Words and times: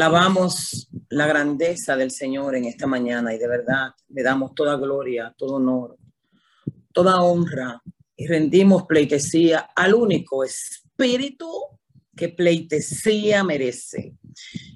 Alabamos 0.00 0.88
la 1.10 1.26
grandeza 1.26 1.94
del 1.94 2.10
Señor 2.10 2.56
en 2.56 2.64
esta 2.64 2.86
mañana 2.86 3.34
y 3.34 3.38
de 3.38 3.46
verdad 3.46 3.90
le 4.08 4.22
damos 4.22 4.54
toda 4.54 4.76
gloria, 4.76 5.34
todo 5.36 5.56
honor, 5.56 5.98
toda 6.90 7.20
honra 7.20 7.82
y 8.16 8.26
rendimos 8.26 8.84
pleitesía 8.84 9.68
al 9.76 9.92
único 9.92 10.42
espíritu 10.42 11.52
que 12.16 12.30
pleitesía 12.30 13.44
merece. 13.44 14.14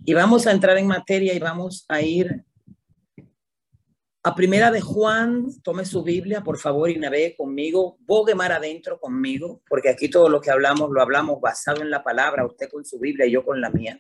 Y 0.04 0.12
vamos 0.12 0.46
a 0.46 0.52
entrar 0.52 0.76
en 0.76 0.89
materia 0.89 1.32
y 1.32 1.38
vamos 1.38 1.86
a 1.88 2.02
ir 2.02 2.45
a 4.25 4.34
primera 4.34 4.70
de 4.70 4.82
Juan, 4.82 5.46
tome 5.62 5.86
su 5.86 6.03
Biblia, 6.03 6.43
por 6.43 6.59
favor, 6.59 6.90
y 6.90 6.98
navegue 6.98 7.34
conmigo, 7.34 7.96
bogue 8.00 8.34
mar 8.34 8.53
adentro 8.53 9.00
conmigo, 9.00 9.62
porque 9.70 9.89
aquí 9.89 10.11
todo 10.11 10.29
lo 10.29 10.43
que 10.43 10.50
hablamos 10.50 10.90
lo 10.90 11.00
hablamos 11.00 11.40
basado 11.40 11.81
en 11.81 11.89
la 11.89 12.04
palabra, 12.04 12.45
usted 12.45 12.68
con 12.68 12.84
su 12.84 12.98
Biblia 12.98 13.25
y 13.25 13.31
yo 13.31 13.43
con 13.43 13.62
la 13.62 13.70
mía 13.70 13.98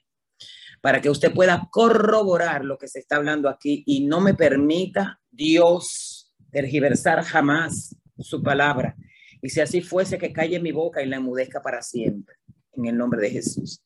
para 0.84 1.00
que 1.00 1.08
usted 1.08 1.32
pueda 1.32 1.66
corroborar 1.70 2.62
lo 2.62 2.76
que 2.76 2.88
se 2.88 2.98
está 2.98 3.16
hablando 3.16 3.48
aquí 3.48 3.82
y 3.86 4.04
no 4.04 4.20
me 4.20 4.34
permita 4.34 5.18
Dios 5.30 6.30
tergiversar 6.50 7.24
jamás 7.24 7.96
su 8.18 8.42
palabra. 8.42 8.94
Y 9.40 9.48
si 9.48 9.62
así 9.62 9.80
fuese, 9.80 10.18
que 10.18 10.30
calle 10.30 10.60
mi 10.60 10.72
boca 10.72 11.02
y 11.02 11.06
la 11.06 11.16
enmudezca 11.16 11.62
para 11.62 11.80
siempre, 11.80 12.36
en 12.72 12.84
el 12.84 12.98
nombre 12.98 13.22
de 13.22 13.30
Jesús. 13.30 13.82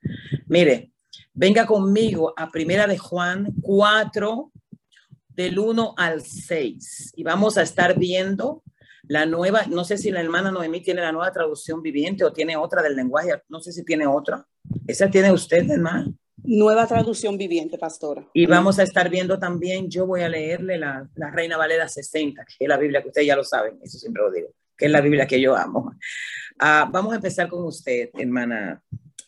Mire, 0.49 0.91
venga 1.33 1.67
conmigo 1.67 2.35
a 2.37 2.51
Primera 2.51 2.89
de 2.89 2.99
Juan 2.99 3.55
4, 3.63 4.51
del 5.29 5.57
1 5.57 5.95
al 5.97 6.23
6, 6.23 7.13
y 7.15 7.23
vamos 7.23 7.59
a 7.59 7.63
estar 7.63 7.97
viendo 7.97 8.65
la 9.05 9.25
nueva, 9.25 9.67
no 9.69 9.85
sé 9.85 9.99
si 9.99 10.11
la 10.11 10.21
hermana 10.21 10.51
Noemí 10.51 10.81
tiene 10.81 11.03
la 11.03 11.13
nueva 11.13 11.31
traducción 11.31 11.81
viviente 11.81 12.25
o 12.25 12.33
tiene 12.33 12.57
otra 12.57 12.83
del 12.83 12.97
lenguaje, 12.97 13.41
no 13.49 13.61
sé 13.61 13.71
si 13.71 13.85
tiene 13.85 14.05
otra. 14.09 14.45
¿Esa 14.89 15.09
tiene 15.09 15.31
usted, 15.31 15.71
hermana? 15.71 16.13
Nueva 16.45 16.87
traducción 16.87 17.37
viviente, 17.37 17.79
pastora. 17.79 18.27
Y 18.33 18.47
vamos 18.47 18.79
a 18.79 18.83
estar 18.83 19.11
viendo 19.11 19.39
también, 19.39 19.91
yo 19.91 20.07
voy 20.07 20.23
a 20.23 20.29
leerle 20.29 20.79
la, 20.79 21.09
Reina 21.33 21.57
Valera 21.57 21.89
60, 21.89 22.45
que 22.45 22.55
es 22.61 22.69
la 22.69 22.77
Biblia 22.77 23.03
que 23.03 23.09
ustedes 23.09 23.27
ya 23.27 23.37
lo 23.37 23.45
saben, 23.45 23.79
eso 23.83 23.99
siempre 23.99 24.23
lo 24.23 24.31
digo, 24.31 24.49
que 24.77 24.87
es 24.87 24.91
la 24.91 25.01
Biblia 25.01 25.27
que 25.27 25.41
yo 25.41 25.57
amo. 25.57 25.93
Ah, 26.59 26.89
vamos 26.91 27.13
a 27.13 27.17
empezar 27.17 27.49
con 27.49 27.65
usted, 27.65 28.11
hermana 28.15 28.83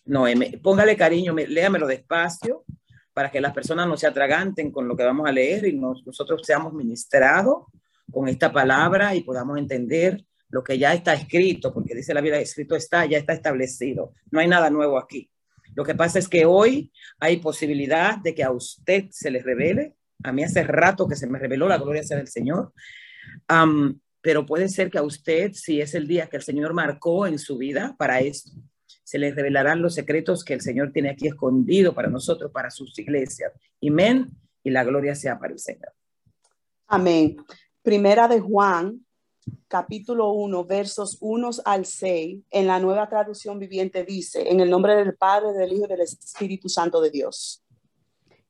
Noemi. 0.04 0.56
Póngale 0.56 0.96
cariño, 0.96 1.34
léamelo 1.34 1.86
despacio 1.86 2.64
para 3.12 3.30
que 3.30 3.40
las 3.40 3.52
personas 3.52 3.86
no 3.86 3.96
se 3.96 4.06
atraganten 4.06 4.70
con 4.70 4.88
lo 4.88 4.96
que 4.96 5.04
vamos 5.04 5.28
a 5.28 5.32
leer 5.32 5.66
y 5.66 5.76
nosotros 5.76 6.42
seamos 6.44 6.72
ministrados 6.72 7.64
con 8.10 8.28
esta 8.28 8.52
palabra 8.52 9.14
y 9.14 9.22
podamos 9.22 9.58
entender 9.58 10.24
lo 10.48 10.64
que 10.64 10.78
ya 10.78 10.92
está 10.92 11.14
escrito, 11.14 11.72
porque 11.72 11.94
dice 11.94 12.12
la 12.12 12.20
Biblia, 12.20 12.40
escrito 12.40 12.74
está, 12.74 13.06
ya 13.06 13.18
está 13.18 13.32
establecido. 13.32 14.14
No 14.30 14.40
hay 14.40 14.48
nada 14.48 14.68
nuevo 14.68 14.98
aquí. 14.98 15.29
Lo 15.74 15.84
que 15.84 15.94
pasa 15.94 16.18
es 16.18 16.28
que 16.28 16.44
hoy 16.44 16.92
hay 17.18 17.38
posibilidad 17.38 18.18
de 18.18 18.34
que 18.34 18.44
a 18.44 18.50
usted 18.50 19.06
se 19.10 19.30
le 19.30 19.42
revele. 19.42 19.94
A 20.22 20.32
mí 20.32 20.42
hace 20.42 20.62
rato 20.64 21.08
que 21.08 21.16
se 21.16 21.26
me 21.26 21.38
reveló 21.38 21.68
la 21.68 21.78
gloria 21.78 22.02
del 22.02 22.28
Señor. 22.28 22.72
pero 24.22 24.44
puede 24.44 24.68
ser 24.68 24.90
que 24.90 24.98
a 24.98 25.02
usted, 25.02 25.52
si 25.54 25.80
es 25.80 25.94
el 25.94 26.06
día 26.06 26.26
que 26.26 26.36
el 26.36 26.42
Señor 26.42 26.74
marcó 26.74 27.26
en 27.26 27.38
su 27.38 27.56
vida 27.56 27.94
para 27.98 28.20
esto, 28.20 28.50
se 29.02 29.18
le 29.18 29.32
revelarán 29.32 29.82
los 29.82 29.94
secretos 29.94 30.44
que 30.44 30.54
el 30.54 30.60
Señor 30.60 30.92
tiene 30.92 31.10
aquí 31.10 31.26
escondido 31.26 31.94
para 31.94 32.08
nosotros, 32.08 32.52
para 32.52 32.70
sus 32.70 32.96
iglesias. 32.98 33.52
Amén. 33.82 34.28
Y 34.62 34.70
la 34.70 34.84
gloria 34.84 35.14
sea 35.14 35.38
para 35.38 35.52
el 35.52 35.58
Señor. 35.58 35.92
Amén. 36.86 37.36
Primera 37.82 38.28
de 38.28 38.40
Juan, 38.40 39.04
capítulo 39.68 40.32
1, 40.32 40.64
versos 40.64 41.18
1 41.20 41.50
al 41.64 41.86
6, 41.86 42.42
en 42.50 42.66
la 42.66 42.78
nueva 42.78 43.08
traducción 43.08 43.58
viviente 43.58 44.04
dice, 44.04 44.50
en 44.50 44.60
el 44.60 44.68
nombre 44.68 44.96
del 44.96 45.16
Padre, 45.16 45.52
del 45.52 45.72
Hijo 45.72 45.84
y 45.84 45.88
del 45.88 46.00
Espíritu 46.00 46.68
Santo 46.68 47.00
de 47.00 47.10
Dios. 47.10 47.64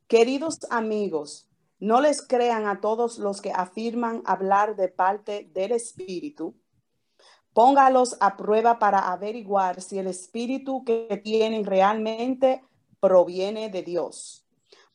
Queridos 0.07 0.61
amigos, 0.71 1.49
no 1.79 2.01
les 2.01 2.21
crean 2.21 2.67
a 2.67 2.81
todos 2.81 3.19
los 3.19 3.41
que 3.41 3.53
afirman 3.53 4.23
hablar 4.27 4.77
de 4.77 4.89
parte 4.89 5.51
del 5.55 5.73
Espíritu. 5.73 6.55
Póngalos 7.53 8.17
a 8.21 8.37
prueba 8.37 8.79
para 8.79 9.13
averiguar 9.13 9.81
si 9.81 9.99
el 9.99 10.07
Espíritu 10.07 10.85
que 10.85 11.21
tienen 11.25 11.65
realmente 11.65 12.63
proviene 13.01 13.71
de 13.71 13.83
Dios. 13.83 14.47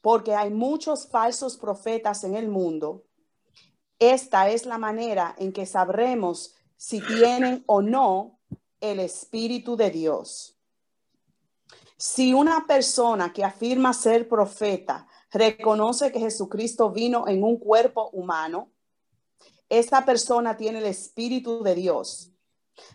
Porque 0.01 0.35
hay 0.35 0.51
muchos 0.51 1.09
falsos 1.09 1.57
profetas 1.57 2.23
en 2.23 2.35
el 2.35 2.49
mundo 2.49 3.03
esta 4.11 4.49
es 4.49 4.65
la 4.65 4.77
manera 4.77 5.35
en 5.37 5.53
que 5.53 5.65
sabremos 5.65 6.55
si 6.77 7.01
tienen 7.01 7.63
o 7.67 7.81
no 7.81 8.39
el 8.81 8.99
Espíritu 8.99 9.75
de 9.75 9.89
Dios. 9.89 10.57
Si 11.97 12.33
una 12.33 12.65
persona 12.67 13.31
que 13.31 13.43
afirma 13.43 13.93
ser 13.93 14.27
profeta 14.27 15.07
reconoce 15.31 16.11
que 16.11 16.19
Jesucristo 16.19 16.91
vino 16.91 17.27
en 17.27 17.43
un 17.43 17.57
cuerpo 17.57 18.09
humano, 18.11 18.71
esa 19.69 20.05
persona 20.05 20.57
tiene 20.57 20.79
el 20.79 20.85
Espíritu 20.85 21.63
de 21.63 21.75
Dios. 21.75 22.31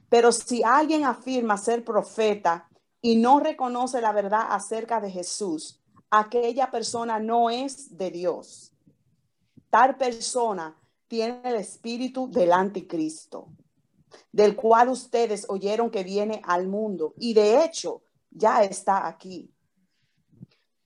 Pero 0.09 0.33
si 0.33 0.63
alguien 0.63 1.05
afirma 1.05 1.57
ser 1.57 1.85
profeta 1.85 2.69
y 3.01 3.17
no 3.17 3.41
reconoce 3.41 4.01
la 4.01 4.13
verdad 4.13 4.47
acerca 4.51 5.01
de 5.01 5.11
Jesús, 5.11 5.81
aquella 6.11 6.71
persona 6.71 7.19
no 7.19 7.49
es 7.49 7.97
de 7.97 8.11
Dios. 8.11 8.73
Tal 9.71 9.97
persona 9.97 10.80
tiene 11.11 11.41
el 11.43 11.57
espíritu 11.57 12.31
del 12.31 12.53
anticristo, 12.53 13.49
del 14.31 14.55
cual 14.55 14.91
ustedes 14.91 15.45
oyeron 15.49 15.91
que 15.91 16.05
viene 16.05 16.41
al 16.45 16.69
mundo 16.69 17.15
y 17.19 17.35
de 17.35 17.65
hecho 17.65 18.03
ya 18.31 18.63
está 18.63 19.09
aquí. 19.09 19.53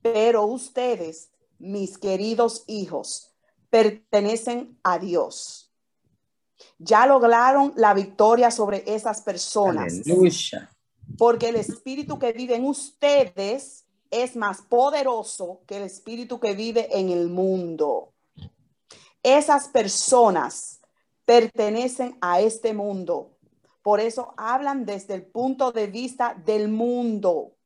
Pero 0.00 0.46
ustedes, 0.46 1.30
mis 1.58 1.98
queridos 1.98 2.64
hijos, 2.68 3.34
pertenecen 3.68 4.78
a 4.82 4.98
Dios. 4.98 5.70
Ya 6.78 7.06
lograron 7.06 7.74
la 7.76 7.92
victoria 7.92 8.50
sobre 8.50 8.82
esas 8.86 9.20
personas. 9.20 10.00
Porque 11.18 11.50
el 11.50 11.56
espíritu 11.56 12.18
que 12.18 12.32
vive 12.32 12.56
en 12.56 12.64
ustedes 12.64 13.84
es 14.10 14.36
más 14.36 14.62
poderoso 14.62 15.60
que 15.66 15.76
el 15.76 15.82
espíritu 15.82 16.40
que 16.40 16.54
vive 16.54 16.88
en 16.98 17.10
el 17.10 17.28
mundo 17.28 18.13
esas 19.24 19.68
personas 19.68 20.80
pertenecen 21.24 22.16
a 22.20 22.40
este 22.40 22.74
mundo. 22.74 23.32
Por 23.82 23.98
eso 23.98 24.34
hablan 24.36 24.84
desde 24.84 25.14
el 25.14 25.24
punto 25.24 25.72
de 25.72 25.88
vista 25.88 26.40
del 26.44 26.68
mundo 26.68 27.56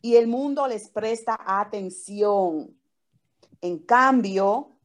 y 0.00 0.16
el 0.16 0.28
mundo 0.28 0.68
les 0.68 0.88
presta 0.88 1.38
atención. 1.44 2.78
En 3.60 3.78
cambio, 3.78 4.76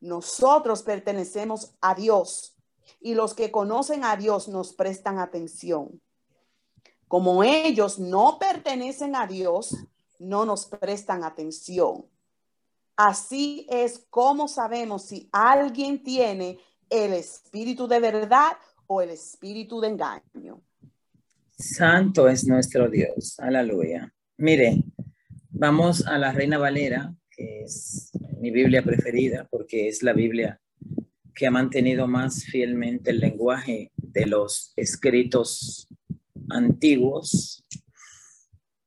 nosotros 0.00 0.82
pertenecemos 0.82 1.74
a 1.80 1.94
Dios 1.94 2.56
y 3.00 3.14
los 3.14 3.34
que 3.34 3.50
conocen 3.50 4.04
a 4.04 4.16
Dios 4.16 4.48
nos 4.48 4.72
prestan 4.72 5.18
atención. 5.18 6.00
Como 7.08 7.42
ellos 7.42 7.98
no 7.98 8.38
pertenecen 8.38 9.14
a 9.16 9.26
Dios, 9.26 9.76
no 10.18 10.44
nos 10.44 10.66
prestan 10.66 11.24
atención. 11.24 12.06
Así 12.96 13.66
es 13.70 14.06
como 14.10 14.48
sabemos 14.48 15.04
si 15.04 15.28
alguien 15.32 16.02
tiene 16.02 16.58
el 16.90 17.12
espíritu 17.14 17.88
de 17.88 18.00
verdad 18.00 18.52
o 18.86 19.00
el 19.00 19.10
espíritu 19.10 19.80
de 19.80 19.88
engaño. 19.88 20.62
Santo 21.50 22.28
es 22.28 22.46
nuestro 22.46 22.90
Dios. 22.90 23.38
Aleluya. 23.38 24.12
Mire, 24.36 24.84
vamos 25.50 26.06
a 26.06 26.18
la 26.18 26.32
Reina 26.32 26.58
Valera, 26.58 27.14
que 27.30 27.62
es 27.62 28.10
mi 28.40 28.50
Biblia 28.50 28.82
preferida 28.82 29.46
porque 29.50 29.88
es 29.88 30.02
la 30.02 30.12
Biblia 30.12 30.60
que 31.34 31.46
ha 31.46 31.50
mantenido 31.50 32.06
más 32.06 32.44
fielmente 32.44 33.10
el 33.10 33.20
lenguaje 33.20 33.90
de 33.96 34.26
los 34.26 34.72
escritos 34.76 35.88
antiguos 36.50 37.64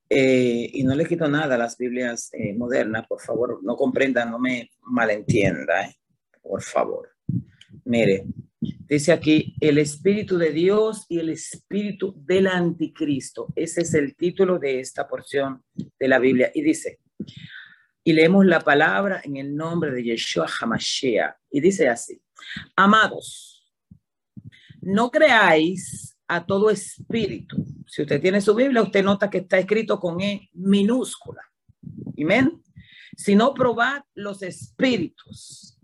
eh, 0.10 0.70
y 0.74 0.84
no 0.84 0.94
le 0.94 1.06
quito 1.06 1.28
nada 1.28 1.56
a 1.56 1.58
las 1.58 1.78
Biblias 1.78 2.30
eh, 2.34 2.54
modernas, 2.54 3.08
por 3.08 3.22
favor, 3.22 3.60
no 3.64 3.76
comprenda, 3.76 4.24
no 4.26 4.38
me 4.40 4.70
malentienda, 4.84 5.86
eh, 5.86 5.96
por 6.42 6.62
favor. 6.62 7.10
Mire, 7.86 8.26
dice 8.60 9.12
aquí 9.12 9.56
el 9.60 9.80
Espíritu 9.80 10.38
de 10.38 10.52
Dios 10.52 11.06
y 11.10 11.20
el 11.20 11.30
Espíritu 11.30 12.16
del 12.24 12.48
Anticristo. 12.48 13.48
Ese 13.56 13.82
es 13.82 13.94
el 13.96 14.16
título 14.16 14.60
de 14.60 14.80
esta 14.80 15.08
porción 15.08 15.64
de 15.74 16.08
la 16.08 16.20
Biblia. 16.20 16.52
Y 16.54 16.62
dice, 16.62 17.00
y 18.04 18.14
leemos 18.14 18.46
la 18.46 18.60
palabra 18.60 19.22
en 19.24 19.38
el 19.38 19.56
nombre 19.56 19.92
de 19.92 20.04
Yeshua 20.04 20.48
Hamashiach. 20.62 21.36
Y 21.50 21.62
dice 21.62 21.90
así, 21.90 22.22
amados, 22.76 23.74
no 24.82 25.10
creáis 25.10 26.15
a 26.28 26.46
todo 26.46 26.70
espíritu. 26.70 27.66
Si 27.88 28.02
usted 28.02 28.22
tiene 28.22 28.42
su 28.42 28.56
Biblia, 28.56 28.82
usted 28.82 29.04
nota 29.04 29.30
que 29.30 29.40
está 29.40 29.58
escrito 29.58 30.00
con 30.00 30.22
E 30.22 30.50
minúscula. 30.54 31.42
Amén. 32.20 32.62
Si 33.16 33.36
no, 33.36 33.54
probad 33.54 34.02
los 34.14 34.42
espíritus, 34.42 35.80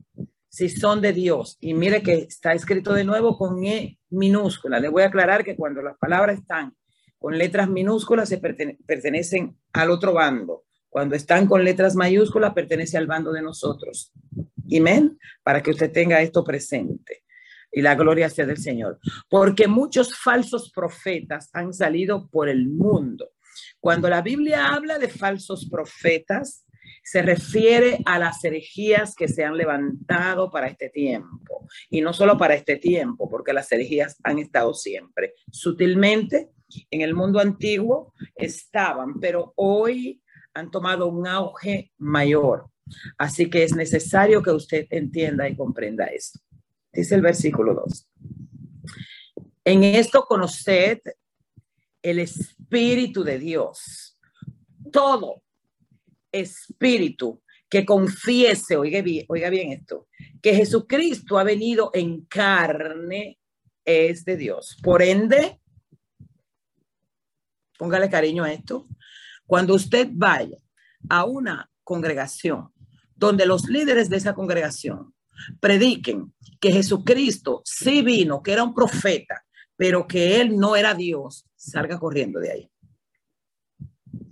si 0.50 0.70
son 0.70 1.02
de 1.02 1.14
Dios. 1.14 1.58
Y 1.62 1.74
mire 1.74 2.02
que 2.02 2.14
está 2.16 2.54
escrito 2.54 2.94
de 2.94 3.04
nuevo 3.04 3.38
con 3.38 3.64
E 3.64 4.00
minúscula. 4.10 4.80
Le 4.80 4.90
voy 4.90 5.04
a 5.04 5.08
aclarar 5.08 5.44
que 5.44 5.56
cuando 5.56 5.82
las 5.82 5.98
palabras 5.98 6.40
están 6.40 6.76
con 7.20 7.38
letras 7.38 7.70
minúsculas 7.70 8.30
se 8.30 8.40
pertenecen 8.40 9.56
al 9.74 9.92
otro 9.92 10.14
bando. 10.14 10.66
Cuando 10.90 11.16
están 11.16 11.48
con 11.48 11.64
letras 11.64 11.96
mayúsculas, 11.96 12.54
pertenece 12.54 12.98
al 12.98 13.08
bando 13.08 13.32
de 13.32 13.42
nosotros. 13.42 14.12
Amén. 14.76 15.18
Para 15.44 15.62
que 15.62 15.72
usted 15.72 15.92
tenga 15.92 16.22
esto 16.22 16.44
presente. 16.44 17.24
Y 17.72 17.82
la 17.82 17.96
gloria 17.96 18.30
sea 18.30 18.46
del 18.46 18.58
Señor. 18.58 19.00
Porque 19.30 19.68
muchos 19.68 20.18
falsos 20.18 20.72
profetas 20.72 21.50
han 21.54 21.74
salido 21.74 22.30
por 22.30 22.50
el 22.50 22.68
mundo. 22.68 23.30
Cuando 23.80 24.10
la 24.10 24.22
Biblia 24.22 24.74
habla 24.74 25.00
de 25.00 25.08
falsos 25.08 25.68
profetas, 25.70 26.66
se 27.04 27.22
refiere 27.22 28.00
a 28.06 28.20
las 28.20 28.44
herejías 28.44 29.16
que 29.16 29.28
se 29.28 29.44
han 29.44 29.58
levantado 29.58 30.52
para 30.52 30.68
este 30.68 30.90
tiempo. 30.90 31.68
Y 31.90 32.02
no 32.02 32.14
solo 32.14 32.38
para 32.38 32.56
este 32.56 32.76
tiempo, 32.76 33.30
porque 33.30 33.54
las 33.54 33.72
herejías 33.72 34.18
han 34.24 34.40
estado 34.40 34.74
siempre. 34.74 35.34
Sutilmente, 35.52 36.52
en 36.90 37.02
el 37.02 37.16
mundo 37.16 37.40
antiguo 37.40 38.14
estaban, 38.36 39.20
pero 39.20 39.54
hoy 39.56 40.22
han 40.54 40.70
tomado 40.70 41.08
un 41.08 41.28
auge 41.28 41.92
mayor. 41.98 42.68
Así 43.18 43.50
que 43.50 43.64
es 43.64 43.76
necesario 43.76 44.42
que 44.42 44.52
usted 44.52 44.88
entienda 44.90 45.48
y 45.48 45.56
comprenda 45.56 46.06
esto. 46.06 46.40
Dice 46.94 47.16
el 47.16 47.22
versículo 47.22 47.74
2. 47.74 48.08
En 49.64 49.84
esto 49.84 50.26
conoced 50.26 51.00
el 52.02 52.20
Espíritu 52.20 53.24
de 53.24 53.40
Dios. 53.40 54.18
Todo 54.92 55.44
espíritu 56.32 57.42
que 57.70 57.86
confiese, 57.86 58.76
oiga 58.76 59.02
bien, 59.02 59.26
oiga 59.30 59.50
bien 59.50 59.72
esto, 59.72 60.08
que 60.42 60.56
Jesucristo 60.56 61.38
ha 61.38 61.44
venido 61.44 61.92
en 61.94 62.26
carne 62.26 63.40
es 63.86 64.26
de 64.26 64.36
Dios. 64.36 64.78
Por 64.84 65.02
ende, 65.02 65.62
póngale 67.78 68.10
cariño 68.10 68.44
a 68.44 68.52
esto, 68.52 68.88
cuando 69.46 69.76
usted 69.76 70.10
vaya 70.12 70.58
a 71.10 71.26
una 71.26 71.72
congregación 71.84 72.72
donde 73.16 73.46
los 73.46 73.66
líderes 73.68 74.10
de 74.10 74.18
esa 74.18 74.34
congregación 74.34 75.14
prediquen 75.60 76.34
que 76.60 76.72
Jesucristo 76.72 77.62
sí 77.66 78.02
vino, 78.02 78.42
que 78.44 78.54
era 78.54 78.64
un 78.64 78.74
profeta, 78.74 79.44
pero 79.76 80.08
que 80.08 80.40
él 80.40 80.58
no 80.58 80.76
era 80.76 80.94
Dios, 80.94 81.46
salga 81.56 82.00
corriendo 82.00 82.40
de 82.40 82.52
ahí. 82.52 82.72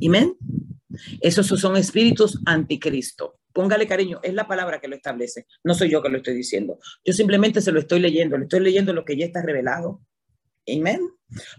Amén. 0.05 0.35
Esos 1.21 1.47
son 1.47 1.77
espíritus 1.77 2.39
anticristo. 2.45 3.39
Póngale 3.51 3.87
cariño, 3.87 4.19
es 4.21 4.33
la 4.33 4.47
palabra 4.47 4.79
que 4.79 4.87
lo 4.87 4.95
establece. 4.95 5.45
No 5.63 5.73
soy 5.73 5.89
yo 5.89 6.01
que 6.01 6.09
lo 6.09 6.17
estoy 6.17 6.35
diciendo. 6.35 6.77
Yo 7.03 7.13
simplemente 7.13 7.61
se 7.61 7.71
lo 7.71 7.79
estoy 7.79 7.99
leyendo, 7.99 8.37
le 8.37 8.43
estoy 8.43 8.59
leyendo 8.59 8.93
lo 8.93 9.03
que 9.03 9.17
ya 9.17 9.25
está 9.25 9.41
revelado. 9.41 10.01
Amén. 10.67 11.01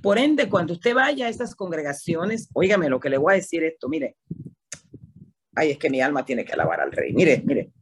Por 0.03 0.19
ende, 0.19 0.49
cuando 0.49 0.75
usted 0.75 0.95
vaya 0.95 1.27
a 1.27 1.29
esas 1.29 1.55
congregaciones, 1.55 2.49
óigame 2.53 2.89
lo 2.89 3.01
que 3.01 3.11
le 3.11 3.19
voy 3.19 3.33
a 3.33 3.37
decir 3.37 3.65
esto, 3.65 3.89
mire. 3.89 4.17
Ay, 5.55 5.73
es 5.73 5.79
que 5.79 5.91
mi 5.91 6.01
alma 6.01 6.25
tiene 6.25 6.45
que 6.45 6.53
alabar 6.53 6.81
al 6.81 6.93
rey. 6.93 7.13
Mire, 7.13 7.43
mire. 7.45 7.73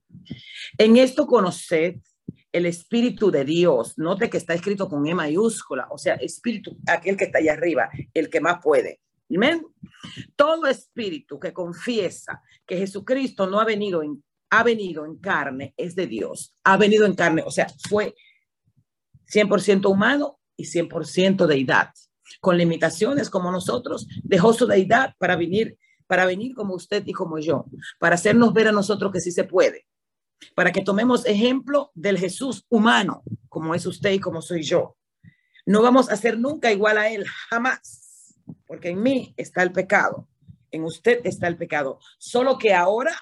En 0.77 0.97
esto 0.97 1.27
conoced 1.27 1.97
el 2.53 2.67
Espíritu 2.67 3.31
de 3.31 3.45
Dios. 3.45 3.99
Note 3.99 4.31
que 4.31 4.39
está 4.39 4.55
escrito 4.55 4.89
con 4.89 5.07
E 5.07 5.15
mayúscula, 5.15 5.87
o 5.91 5.99
sea, 5.99 6.15
Espíritu, 6.15 6.79
aquel 6.87 7.17
que 7.17 7.25
está 7.25 7.39
allá 7.39 7.53
arriba, 7.53 7.91
el 8.15 8.29
que 8.29 8.41
más 8.41 8.59
puede. 8.63 9.01
Amén. 9.35 9.65
Todo 10.37 10.67
espíritu 10.67 11.39
que 11.39 11.53
confiesa 11.53 12.43
que 12.67 12.79
Jesucristo 12.79 13.47
no 13.47 13.61
ha 13.61 13.65
venido 13.65 14.03
en, 14.03 14.23
ha 14.51 14.63
venido 14.63 15.05
en 15.05 15.17
carne 15.17 15.75
es 15.77 15.95
de 15.95 16.07
Dios. 16.07 16.55
Ha 16.65 16.77
venido 16.77 17.05
en 17.05 17.15
carne, 17.15 17.43
o 17.45 17.51
sea, 17.51 17.67
fue 17.89 18.15
100% 19.33 19.91
humano 19.91 20.41
y 20.57 20.65
100% 20.65 21.47
deidad. 21.47 21.91
Con 22.41 22.57
limitaciones 22.57 23.31
como 23.31 23.51
nosotros, 23.51 24.07
dejó 24.23 24.53
su 24.53 24.67
deidad 24.67 25.15
para 25.19 25.37
venir, 25.37 25.79
para 26.07 26.25
venir 26.25 26.55
como 26.55 26.75
usted 26.75 27.03
y 27.07 27.13
como 27.13 27.39
yo, 27.39 27.67
para 27.99 28.15
hacernos 28.15 28.53
ver 28.53 28.69
a 28.69 28.73
nosotros 28.73 29.13
que 29.13 29.21
sí 29.21 29.31
se 29.31 29.45
puede, 29.45 29.87
para 30.55 30.73
que 30.73 30.83
tomemos 30.83 31.27
ejemplo 31.27 31.91
del 31.95 32.19
Jesús 32.19 32.67
humano, 32.69 33.23
como 33.49 33.75
es 33.75 33.87
usted 33.87 34.13
y 34.13 34.21
como 34.21 34.43
soy 34.43 34.63
yo. 34.63 34.97
No 35.67 35.83
vamos 35.83 36.11
a 36.11 36.17
ser 36.17 36.39
nunca 36.39 36.73
igual 36.73 36.99
a 36.99 37.11
él, 37.11 37.27
jamás 37.51 38.09
porque 38.67 38.91
en 38.91 39.03
mí 39.03 39.35
está 39.37 39.63
el 39.63 39.73
pecado, 39.73 40.29
en 40.71 40.85
usted 40.85 41.21
está 41.25 41.49
el 41.49 41.57
pecado, 41.57 41.99
solo 42.19 42.59
que 42.59 42.75
ahora 42.75 43.15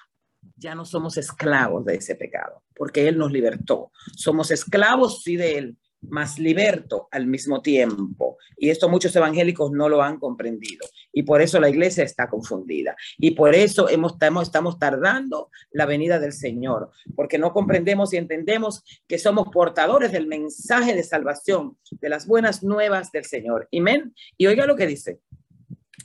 ya 0.55 0.75
no 0.75 0.85
somos 0.85 1.17
esclavos 1.17 1.85
de 1.85 1.95
ese 1.95 2.15
pecado, 2.15 2.63
porque 2.75 3.07
Él 3.07 3.17
nos 3.17 3.31
libertó. 3.31 3.91
Somos 4.15 4.51
esclavos, 4.51 5.23
sí, 5.23 5.35
de 5.35 5.57
Él, 5.57 5.77
más 6.01 6.39
liberto 6.39 7.07
al 7.11 7.27
mismo 7.27 7.61
tiempo. 7.61 8.37
Y 8.55 8.69
esto 8.69 8.89
muchos 8.89 9.15
evangélicos 9.15 9.71
no 9.71 9.89
lo 9.89 10.01
han 10.01 10.19
comprendido. 10.19 10.87
Y 11.17 11.23
por 11.23 11.41
eso 11.41 11.59
la 11.59 11.67
iglesia 11.67 12.03
está 12.03 12.29
confundida. 12.29 12.95
Y 13.17 13.31
por 13.31 13.55
eso 13.55 13.89
hemos, 13.89 14.13
estamos, 14.13 14.43
estamos 14.43 14.77
tardando 14.77 15.49
la 15.71 15.87
venida 15.87 16.19
del 16.19 16.31
Señor, 16.31 16.91
porque 17.15 17.39
no 17.39 17.53
comprendemos 17.53 18.13
y 18.13 18.17
entendemos 18.17 18.83
que 19.07 19.17
somos 19.17 19.47
portadores 19.51 20.11
del 20.11 20.27
mensaje 20.27 20.93
de 20.93 21.01
salvación, 21.01 21.75
de 21.89 22.09
las 22.09 22.27
buenas 22.27 22.61
nuevas 22.61 23.11
del 23.11 23.25
Señor. 23.25 23.67
Amén. 23.75 24.13
Y 24.37 24.45
oiga 24.45 24.67
lo 24.67 24.75
que 24.75 24.85
dice 24.85 25.19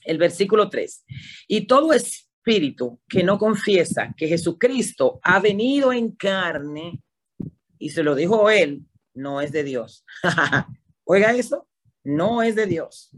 el 0.05 0.17
versículo 0.17 0.71
3. 0.71 1.05
Y 1.47 1.67
todo 1.67 1.93
espíritu 1.93 2.99
que 3.07 3.23
no 3.23 3.37
confiesa 3.37 4.15
que 4.17 4.29
Jesucristo 4.29 5.21
ha 5.25 5.41
venido 5.41 5.93
en 5.93 6.13
carne, 6.13 7.03
y 7.79 7.91
se 7.91 8.03
lo 8.03 8.15
dijo 8.15 8.49
él, 8.49 8.87
no 9.13 9.43
es 9.43 9.53
de 9.53 9.63
Dios. 9.63 10.07
Oiga 11.05 11.35
eso, 11.35 11.69
no 12.03 12.43
es 12.43 12.57
de 12.57 12.65
Dios. 12.65 13.11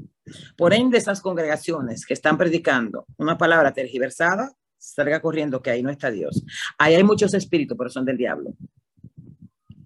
Por 0.56 0.72
ende, 0.72 0.98
esas 0.98 1.20
congregaciones 1.20 2.06
que 2.06 2.14
están 2.14 2.38
predicando 2.38 3.06
una 3.16 3.36
palabra 3.36 3.72
tergiversada, 3.72 4.52
salga 4.78 5.20
corriendo 5.20 5.62
que 5.62 5.70
ahí 5.70 5.82
no 5.82 5.90
está 5.90 6.10
Dios. 6.10 6.44
Ahí 6.78 6.94
hay 6.94 7.04
muchos 7.04 7.34
espíritus, 7.34 7.76
pero 7.76 7.90
son 7.90 8.04
del 8.04 8.16
diablo. 8.16 8.54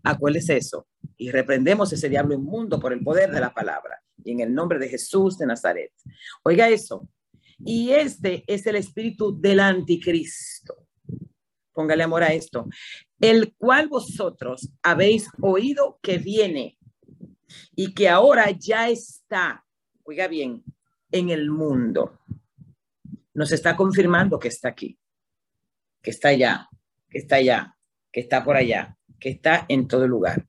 Acuérdese 0.02 0.56
eso. 0.56 0.86
Y 1.16 1.30
reprendemos 1.30 1.92
ese 1.92 2.08
diablo 2.08 2.34
inmundo 2.34 2.78
por 2.78 2.92
el 2.92 3.02
poder 3.02 3.30
de 3.30 3.40
la 3.40 3.52
palabra. 3.52 4.00
Y 4.24 4.32
en 4.32 4.40
el 4.40 4.54
nombre 4.54 4.78
de 4.78 4.88
Jesús 4.88 5.38
de 5.38 5.46
Nazaret. 5.46 5.92
Oiga 6.42 6.68
eso. 6.68 7.08
Y 7.64 7.90
este 7.90 8.44
es 8.46 8.66
el 8.66 8.76
espíritu 8.76 9.38
del 9.38 9.60
anticristo. 9.60 10.86
Póngale 11.72 12.04
amor 12.04 12.22
a 12.22 12.32
esto. 12.32 12.68
El 13.20 13.54
cual 13.56 13.88
vosotros 13.88 14.70
habéis 14.82 15.28
oído 15.40 15.98
que 16.02 16.18
viene 16.18 16.78
y 17.74 17.94
que 17.94 18.08
ahora 18.08 18.50
ya 18.50 18.88
está, 18.88 19.64
oiga 20.08 20.26
bien, 20.26 20.64
en 21.10 21.28
el 21.28 21.50
mundo. 21.50 22.18
Nos 23.34 23.52
está 23.52 23.76
confirmando 23.76 24.38
que 24.38 24.48
está 24.48 24.70
aquí, 24.70 24.98
que 26.02 26.10
está 26.10 26.28
allá, 26.28 26.66
que 27.10 27.18
está 27.18 27.36
allá, 27.36 27.76
que 28.10 28.20
está 28.20 28.42
por 28.42 28.56
allá, 28.56 28.96
que 29.20 29.28
está 29.28 29.66
en 29.68 29.86
todo 29.86 30.08
lugar. 30.08 30.46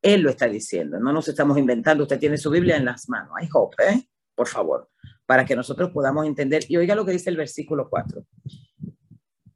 Él 0.00 0.22
lo 0.22 0.30
está 0.30 0.48
diciendo, 0.48 0.98
no 0.98 1.12
nos 1.12 1.28
estamos 1.28 1.58
inventando. 1.58 2.04
Usted 2.04 2.18
tiene 2.18 2.38
su 2.38 2.50
Biblia 2.50 2.78
en 2.78 2.86
las 2.86 3.08
manos. 3.10 3.32
I 3.42 3.48
hope, 3.52 3.76
¿eh? 3.86 4.08
Por 4.34 4.46
favor, 4.46 4.88
para 5.26 5.44
que 5.44 5.54
nosotros 5.54 5.90
podamos 5.90 6.24
entender. 6.24 6.64
Y 6.68 6.78
oiga 6.78 6.94
lo 6.94 7.04
que 7.04 7.12
dice 7.12 7.28
el 7.28 7.36
versículo 7.36 7.90
4 7.90 8.24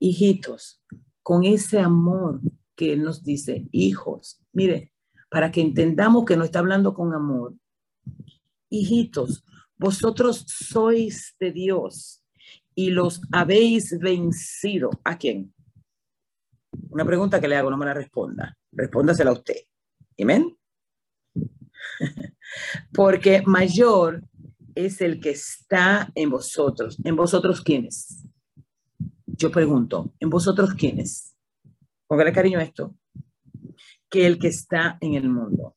hijitos, 0.00 0.82
con 1.22 1.44
ese 1.44 1.78
amor 1.78 2.40
que 2.74 2.92
Él 2.92 3.04
nos 3.04 3.22
dice, 3.22 3.68
hijos, 3.70 4.42
mire, 4.52 4.92
para 5.30 5.50
que 5.50 5.62
entendamos 5.62 6.26
que 6.26 6.36
no 6.36 6.44
está 6.44 6.58
hablando 6.58 6.92
con 6.92 7.14
amor. 7.14 7.54
Hijitos, 8.72 9.44
vosotros 9.76 10.44
sois 10.48 11.36
de 11.38 11.52
Dios 11.52 12.24
y 12.74 12.90
los 12.90 13.20
habéis 13.30 13.98
vencido. 13.98 14.90
¿A 15.04 15.18
quién? 15.18 15.54
Una 16.88 17.04
pregunta 17.04 17.38
que 17.38 17.48
le 17.48 17.56
hago, 17.56 17.70
no 17.70 17.76
me 17.76 17.84
la 17.84 17.92
responda. 17.92 18.56
Respóndasela 18.72 19.30
a 19.30 19.34
usted. 19.34 19.56
Amén. 20.18 20.56
Porque 22.94 23.42
mayor 23.44 24.22
es 24.74 25.02
el 25.02 25.20
que 25.20 25.30
está 25.30 26.10
en 26.14 26.30
vosotros. 26.30 26.98
¿En 27.04 27.14
vosotros 27.14 27.60
quiénes? 27.60 28.24
Yo 29.26 29.50
pregunto, 29.50 30.14
¿en 30.18 30.30
vosotros 30.30 30.72
quiénes? 30.72 31.36
Póngale 32.06 32.32
cariño 32.32 32.58
a 32.58 32.62
esto. 32.62 32.96
Que 34.08 34.26
el 34.26 34.38
que 34.38 34.48
está 34.48 34.96
en 35.00 35.14
el 35.14 35.28
mundo. 35.28 35.76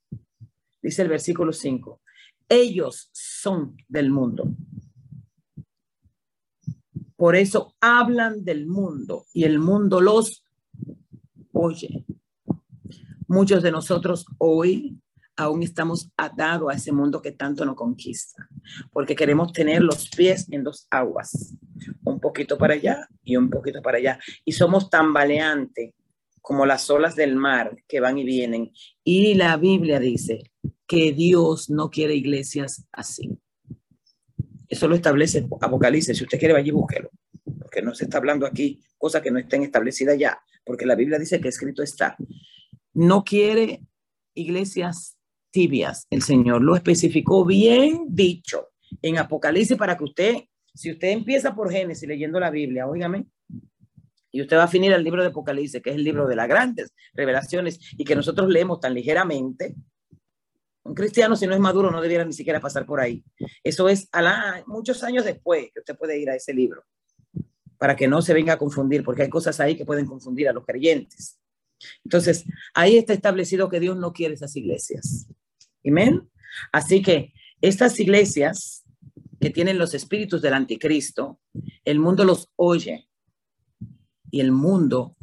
Dice 0.82 1.02
el 1.02 1.10
versículo 1.10 1.52
5. 1.52 2.02
Ellos 2.50 3.10
son 3.12 3.76
del 3.88 4.12
mundo. 4.12 4.48
Por 7.16 7.36
eso 7.36 7.76
hablan 7.80 8.44
del 8.44 8.68
mundo 8.68 9.26
y 9.34 9.46
el 9.46 9.60
mundo 9.60 10.02
los 10.02 10.44
oye. 11.54 12.06
Muchos 13.28 13.64
de 13.64 13.72
nosotros 13.72 14.26
hoy 14.38 15.00
aún 15.38 15.64
estamos 15.64 16.12
atados 16.18 16.72
a 16.72 16.76
ese 16.76 16.92
mundo 16.92 17.22
que 17.22 17.32
tanto 17.32 17.66
nos 17.66 17.76
conquista, 17.76 18.48
porque 18.92 19.16
queremos 19.16 19.52
tener 19.52 19.82
los 19.82 20.10
pies 20.10 20.48
en 20.52 20.64
dos 20.64 20.88
aguas, 20.90 21.56
un 22.04 22.20
poquito 22.20 22.58
para 22.58 22.76
allá 22.76 23.08
y 23.24 23.36
un 23.36 23.50
poquito 23.50 23.82
para 23.82 23.98
allá, 23.98 24.20
y 24.46 24.54
somos 24.54 24.90
tambaleantes 24.90 25.94
como 26.42 26.66
las 26.66 26.90
olas 26.90 27.16
del 27.16 27.36
mar 27.36 27.76
que 27.88 28.00
van 28.00 28.18
y 28.18 28.24
vienen. 28.24 28.72
Y 29.04 29.34
la 29.34 29.58
Biblia 29.58 30.00
dice 30.00 30.52
que 30.88 31.12
Dios 31.14 31.70
no 31.70 31.90
quiere 31.90 32.16
iglesias 32.16 32.86
así. 32.92 33.38
Eso 34.68 34.88
lo 34.88 34.96
establece 34.96 35.48
Apocalipsis. 35.62 36.18
Si 36.18 36.24
usted 36.24 36.40
quiere, 36.40 36.54
vaya 36.54 36.68
y 36.68 36.72
búsquelo 36.72 37.10
porque 37.60 37.82
no 37.82 37.94
se 37.94 38.06
está 38.06 38.18
hablando 38.18 38.46
aquí 38.46 38.82
cosas 38.98 39.22
que 39.22 39.32
no 39.32 39.40
estén 39.40 39.64
establecidas 39.64 40.18
ya, 40.18 40.40
porque 40.64 40.86
la 40.86 40.96
Biblia 40.96 41.20
dice 41.20 41.40
que 41.40 41.50
escrito 41.50 41.84
está. 41.84 42.16
No 42.94 43.24
quiere 43.24 43.82
iglesias 44.34 45.18
tibias, 45.52 46.06
el 46.10 46.22
Señor 46.22 46.62
lo 46.62 46.76
especificó 46.76 47.46
bien 47.46 48.08
dicho 48.10 48.70
en 49.02 49.18
Apocalipsis 49.18 49.78
para 49.78 49.98
que 49.98 50.04
usted, 50.04 50.36
si 50.74 50.92
usted 50.92 51.10
empieza 51.10 51.56
por 51.56 51.72
Génesis 51.72 52.08
leyendo 52.08 52.40
la 52.40 52.50
Biblia, 52.50 52.88
óigame, 52.88 53.26
y 54.32 54.42
usted 54.42 54.58
va 54.58 54.64
a 54.64 54.68
finir 54.68 54.92
el 54.92 55.04
libro 55.04 55.22
de 55.22 55.30
Apocalipsis, 55.30 55.82
que 55.82 55.92
es 55.92 55.96
el 55.96 56.04
libro 56.04 56.28
de 56.28 56.36
las 56.36 56.48
grandes 56.48 56.94
revelaciones 57.14 57.80
y 57.98 58.04
que 58.04 58.16
nosotros 58.16 58.50
leemos 58.50 58.82
tan 58.82 58.94
ligeramente, 58.94 59.76
un 60.86 60.94
cristiano, 60.94 61.36
si 61.36 61.48
no 61.48 61.54
es 61.56 61.60
maduro, 61.60 61.90
no 61.90 62.00
debiera 62.00 62.24
ni 62.24 62.34
siquiera 62.34 62.62
pasar 62.62 62.86
por 62.86 63.00
ahí. 63.00 63.24
Eso 63.64 63.90
es 63.90 64.08
a 64.12 64.22
la, 64.22 64.64
muchos 64.68 65.04
años 65.04 65.26
después 65.26 65.72
que 65.74 65.80
usted 65.80 65.98
puede 65.98 66.20
ir 66.20 66.30
a 66.30 66.36
ese 66.36 66.54
libro, 66.54 66.86
para 67.80 67.96
que 67.96 68.08
no 68.08 68.22
se 68.22 68.36
venga 68.36 68.54
a 68.54 68.58
confundir, 68.58 69.04
porque 69.04 69.24
hay 69.24 69.30
cosas 69.30 69.60
ahí 69.60 69.76
que 69.76 69.84
pueden 69.84 70.06
confundir 70.06 70.48
a 70.48 70.54
los 70.54 70.64
creyentes. 70.64 71.40
Entonces, 72.04 72.46
ahí 72.76 72.98
está 72.98 73.14
establecido 73.14 73.68
que 73.68 73.80
Dios 73.80 73.98
no 73.98 74.14
quiere 74.14 74.36
esas 74.36 74.56
iglesias. 74.56 75.28
Amén. 75.86 76.30
Así 76.72 77.02
que 77.02 77.34
estas 77.62 78.00
iglesias 78.00 78.86
que 79.42 79.50
tienen 79.50 79.80
los 79.80 79.96
espíritus 79.96 80.42
del 80.44 80.54
anticristo, 80.54 81.40
el 81.84 82.00
mundo 82.00 82.26
los 82.26 82.52
oye 82.56 83.10
y 84.30 84.40
el 84.40 84.52
mundo 84.52 85.16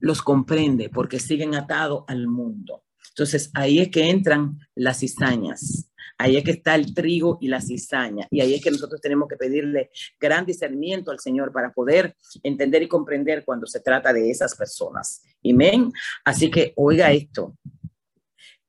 los 0.00 0.22
comprende 0.22 0.88
porque 0.88 1.20
siguen 1.20 1.54
atados 1.54 2.04
al 2.08 2.26
mundo. 2.28 2.81
Entonces 3.12 3.50
ahí 3.54 3.78
es 3.78 3.90
que 3.90 4.08
entran 4.08 4.58
las 4.74 5.00
cizañas, 5.00 5.90
ahí 6.18 6.36
es 6.36 6.44
que 6.44 6.52
está 6.52 6.74
el 6.74 6.94
trigo 6.94 7.38
y 7.40 7.48
la 7.48 7.60
cizaña, 7.60 8.26
y 8.30 8.40
ahí 8.40 8.54
es 8.54 8.62
que 8.62 8.70
nosotros 8.70 9.00
tenemos 9.00 9.28
que 9.28 9.36
pedirle 9.36 9.90
gran 10.18 10.46
discernimiento 10.46 11.10
al 11.10 11.20
Señor 11.20 11.52
para 11.52 11.72
poder 11.72 12.16
entender 12.42 12.82
y 12.82 12.88
comprender 12.88 13.44
cuando 13.44 13.66
se 13.66 13.80
trata 13.80 14.12
de 14.12 14.30
esas 14.30 14.56
personas. 14.56 15.22
Amén. 15.44 15.92
Así 16.24 16.50
que 16.50 16.72
oiga 16.76 17.12
esto. 17.12 17.56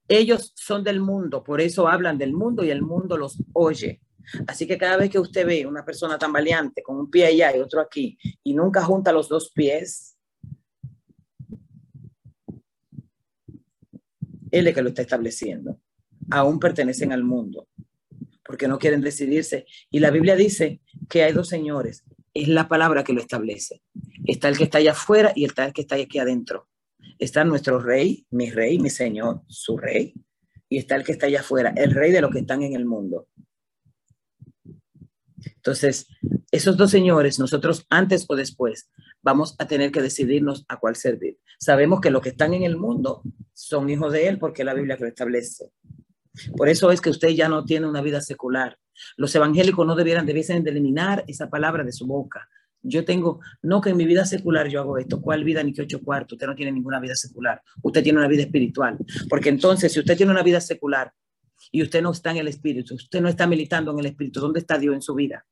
Ellos 0.08 0.54
son 0.56 0.84
del 0.84 1.00
mundo, 1.00 1.44
por 1.44 1.62
eso 1.62 1.88
hablan 1.88 2.18
del 2.18 2.34
mundo 2.34 2.64
y 2.64 2.70
el 2.70 2.82
mundo 2.82 3.18
los 3.18 3.42
oye. 3.54 4.02
Así 4.48 4.68
que 4.68 4.78
cada 4.78 4.98
vez 4.98 5.10
que 5.10 5.20
usted 5.20 5.46
ve 5.46 5.66
una 5.66 5.84
persona 5.84 6.18
tan 6.18 6.32
valiente 6.32 6.82
con 6.82 6.98
un 6.98 7.10
pie 7.10 7.28
allá 7.28 7.56
y 7.56 7.60
otro 7.60 7.82
aquí 7.82 8.18
y 8.44 8.54
nunca 8.54 8.84
junta 8.84 9.12
los 9.12 9.28
dos 9.30 9.52
pies, 9.52 10.13
Él 14.54 14.68
es 14.68 14.76
que 14.76 14.84
lo 14.84 14.90
está 14.90 15.02
estableciendo. 15.02 15.80
Aún 16.30 16.60
pertenecen 16.60 17.12
al 17.12 17.24
mundo, 17.24 17.68
porque 18.46 18.68
no 18.68 18.78
quieren 18.78 19.02
decidirse. 19.02 19.66
Y 19.90 20.00
la 20.00 20.12
Biblia 20.12 20.36
dice 20.36 20.80
que 21.10 21.24
hay 21.24 21.34
dos 21.34 21.50
señores. 21.50 22.04
Es 22.36 22.48
la 22.48 22.68
palabra 22.68 23.04
que 23.04 23.14
lo 23.14 23.20
establece. 23.20 23.82
Está 24.26 24.50
el 24.50 24.58
que 24.58 24.66
está 24.66 24.78
allá 24.78 24.92
afuera 24.92 25.34
y 25.36 25.46
está 25.46 25.66
el 25.66 25.74
que 25.74 25.82
está 25.82 25.96
aquí 25.96 26.20
adentro. 26.20 26.68
Está 27.18 27.44
nuestro 27.44 27.80
rey, 27.80 28.28
mi 28.30 28.52
rey, 28.52 28.78
mi 28.78 28.92
señor, 28.92 29.42
su 29.48 29.76
rey. 29.76 30.14
Y 30.70 30.78
está 30.78 30.98
el 30.98 31.04
que 31.04 31.14
está 31.14 31.26
allá 31.26 31.40
afuera, 31.40 31.74
el 31.76 31.92
rey 31.92 32.12
de 32.12 32.22
los 32.22 32.30
que 32.30 32.40
están 32.40 32.62
en 32.62 32.76
el 32.76 32.86
mundo. 32.86 33.28
Entonces, 35.44 36.08
esos 36.52 36.78
dos 36.78 36.92
señores, 36.92 37.40
nosotros 37.40 37.88
antes 37.90 38.26
o 38.30 38.36
después 38.36 38.92
vamos 39.24 39.56
a 39.58 39.68
tener 39.68 39.92
que 39.92 40.02
decidirnos 40.02 40.64
a 40.68 40.78
cuál 40.78 40.96
servir. 40.96 41.40
Sabemos 41.60 42.02
que 42.02 42.12
los 42.12 42.22
que 42.22 42.30
están 42.30 42.54
en 42.54 42.64
el 42.64 42.78
mundo 42.78 43.24
son 43.54 43.90
hijos 43.90 44.12
de 44.12 44.28
Él 44.28 44.40
porque 44.40 44.64
la 44.64 44.74
Biblia 44.74 44.98
lo 45.00 45.08
establece. 45.08 45.72
Por 46.58 46.68
eso 46.68 46.92
es 46.92 47.00
que 47.00 47.10
usted 47.10 47.30
ya 47.30 47.48
no 47.48 47.64
tiene 47.64 47.88
una 47.88 48.02
vida 48.02 48.22
secular. 48.22 48.78
Los 49.18 49.34
evangélicos 49.36 49.86
no 49.86 49.96
debieran, 49.96 50.26
debiesen 50.26 50.64
de 50.64 50.72
eliminar 50.72 51.24
esa 51.28 51.50
palabra 51.50 51.84
de 51.84 51.92
su 51.92 52.08
boca. 52.08 52.50
Yo 52.82 53.06
tengo, 53.06 53.40
no 53.62 53.80
que 53.80 53.92
en 53.92 53.98
mi 53.98 54.06
vida 54.06 54.26
secular 54.26 54.68
yo 54.68 54.82
hago 54.82 54.98
esto. 54.98 55.22
¿Cuál 55.22 55.44
vida 55.44 55.64
ni 55.64 55.74
que 55.74 55.84
ocho 55.84 56.02
cuartos? 56.02 56.34
Usted 56.34 56.48
no 56.48 56.56
tiene 56.56 56.72
ninguna 56.72 57.00
vida 57.00 57.16
secular. 57.16 57.62
Usted 57.82 58.04
tiene 58.04 58.20
una 58.20 58.28
vida 58.28 58.44
espiritual. 58.44 58.98
Porque 59.30 59.50
entonces, 59.50 59.94
si 59.94 60.00
usted 60.00 60.18
tiene 60.18 60.32
una 60.32 60.44
vida 60.44 60.60
secular 60.60 61.14
y 61.72 61.82
usted 61.82 62.02
no 62.02 62.12
está 62.12 62.32
en 62.32 62.38
el 62.38 62.48
espíritu, 62.48 62.96
usted 62.96 63.22
no 63.22 63.30
está 63.30 63.48
militando 63.48 63.92
en 63.92 64.00
el 64.00 64.08
espíritu, 64.08 64.42
¿dónde 64.42 64.60
está 64.60 64.78
Dios 64.78 64.96
en 64.96 65.02
su 65.02 65.16
vida? 65.16 65.46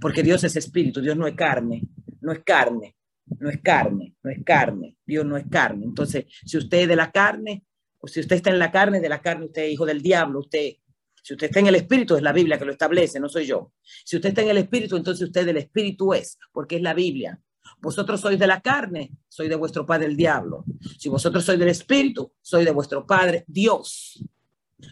Porque 0.00 0.22
Dios 0.22 0.44
es 0.44 0.54
espíritu, 0.54 1.00
Dios 1.00 1.16
no 1.16 1.26
es 1.26 1.34
carne, 1.34 1.82
no 2.20 2.30
es 2.30 2.40
carne 2.44 2.97
no 3.38 3.50
es 3.50 3.60
carne, 3.62 4.14
no 4.22 4.30
es 4.30 4.42
carne, 4.44 4.96
Dios 5.04 5.24
no 5.24 5.36
es 5.36 5.46
carne. 5.50 5.84
Entonces, 5.84 6.26
si 6.44 6.56
usted 6.56 6.82
es 6.82 6.88
de 6.88 6.96
la 6.96 7.10
carne, 7.10 7.64
o 7.98 8.08
si 8.08 8.20
usted 8.20 8.36
está 8.36 8.50
en 8.50 8.58
la 8.58 8.70
carne, 8.70 9.00
de 9.00 9.08
la 9.08 9.20
carne, 9.20 9.46
usted 9.46 9.64
es 9.64 9.72
hijo 9.72 9.86
del 9.86 10.02
diablo, 10.02 10.40
usted, 10.40 10.74
si 11.22 11.34
usted 11.34 11.48
está 11.48 11.60
en 11.60 11.66
el 11.66 11.74
espíritu, 11.74 12.16
es 12.16 12.22
la 12.22 12.32
Biblia 12.32 12.58
que 12.58 12.64
lo 12.64 12.72
establece, 12.72 13.20
no 13.20 13.28
soy 13.28 13.46
yo. 13.46 13.72
Si 14.04 14.16
usted 14.16 14.30
está 14.30 14.42
en 14.42 14.50
el 14.50 14.58
espíritu, 14.58 14.96
entonces 14.96 15.26
usted 15.26 15.44
del 15.44 15.58
espíritu 15.58 16.14
es, 16.14 16.38
porque 16.52 16.76
es 16.76 16.82
la 16.82 16.94
Biblia. 16.94 17.40
Vosotros 17.80 18.20
sois 18.20 18.38
de 18.38 18.46
la 18.46 18.60
carne, 18.60 19.12
soy 19.28 19.48
de 19.48 19.56
vuestro 19.56 19.84
padre 19.84 20.06
el 20.06 20.16
diablo. 20.16 20.64
Si 20.98 21.08
vosotros 21.08 21.44
sois 21.44 21.58
del 21.58 21.68
espíritu, 21.68 22.32
soy 22.40 22.64
de 22.64 22.70
vuestro 22.70 23.06
padre 23.06 23.44
Dios. 23.46 24.24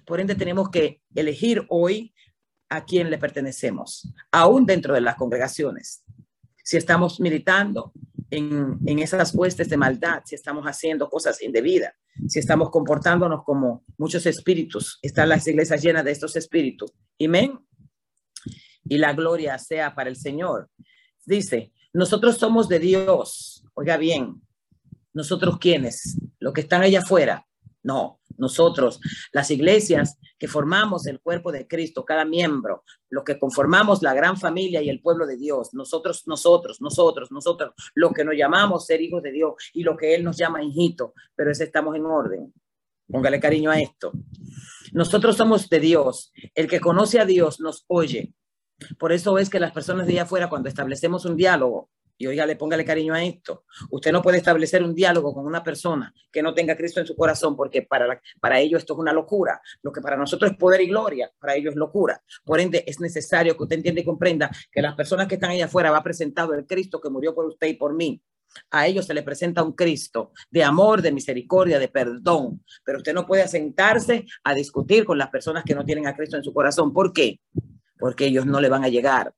Por 0.05 0.21
ende, 0.21 0.35
tenemos 0.35 0.69
que 0.71 1.01
elegir 1.15 1.65
hoy 1.69 2.13
a 2.69 2.85
quién 2.85 3.11
le 3.11 3.19
pertenecemos, 3.19 4.13
aún 4.31 4.67
dentro 4.67 4.95
de 4.95 5.01
las 5.01 5.15
congregaciones. 5.15 6.05
Si 6.63 6.77
estamos 6.77 7.21
militando 7.21 7.93
en, 8.31 8.99
esas 8.99 9.35
huestes 9.35 9.69
de 9.69 9.77
maldad, 9.77 10.23
si 10.25 10.35
estamos 10.35 10.65
haciendo 10.65 11.09
cosas 11.09 11.43
indebidas, 11.43 11.95
si 12.29 12.39
estamos 12.39 12.71
comportándonos 12.71 13.45
como 13.45 13.85
muchos 13.99 14.27
espíritus, 14.27 14.99
están 15.03 15.29
las 15.29 15.47
iglesias 15.47 15.83
llenas 15.83 16.05
de 16.05 16.13
estos 16.13 16.37
espíritus. 16.37 16.93
Amén. 17.25 17.59
Y 18.85 18.99
la 18.99 19.13
gloria 19.13 19.59
sea 19.59 19.95
para 19.95 20.11
el 20.11 20.17
Señor. 20.17 20.71
Dice, 21.25 21.73
nosotros 21.93 22.37
somos 22.37 22.69
de 22.69 22.79
Dios. 22.79 23.65
Oiga 23.75 23.97
bien, 23.97 24.41
nosotros 25.13 25.59
quiénes, 25.59 26.19
los 26.39 26.53
que 26.53 26.63
están 26.63 26.83
allá 26.83 27.01
afuera. 27.01 27.47
No, 27.83 28.21
nosotros, 28.39 29.01
las 29.33 29.51
iglesias 29.51 30.19
que 30.39 30.49
formamos 30.49 31.07
el 31.07 31.21
cuerpo 31.21 31.53
de 31.53 31.67
Cristo, 31.67 32.05
cada 32.05 32.25
miembro, 32.25 32.85
los 33.11 33.25
que 33.25 33.39
conformamos 33.39 34.03
la 34.03 34.15
gran 34.15 34.37
familia 34.37 34.83
y 34.83 34.89
el 34.89 35.01
pueblo 35.01 35.27
de 35.27 35.37
Dios, 35.37 35.75
nosotros, 35.75 36.25
nosotros, 36.27 36.81
nosotros, 36.81 37.31
nosotros, 37.31 37.73
lo 37.95 38.13
que 38.13 38.25
nos 38.25 38.37
llamamos 38.37 38.87
ser 38.87 39.01
hijos 39.01 39.23
de 39.23 39.33
Dios 39.33 39.55
y 39.73 39.83
lo 39.83 39.97
que 39.97 40.15
Él 40.15 40.25
nos 40.25 40.37
llama 40.37 40.63
hijito, 40.63 41.15
pero 41.35 41.51
ese 41.51 41.65
estamos 41.65 41.97
en 41.97 42.07
orden. 42.07 42.53
Póngale 43.09 43.39
cariño 43.39 43.71
a 43.71 43.81
esto. 43.81 44.13
Nosotros 44.93 45.37
somos 45.37 45.69
de 45.69 45.81
Dios. 45.81 46.33
El 46.55 46.69
que 46.69 46.81
conoce 46.81 47.21
a 47.21 47.25
Dios 47.25 47.61
nos 47.61 47.85
oye. 47.87 48.35
Por 48.99 49.13
eso 49.13 49.39
es 49.39 49.49
que 49.49 49.61
las 49.61 49.73
personas 49.73 50.07
de 50.07 50.15
allá 50.15 50.23
afuera, 50.23 50.49
cuando 50.49 50.69
establecemos 50.69 51.25
un 51.25 51.37
diálogo, 51.37 51.89
y 52.19 52.27
oiga, 52.27 52.47
le 52.47 52.57
póngale 52.57 52.85
cariño 52.85 53.15
a 53.15 53.23
esto. 53.23 53.65
Usted 53.91 54.13
no 54.13 54.23
puede 54.23 54.39
establecer 54.39 54.83
un 54.83 54.95
diálogo 54.95 55.35
con 55.35 55.47
una 55.47 55.63
persona 55.63 56.15
que 56.31 56.43
no 56.43 56.55
tenga 56.55 56.77
Cristo 56.77 57.01
en 57.01 57.07
su 57.07 57.15
corazón, 57.15 57.57
porque 57.57 57.83
para, 57.83 58.21
para 58.41 58.59
ellos 58.59 58.81
esto 58.81 58.95
es 58.95 58.99
una 58.99 59.13
locura. 59.13 59.61
Lo 59.83 59.93
que 59.93 60.01
para 60.01 60.17
nosotros 60.17 60.51
es 60.51 60.57
poder 60.57 60.81
y 60.81 60.89
gloria, 60.89 61.31
para 61.39 61.55
ellos 61.55 61.73
es 61.73 61.77
locura. 61.77 62.23
Por 62.45 62.61
ende, 62.61 62.85
es 62.87 63.01
necesario 63.01 63.57
que 63.57 63.63
usted 63.63 63.77
entienda 63.77 64.01
y 64.01 64.05
comprenda 64.05 64.51
que 64.71 64.83
las 64.83 64.95
personas 64.95 65.27
que 65.27 65.35
están 65.35 65.51
allá 65.51 65.67
afuera 65.67 65.91
va 65.91 66.03
presentado 66.03 66.55
el 66.55 66.67
Cristo 66.67 67.01
que 67.01 67.11
murió 67.11 67.35
por 67.35 67.47
usted 67.47 67.67
y 67.67 67.75
por 67.75 67.95
mí. 67.95 68.23
A 68.71 68.87
ellos 68.87 69.05
se 69.05 69.13
le 69.13 69.23
presenta 69.23 69.63
un 69.63 69.73
Cristo 69.73 70.33
de 70.51 70.65
amor, 70.65 71.03
de 71.03 71.13
misericordia, 71.13 71.79
de 71.79 71.89
perdón. 71.89 72.65
Pero 72.85 72.99
usted 72.99 73.13
no 73.13 73.27
puede 73.27 73.47
sentarse 73.49 74.25
a 74.45 74.55
discutir 74.55 75.05
con 75.05 75.19
las 75.19 75.29
personas 75.29 75.65
que 75.65 75.75
no 75.75 75.85
tienen 75.85 76.07
a 76.07 76.17
Cristo 76.17 76.37
en 76.37 76.45
su 76.45 76.55
corazón. 76.55 76.93
¿Por 76.93 77.13
qué? 77.13 77.41
Porque 77.99 78.27
ellos 78.27 78.47
no 78.47 78.61
le 78.61 78.69
van 78.69 78.85
a 78.85 78.89
llegar 78.89 79.35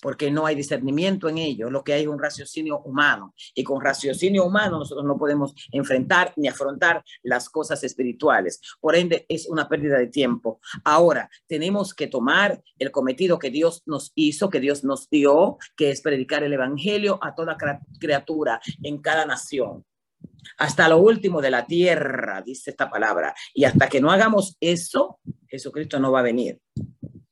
porque 0.00 0.30
no 0.30 0.46
hay 0.46 0.54
discernimiento 0.54 1.28
en 1.28 1.38
ello, 1.38 1.70
lo 1.70 1.82
que 1.82 1.94
hay 1.94 2.02
es 2.02 2.08
un 2.08 2.18
raciocinio 2.18 2.80
humano. 2.80 3.34
Y 3.54 3.64
con 3.64 3.80
raciocinio 3.80 4.44
humano 4.44 4.78
nosotros 4.78 5.06
no 5.06 5.18
podemos 5.18 5.54
enfrentar 5.72 6.32
ni 6.36 6.48
afrontar 6.48 7.04
las 7.22 7.48
cosas 7.48 7.82
espirituales. 7.84 8.60
Por 8.80 8.96
ende, 8.96 9.26
es 9.28 9.48
una 9.48 9.68
pérdida 9.68 9.98
de 9.98 10.08
tiempo. 10.08 10.60
Ahora, 10.84 11.30
tenemos 11.46 11.94
que 11.94 12.06
tomar 12.06 12.62
el 12.78 12.90
cometido 12.90 13.38
que 13.38 13.50
Dios 13.50 13.82
nos 13.86 14.12
hizo, 14.14 14.50
que 14.50 14.60
Dios 14.60 14.84
nos 14.84 15.08
dio, 15.10 15.58
que 15.76 15.90
es 15.90 16.00
predicar 16.00 16.42
el 16.42 16.52
Evangelio 16.52 17.18
a 17.22 17.34
toda 17.34 17.56
criatura 17.98 18.60
en 18.82 18.98
cada 18.98 19.26
nación 19.26 19.84
hasta 20.58 20.88
lo 20.88 20.98
último 20.98 21.40
de 21.40 21.50
la 21.50 21.66
tierra, 21.66 22.42
dice 22.42 22.70
esta 22.70 22.88
palabra. 22.88 23.34
Y 23.52 23.64
hasta 23.64 23.88
que 23.88 24.00
no 24.00 24.10
hagamos 24.10 24.56
eso, 24.60 25.18
Jesucristo 25.48 25.98
no 25.98 26.12
va 26.12 26.20
a 26.20 26.22
venir. 26.22 26.60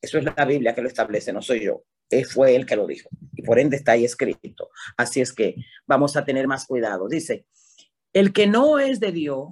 Eso 0.00 0.18
es 0.18 0.24
la 0.24 0.44
Biblia 0.44 0.74
que 0.74 0.82
lo 0.82 0.88
establece, 0.88 1.32
no 1.32 1.40
soy 1.40 1.64
yo 1.64 1.84
fue 2.30 2.54
él 2.54 2.66
que 2.66 2.76
lo 2.76 2.86
dijo 2.86 3.08
y 3.32 3.42
por 3.42 3.58
ende 3.58 3.76
está 3.76 3.92
ahí 3.92 4.04
escrito. 4.04 4.70
Así 4.96 5.20
es 5.20 5.32
que 5.32 5.56
vamos 5.86 6.16
a 6.16 6.24
tener 6.24 6.46
más 6.46 6.66
cuidado. 6.66 7.08
Dice, 7.08 7.46
el 8.12 8.32
que 8.32 8.46
no 8.46 8.78
es 8.78 9.00
de 9.00 9.12
Dios, 9.12 9.48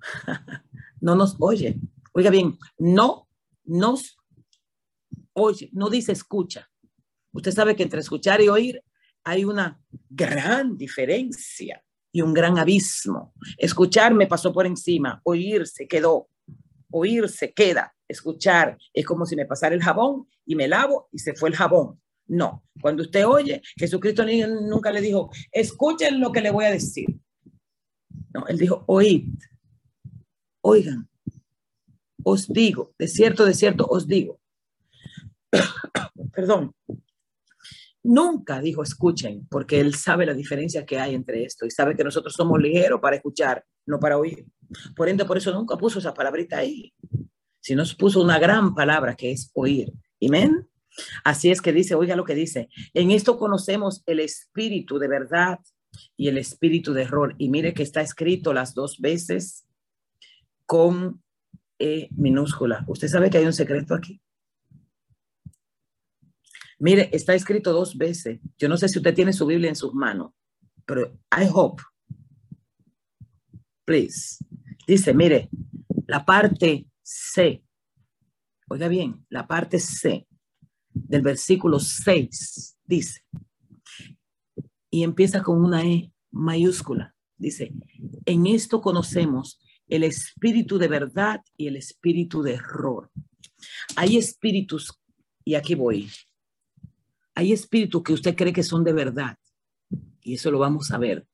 no 1.00 1.14
nos 1.14 1.36
oye. 1.38 1.78
Oiga 2.12 2.30
bien, 2.30 2.58
no 2.78 3.28
nos 3.64 4.18
oye, 5.32 5.70
no 5.72 5.90
dice 5.90 6.12
escucha. 6.12 6.70
Usted 7.32 7.52
sabe 7.52 7.74
que 7.74 7.82
entre 7.82 8.00
escuchar 8.00 8.40
y 8.40 8.48
oír 8.48 8.82
hay 9.24 9.44
una 9.44 9.80
gran 10.10 10.76
diferencia 10.76 11.82
y 12.12 12.20
un 12.20 12.32
gran 12.32 12.58
abismo. 12.58 13.34
Escuchar 13.58 14.14
me 14.14 14.26
pasó 14.26 14.52
por 14.52 14.66
encima, 14.66 15.20
oír 15.24 15.66
se 15.66 15.88
quedó, 15.88 16.28
oír 16.90 17.28
se 17.28 17.52
queda, 17.52 17.93
escuchar 18.08 18.78
es 18.92 19.04
como 19.04 19.26
si 19.26 19.36
me 19.36 19.46
pasara 19.46 19.74
el 19.74 19.82
jabón 19.82 20.28
y 20.46 20.54
me 20.54 20.68
lavo 20.68 21.08
y 21.12 21.18
se 21.18 21.34
fue 21.34 21.48
el 21.48 21.56
jabón. 21.56 22.00
No, 22.26 22.64
cuando 22.80 23.02
usted 23.02 23.26
oye, 23.26 23.60
Jesucristo 23.76 24.24
nunca 24.62 24.90
le 24.90 25.00
dijo, 25.00 25.30
escuchen 25.52 26.20
lo 26.20 26.32
que 26.32 26.40
le 26.40 26.50
voy 26.50 26.64
a 26.64 26.70
decir. 26.70 27.06
No, 28.32 28.46
él 28.46 28.58
dijo, 28.58 28.84
oíd, 28.86 29.28
oigan, 30.62 31.08
os 32.24 32.48
digo, 32.48 32.94
de 32.98 33.08
cierto, 33.08 33.44
de 33.44 33.54
cierto, 33.54 33.86
os 33.86 34.06
digo. 34.06 34.40
Perdón. 36.32 36.74
Nunca 38.02 38.60
dijo 38.60 38.82
escuchen, 38.82 39.46
porque 39.48 39.80
él 39.80 39.94
sabe 39.94 40.26
la 40.26 40.34
diferencia 40.34 40.84
que 40.84 40.98
hay 40.98 41.14
entre 41.14 41.44
esto 41.44 41.64
y 41.64 41.70
sabe 41.70 41.96
que 41.96 42.04
nosotros 42.04 42.34
somos 42.34 42.60
ligeros 42.60 43.00
para 43.00 43.16
escuchar, 43.16 43.64
no 43.86 43.98
para 43.98 44.18
oír. 44.18 44.44
Por 44.94 45.08
ende, 45.08 45.24
por 45.24 45.38
eso 45.38 45.52
nunca 45.52 45.76
puso 45.76 46.00
esa 46.00 46.12
palabrita 46.12 46.58
ahí, 46.58 46.92
sino 47.64 47.82
puso 47.98 48.20
una 48.20 48.38
gran 48.38 48.74
palabra 48.74 49.16
que 49.16 49.32
es 49.32 49.50
oír. 49.54 49.90
Amén. 50.22 50.68
Así 51.24 51.50
es 51.50 51.62
que 51.62 51.72
dice, 51.72 51.94
oiga 51.94 52.14
lo 52.14 52.26
que 52.26 52.34
dice, 52.34 52.68
en 52.92 53.10
esto 53.10 53.38
conocemos 53.38 54.02
el 54.04 54.20
espíritu 54.20 54.98
de 54.98 55.08
verdad 55.08 55.60
y 56.14 56.28
el 56.28 56.36
espíritu 56.36 56.92
de 56.92 57.04
error. 57.04 57.34
Y 57.38 57.48
mire 57.48 57.72
que 57.72 57.82
está 57.82 58.02
escrito 58.02 58.52
las 58.52 58.74
dos 58.74 59.00
veces 59.00 59.66
con 60.66 61.22
E 61.78 62.08
minúscula. 62.10 62.84
¿Usted 62.86 63.08
sabe 63.08 63.30
que 63.30 63.38
hay 63.38 63.46
un 63.46 63.54
secreto 63.54 63.94
aquí? 63.94 64.20
Mire, 66.78 67.08
está 67.12 67.34
escrito 67.34 67.72
dos 67.72 67.96
veces. 67.96 68.40
Yo 68.58 68.68
no 68.68 68.76
sé 68.76 68.90
si 68.90 68.98
usted 68.98 69.14
tiene 69.14 69.32
su 69.32 69.46
Biblia 69.46 69.70
en 69.70 69.76
sus 69.76 69.94
manos, 69.94 70.32
pero 70.84 71.18
I 71.32 71.48
hope. 71.50 71.82
Please. 73.86 74.36
Dice, 74.86 75.14
mire, 75.14 75.48
la 76.06 76.26
parte 76.26 76.86
C. 77.04 77.62
Oiga 78.68 78.88
bien, 78.88 79.24
la 79.28 79.46
parte 79.46 79.78
C 79.78 80.26
del 80.88 81.22
versículo 81.22 81.78
6 81.78 82.78
dice, 82.84 83.20
y 84.90 85.02
empieza 85.02 85.42
con 85.42 85.62
una 85.62 85.84
E 85.84 86.12
mayúscula. 86.30 87.14
Dice, 87.36 87.72
en 88.24 88.46
esto 88.46 88.80
conocemos 88.80 89.60
el 89.86 90.02
espíritu 90.04 90.78
de 90.78 90.88
verdad 90.88 91.42
y 91.56 91.66
el 91.66 91.76
espíritu 91.76 92.42
de 92.42 92.54
error. 92.54 93.10
Hay 93.96 94.16
espíritus, 94.16 94.98
y 95.44 95.56
aquí 95.56 95.74
voy, 95.74 96.10
hay 97.34 97.52
espíritus 97.52 98.02
que 98.02 98.12
usted 98.14 98.34
cree 98.34 98.52
que 98.52 98.62
son 98.62 98.82
de 98.82 98.92
verdad, 98.92 99.36
y 100.22 100.34
eso 100.34 100.50
lo 100.50 100.58
vamos 100.58 100.90
a 100.90 100.98
ver. 100.98 101.26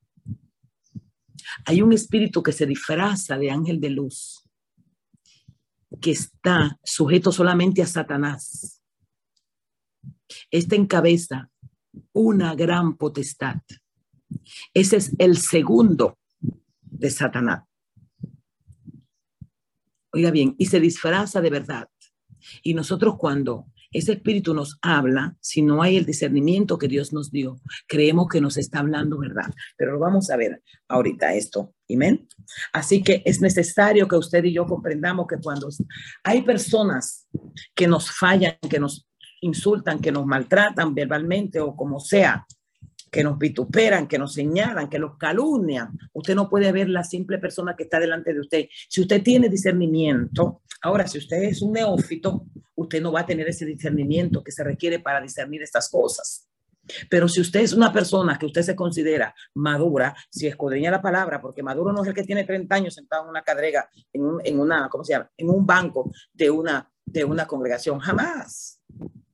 Hay 1.65 1.81
un 1.81 1.93
espíritu 1.93 2.43
que 2.43 2.51
se 2.51 2.65
disfraza 2.65 3.37
de 3.37 3.51
ángel 3.51 3.79
de 3.79 3.89
luz, 3.91 4.43
que 5.99 6.11
está 6.11 6.79
sujeto 6.83 7.31
solamente 7.31 7.81
a 7.81 7.87
Satanás. 7.87 8.81
Este 10.49 10.75
encabeza 10.75 11.49
una 12.13 12.55
gran 12.55 12.95
potestad. 12.95 13.57
Ese 14.73 14.97
es 14.97 15.11
el 15.17 15.37
segundo 15.37 16.17
de 16.81 17.09
Satanás. 17.09 17.63
Oiga 20.13 20.31
bien, 20.31 20.55
y 20.57 20.65
se 20.65 20.79
disfraza 20.79 21.41
de 21.41 21.49
verdad. 21.49 21.89
Y 22.63 22.73
nosotros 22.73 23.15
cuando 23.17 23.67
ese 23.91 24.13
espíritu 24.13 24.53
nos 24.53 24.77
habla, 24.81 25.35
si 25.41 25.61
no 25.61 25.81
hay 25.81 25.97
el 25.97 26.05
discernimiento 26.05 26.77
que 26.77 26.87
Dios 26.87 27.11
nos 27.11 27.29
dio, 27.29 27.59
creemos 27.87 28.27
que 28.29 28.41
nos 28.41 28.57
está 28.57 28.79
hablando 28.79 29.17
verdad. 29.17 29.53
Pero 29.77 29.93
lo 29.93 29.99
vamos 29.99 30.29
a 30.29 30.37
ver 30.37 30.63
ahorita 30.87 31.35
esto. 31.35 31.73
Así 32.73 33.03
que 33.03 33.21
es 33.25 33.41
necesario 33.41 34.07
que 34.07 34.15
usted 34.15 34.43
y 34.43 34.53
yo 34.53 34.65
comprendamos 34.65 35.27
que 35.27 35.37
cuando 35.37 35.69
hay 36.23 36.41
personas 36.41 37.27
que 37.75 37.87
nos 37.87 38.11
fallan, 38.11 38.57
que 38.69 38.79
nos 38.79 39.07
insultan, 39.41 39.99
que 39.99 40.11
nos 40.11 40.25
maltratan 40.25 40.93
verbalmente 40.93 41.59
o 41.59 41.75
como 41.75 41.99
sea, 41.99 42.45
que 43.11 43.23
nos 43.23 43.37
vituperan, 43.37 44.07
que 44.07 44.17
nos 44.17 44.33
señalan, 44.33 44.89
que 44.89 44.99
los 44.99 45.17
calumnian. 45.17 45.97
Usted 46.13 46.33
no 46.33 46.49
puede 46.49 46.71
ver 46.71 46.89
la 46.89 47.03
simple 47.03 47.39
persona 47.39 47.75
que 47.75 47.83
está 47.83 47.99
delante 47.99 48.33
de 48.33 48.39
usted. 48.39 48.65
Si 48.89 49.01
usted 49.01 49.21
tiene 49.21 49.49
discernimiento, 49.49 50.61
ahora 50.81 51.05
si 51.07 51.17
usted 51.17 51.43
es 51.43 51.61
un 51.61 51.73
neófito, 51.73 52.45
usted 52.75 53.01
no 53.01 53.11
va 53.11 53.21
a 53.21 53.25
tener 53.25 53.47
ese 53.49 53.65
discernimiento 53.65 54.43
que 54.43 54.51
se 54.51 54.63
requiere 54.63 54.99
para 54.99 55.19
discernir 55.19 55.61
estas 55.61 55.89
cosas. 55.89 56.47
Pero 57.09 57.27
si 57.27 57.41
usted 57.41 57.61
es 57.61 57.73
una 57.73 57.93
persona 57.93 58.37
que 58.37 58.45
usted 58.45 58.61
se 58.61 58.75
considera 58.75 59.33
madura, 59.53 60.15
si 60.29 60.47
escudriña 60.47 60.91
la 60.91 61.01
palabra, 61.01 61.41
porque 61.41 61.63
maduro 61.63 61.93
no 61.93 62.01
es 62.01 62.07
el 62.07 62.13
que 62.13 62.23
tiene 62.23 62.43
30 62.43 62.75
años 62.75 62.93
sentado 62.93 63.23
en 63.23 63.29
una 63.29 63.43
cadrega, 63.43 63.89
en, 64.11 64.23
en 64.43 64.59
una, 64.59 64.89
¿cómo 64.89 65.03
se 65.03 65.13
llama? 65.13 65.31
En 65.37 65.49
un 65.49 65.65
banco 65.65 66.11
de 66.33 66.49
una, 66.49 66.91
de 67.05 67.23
una 67.23 67.45
congregación, 67.45 67.99
jamás. 67.99 68.81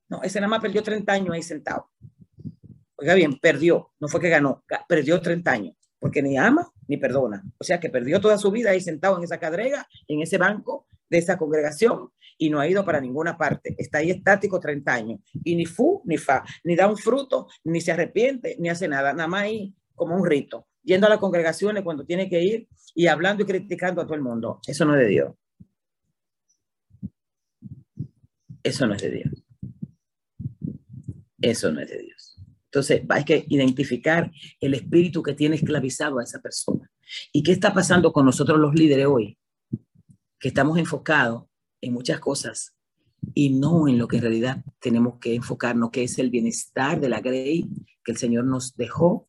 No, 0.10 0.22
ese 0.24 0.40
nada 0.40 0.50
más 0.50 0.62
perdió 0.62 0.84
30 0.84 1.12
años 1.12 1.34
ahí 1.34 1.44
sentado. 1.44 1.90
Oiga 2.96 3.14
bien, 3.14 3.38
perdió, 3.40 3.92
no 4.00 4.08
fue 4.08 4.20
que 4.20 4.30
ganó, 4.30 4.64
perdió 4.88 5.22
30 5.22 5.52
años, 5.52 5.76
porque 6.00 6.22
ni 6.22 6.38
ama 6.38 6.72
ni 6.88 6.98
perdona. 6.98 7.44
O 7.60 7.64
sea 7.64 7.80
que 7.80 7.90
perdió 7.90 8.20
toda 8.20 8.38
su 8.38 8.50
vida 8.50 8.72
ahí 8.72 8.82
sentado 8.82 9.18
en 9.18 9.24
esa 9.24 9.38
cadrega, 9.38 9.88
en 10.08 10.22
ese 10.22 10.38
banco 10.38 10.88
de 11.10 11.18
esa 11.18 11.38
congregación 11.38 12.10
y 12.38 12.50
no 12.50 12.60
ha 12.60 12.68
ido 12.68 12.86
para 12.86 13.02
ninguna 13.02 13.38
parte. 13.38 13.76
Está 13.78 14.00
ahí 14.00 14.12
estático 14.12 14.60
30 14.60 14.94
años 14.94 15.20
y 15.44 15.56
ni 15.56 15.66
fu 15.66 16.02
ni 16.06 16.18
fa, 16.18 16.44
ni 16.64 16.76
da 16.76 16.88
un 16.88 16.98
fruto, 16.98 17.48
ni 17.64 17.82
se 17.82 17.92
arrepiente, 17.92 18.56
ni 18.60 18.70
hace 18.70 18.88
nada, 18.88 19.14
nada 19.14 19.28
más 19.28 19.44
ahí 19.44 19.74
como 19.96 20.16
un 20.16 20.26
rito, 20.26 20.68
yendo 20.84 21.08
a 21.08 21.10
las 21.10 21.20
congregaciones 21.20 21.84
cuando 21.84 22.06
tiene 22.06 22.30
que 22.30 22.44
ir 22.44 22.68
y 22.94 23.08
hablando 23.08 23.44
y 23.44 23.46
criticando 23.46 24.02
a 24.02 24.06
todo 24.06 24.16
el 24.16 24.22
mundo. 24.22 24.60
Eso 24.68 24.86
no 24.86 24.96
es 24.96 25.02
de 25.02 25.08
Dios. 25.08 25.34
Eso 28.64 28.86
no 28.86 28.94
es 28.94 29.02
de 29.02 29.12
Dios. 29.12 29.44
Eso 31.42 31.72
no 31.72 31.82
es 31.82 31.90
de 31.90 32.00
Dios. 32.00 32.38
Entonces, 32.66 33.02
hay 33.10 33.24
que 33.24 33.46
identificar 33.48 34.30
el 34.60 34.74
espíritu 34.74 35.24
que 35.24 35.34
tiene 35.34 35.56
esclavizado 35.56 36.20
a 36.20 36.24
esa 36.24 36.42
persona. 36.42 36.92
¿Y 37.32 37.42
qué 37.42 37.54
está 37.54 37.74
pasando 37.74 38.12
con 38.12 38.26
nosotros 38.26 38.60
los 38.60 38.76
líderes 38.76 39.08
hoy? 39.08 39.38
Que 40.40 40.50
estamos 40.50 40.78
enfocados 40.78 41.46
en 41.82 41.94
muchas 41.94 42.20
cosas 42.20 42.76
y 43.34 43.50
no 43.50 43.88
en 43.88 43.98
lo 43.98 44.08
que 44.08 44.18
en 44.18 44.22
realidad 44.24 44.64
tenemos 44.80 45.20
que 45.20 45.36
enfocarnos, 45.36 45.92
que 45.92 46.04
es 46.04 46.20
el 46.20 46.30
bienestar 46.30 47.00
de 47.00 47.10
la 47.10 47.22
Grey 47.22 47.68
que 48.04 48.12
el 48.12 48.18
Señor 48.18 48.46
nos 48.46 48.76
dejó 48.76 49.28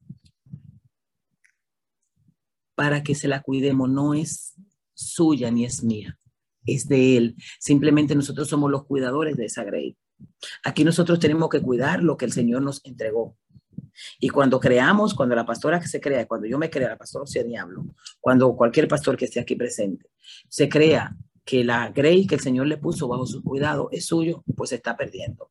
para 2.75 3.03
que 3.03 3.14
se 3.14 3.27
la 3.27 3.42
cuidemos. 3.42 3.90
No 3.90 4.14
es 4.14 4.55
suya 4.94 5.51
ni 5.51 5.64
es 5.64 5.83
mía, 5.83 6.18
es 6.64 6.87
de 6.87 7.16
Él. 7.16 7.37
Simplemente 7.59 8.14
nosotros 8.14 8.49
somos 8.49 8.71
los 8.71 8.85
cuidadores 8.85 9.37
de 9.37 9.47
esa 9.47 9.64
Grey. 9.64 9.97
Aquí 10.64 10.85
nosotros 10.85 11.18
tenemos 11.18 11.49
que 11.49 11.61
cuidar 11.61 12.03
lo 12.03 12.16
que 12.16 12.25
el 12.25 12.33
Señor 12.33 12.62
nos 12.62 12.85
entregó. 12.85 13.37
Y 14.18 14.28
cuando 14.28 14.61
creamos, 14.61 15.14
cuando 15.14 15.34
la 15.34 15.46
pastora 15.46 15.80
que 15.80 15.88
se 15.88 16.00
crea, 16.00 16.26
cuando 16.26 16.46
yo 16.46 16.58
me 16.58 16.70
crea, 16.70 16.90
la 16.90 16.98
pastora 16.98 17.26
sea 17.26 17.42
diablo, 17.42 17.87
cuando 18.20 18.54
cualquier 18.54 18.88
pastor 18.88 19.16
que 19.16 19.26
esté 19.26 19.40
aquí 19.40 19.56
presente, 19.56 20.11
se 20.48 20.68
crea 20.68 21.16
que 21.44 21.64
la 21.64 21.90
grey 21.90 22.26
que 22.26 22.34
el 22.34 22.40
Señor 22.40 22.66
le 22.66 22.76
puso 22.76 23.08
bajo 23.08 23.26
su 23.26 23.42
cuidado 23.42 23.88
es 23.90 24.06
suyo, 24.06 24.44
pues 24.56 24.72
está 24.72 24.96
perdiendo. 24.96 25.50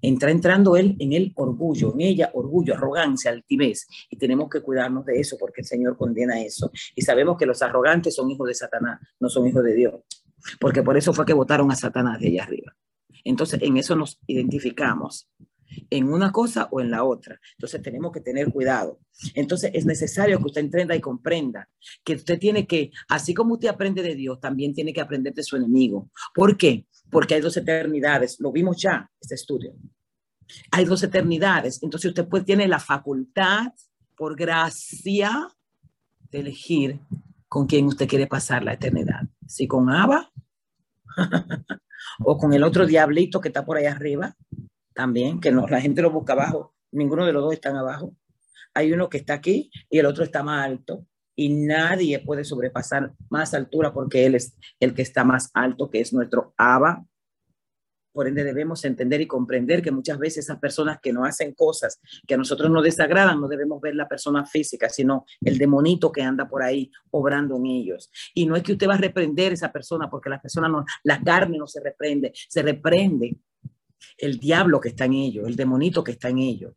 Entra 0.00 0.30
entrando 0.30 0.76
él 0.76 0.94
en 0.98 1.12
el 1.12 1.32
orgullo, 1.34 1.92
en 1.94 2.02
ella 2.02 2.30
orgullo, 2.34 2.74
arrogancia, 2.74 3.30
altivez. 3.30 3.86
Y 4.10 4.16
tenemos 4.16 4.48
que 4.48 4.60
cuidarnos 4.60 5.04
de 5.04 5.18
eso 5.18 5.36
porque 5.38 5.62
el 5.62 5.66
Señor 5.66 5.96
condena 5.96 6.40
eso. 6.40 6.70
Y 6.94 7.02
sabemos 7.02 7.36
que 7.36 7.46
los 7.46 7.62
arrogantes 7.62 8.14
son 8.14 8.30
hijos 8.30 8.46
de 8.46 8.54
Satanás, 8.54 9.00
no 9.18 9.28
son 9.28 9.46
hijos 9.48 9.64
de 9.64 9.74
Dios. 9.74 9.94
Porque 10.60 10.82
por 10.82 10.96
eso 10.96 11.12
fue 11.12 11.26
que 11.26 11.32
votaron 11.32 11.70
a 11.72 11.76
Satanás 11.76 12.20
de 12.20 12.28
allá 12.28 12.44
arriba. 12.44 12.76
Entonces, 13.24 13.60
en 13.62 13.76
eso 13.76 13.96
nos 13.96 14.20
identificamos, 14.26 15.28
en 15.90 16.12
una 16.12 16.32
cosa 16.32 16.68
o 16.70 16.80
en 16.80 16.90
la 16.90 17.04
otra. 17.04 17.40
Entonces, 17.52 17.82
tenemos 17.82 18.12
que 18.12 18.20
tener 18.20 18.50
cuidado. 18.52 19.00
Entonces, 19.34 19.70
es 19.74 19.86
necesario 19.86 20.38
que 20.38 20.44
usted 20.44 20.62
entienda 20.62 20.94
y 20.94 21.00
comprenda 21.00 21.68
que 22.04 22.14
usted 22.14 22.38
tiene 22.38 22.66
que, 22.66 22.90
así 23.08 23.34
como 23.34 23.54
usted 23.54 23.68
aprende 23.68 24.02
de 24.02 24.14
Dios, 24.14 24.40
también 24.40 24.74
tiene 24.74 24.92
que 24.92 25.00
aprender 25.00 25.34
de 25.34 25.42
su 25.42 25.56
enemigo. 25.56 26.10
¿Por 26.34 26.56
qué? 26.56 26.86
Porque 27.10 27.34
hay 27.34 27.40
dos 27.40 27.56
eternidades. 27.56 28.38
Lo 28.40 28.52
vimos 28.52 28.80
ya, 28.80 29.10
este 29.20 29.34
estudio. 29.34 29.74
Hay 30.70 30.84
dos 30.84 31.02
eternidades. 31.02 31.82
Entonces, 31.82 32.10
usted 32.10 32.28
pues 32.28 32.44
tiene 32.44 32.68
la 32.68 32.80
facultad, 32.80 33.72
por 34.16 34.36
gracia, 34.36 35.48
de 36.30 36.40
elegir 36.40 37.00
con 37.48 37.66
quién 37.66 37.86
usted 37.86 38.08
quiere 38.08 38.26
pasar 38.26 38.62
la 38.62 38.74
eternidad. 38.74 39.22
Si 39.46 39.66
con 39.66 39.90
Abba 39.90 40.30
o 42.20 42.36
con 42.36 42.52
el 42.52 42.62
otro 42.62 42.86
diablito 42.86 43.40
que 43.40 43.48
está 43.48 43.64
por 43.64 43.76
ahí 43.76 43.86
arriba, 43.86 44.36
también, 44.98 45.38
que 45.38 45.52
no, 45.52 45.68
la 45.68 45.80
gente 45.80 46.02
lo 46.02 46.10
busca 46.10 46.32
abajo, 46.32 46.74
ninguno 46.90 47.24
de 47.24 47.32
los 47.32 47.44
dos 47.44 47.52
están 47.52 47.76
abajo. 47.76 48.16
Hay 48.74 48.92
uno 48.92 49.08
que 49.08 49.18
está 49.18 49.34
aquí 49.34 49.70
y 49.88 50.00
el 50.00 50.06
otro 50.06 50.24
está 50.24 50.42
más 50.42 50.66
alto 50.66 51.06
y 51.36 51.50
nadie 51.50 52.18
puede 52.18 52.42
sobrepasar 52.42 53.12
más 53.30 53.54
altura 53.54 53.92
porque 53.92 54.26
él 54.26 54.34
es 54.34 54.56
el 54.80 54.94
que 54.94 55.02
está 55.02 55.22
más 55.22 55.52
alto, 55.54 55.88
que 55.88 56.00
es 56.00 56.12
nuestro 56.12 56.52
Abba, 56.56 57.06
por 58.10 58.26
ende, 58.26 58.42
debemos 58.42 58.84
entender 58.84 59.20
y 59.20 59.28
comprender 59.28 59.80
que 59.80 59.92
muchas 59.92 60.18
veces 60.18 60.46
esas 60.46 60.58
personas 60.58 60.98
que 61.00 61.12
no 61.12 61.24
hacen 61.24 61.54
cosas 61.54 62.00
que 62.26 62.34
a 62.34 62.36
nosotros 62.36 62.68
nos 62.68 62.82
desagradan, 62.82 63.40
no 63.40 63.46
debemos 63.46 63.80
ver 63.80 63.94
la 63.94 64.08
persona 64.08 64.44
física, 64.44 64.88
sino 64.88 65.26
el 65.40 65.58
demonito 65.58 66.10
que 66.10 66.22
anda 66.22 66.48
por 66.48 66.64
ahí 66.64 66.90
obrando 67.12 67.56
en 67.58 67.66
ellos. 67.66 68.10
Y 68.34 68.46
no 68.46 68.56
es 68.56 68.64
que 68.64 68.72
usted 68.72 68.88
va 68.88 68.94
a 68.94 68.98
reprender 68.98 69.52
a 69.52 69.54
esa 69.54 69.70
persona, 69.70 70.10
porque 70.10 70.30
la 70.30 70.42
persona 70.42 70.68
no, 70.68 70.84
la 71.04 71.22
carne 71.22 71.58
no 71.58 71.68
se 71.68 71.80
reprende, 71.80 72.32
se 72.48 72.62
reprende 72.62 73.36
el 74.16 74.38
diablo 74.38 74.80
que 74.80 74.90
está 74.90 75.04
en 75.04 75.14
ellos, 75.14 75.46
el 75.46 75.56
demonito 75.56 76.02
que 76.04 76.12
está 76.12 76.28
en 76.28 76.38
ellos. 76.38 76.74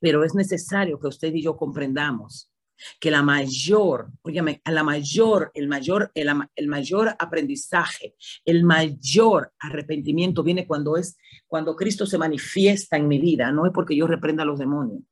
Pero 0.00 0.24
es 0.24 0.34
necesario 0.34 0.98
que 0.98 1.08
usted 1.08 1.34
y 1.34 1.42
yo 1.42 1.56
comprendamos 1.56 2.50
que 2.98 3.10
la 3.10 3.22
mayor, 3.22 4.10
óyeme, 4.22 4.62
la 4.64 4.82
mayor, 4.82 5.50
el 5.54 5.68
mayor, 5.68 6.10
el, 6.14 6.30
el, 6.56 6.66
mayor 6.66 7.14
aprendizaje, 7.18 8.14
el 8.44 8.64
mayor 8.64 9.52
arrepentimiento 9.58 10.42
viene 10.42 10.66
cuando 10.66 10.96
es, 10.96 11.18
cuando 11.46 11.76
Cristo 11.76 12.06
se 12.06 12.18
manifiesta 12.18 12.96
en 12.96 13.08
mi 13.08 13.18
vida, 13.18 13.52
no 13.52 13.66
es 13.66 13.72
porque 13.72 13.96
yo 13.96 14.06
reprenda 14.06 14.42
a 14.44 14.46
los 14.46 14.58
demonios, 14.58 15.02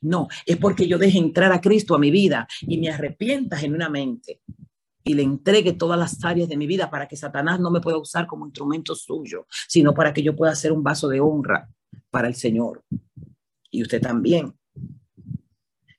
no, 0.00 0.28
es 0.44 0.56
porque 0.56 0.86
yo 0.86 0.98
deje 0.98 1.18
entrar 1.18 1.52
a 1.52 1.60
Cristo 1.60 1.94
a 1.94 1.98
mi 1.98 2.10
vida 2.10 2.46
y 2.62 2.78
me 2.78 2.90
arrepienta 2.90 3.56
genuinamente 3.56 4.40
y 5.06 5.14
le 5.14 5.22
entregue 5.22 5.72
todas 5.72 5.96
las 5.96 6.24
áreas 6.24 6.48
de 6.48 6.56
mi 6.56 6.66
vida 6.66 6.90
para 6.90 7.06
que 7.06 7.16
Satanás 7.16 7.60
no 7.60 7.70
me 7.70 7.80
pueda 7.80 7.96
usar 7.96 8.26
como 8.26 8.44
instrumento 8.44 8.96
suyo, 8.96 9.46
sino 9.68 9.94
para 9.94 10.12
que 10.12 10.20
yo 10.20 10.34
pueda 10.34 10.52
ser 10.56 10.72
un 10.72 10.82
vaso 10.82 11.08
de 11.08 11.20
honra 11.20 11.70
para 12.10 12.26
el 12.26 12.34
Señor. 12.34 12.84
Y 13.70 13.82
usted 13.82 14.00
también. 14.02 14.58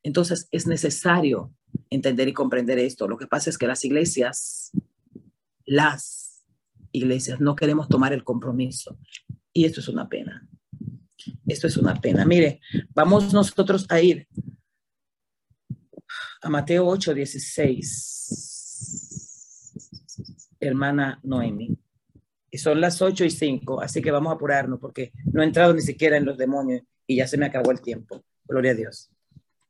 Entonces 0.04 0.50
es 0.52 0.67
necesario 0.67 1.54
entender 1.89 2.28
y 2.28 2.34
comprender 2.34 2.80
esto. 2.80 3.08
Lo 3.08 3.17
que 3.17 3.28
pasa 3.28 3.50
es 3.50 3.58
que 3.58 3.65
las 3.65 3.86
iglesias, 3.86 4.72
las 5.65 6.43
iglesias 6.91 7.39
no 7.39 7.56
queremos 7.56 7.88
tomar 7.88 8.12
el 8.12 8.26
compromiso. 8.26 9.00
Y 9.54 9.63
esto 9.63 9.80
es 9.80 9.88
una 9.88 10.10
pena. 10.10 10.50
Esto 11.46 11.67
es 11.67 11.78
una 11.78 11.96
pena. 11.96 12.26
Mire, 12.26 12.60
vamos 12.93 13.32
nosotros 13.32 13.86
a 13.88 14.02
ir 14.02 14.28
a 16.41 16.50
Mateo 16.50 16.86
8, 16.86 17.13
16 17.13 18.57
hermana 20.60 21.20
Noemi. 21.24 21.78
Y 22.50 22.58
son 22.58 22.80
las 22.80 23.02
8 23.02 23.26
y 23.26 23.30
5, 23.30 23.82
así 23.82 24.02
que 24.02 24.12
vamos 24.12 24.32
a 24.32 24.36
apurarnos 24.36 24.80
porque 24.80 25.12
no 25.32 25.41
he 25.41 25.46
entrado 25.46 25.74
ni 25.74 25.82
siquiera 25.82 26.17
en 26.17 26.26
los 26.26 26.38
demonios 26.38 26.82
y 27.06 27.17
ya 27.17 27.28
se 27.28 27.38
me 27.38 27.46
acabó 27.46 27.72
el 27.72 27.82
tiempo. 27.82 28.22
Gloria 28.46 28.72
a 28.72 28.76
Dios. 28.76 29.10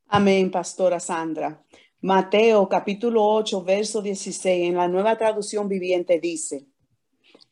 Amén, 0.06 0.50
pastora 0.50 1.00
Sandra. 1.00 1.62
Mateo 2.00 2.68
capítulo 2.68 3.26
8, 3.26 3.64
verso 3.64 4.00
16, 4.00 4.68
en 4.68 4.76
la 4.76 4.86
nueva 4.86 5.18
traducción 5.18 5.68
viviente 5.68 6.20
dice, 6.20 6.66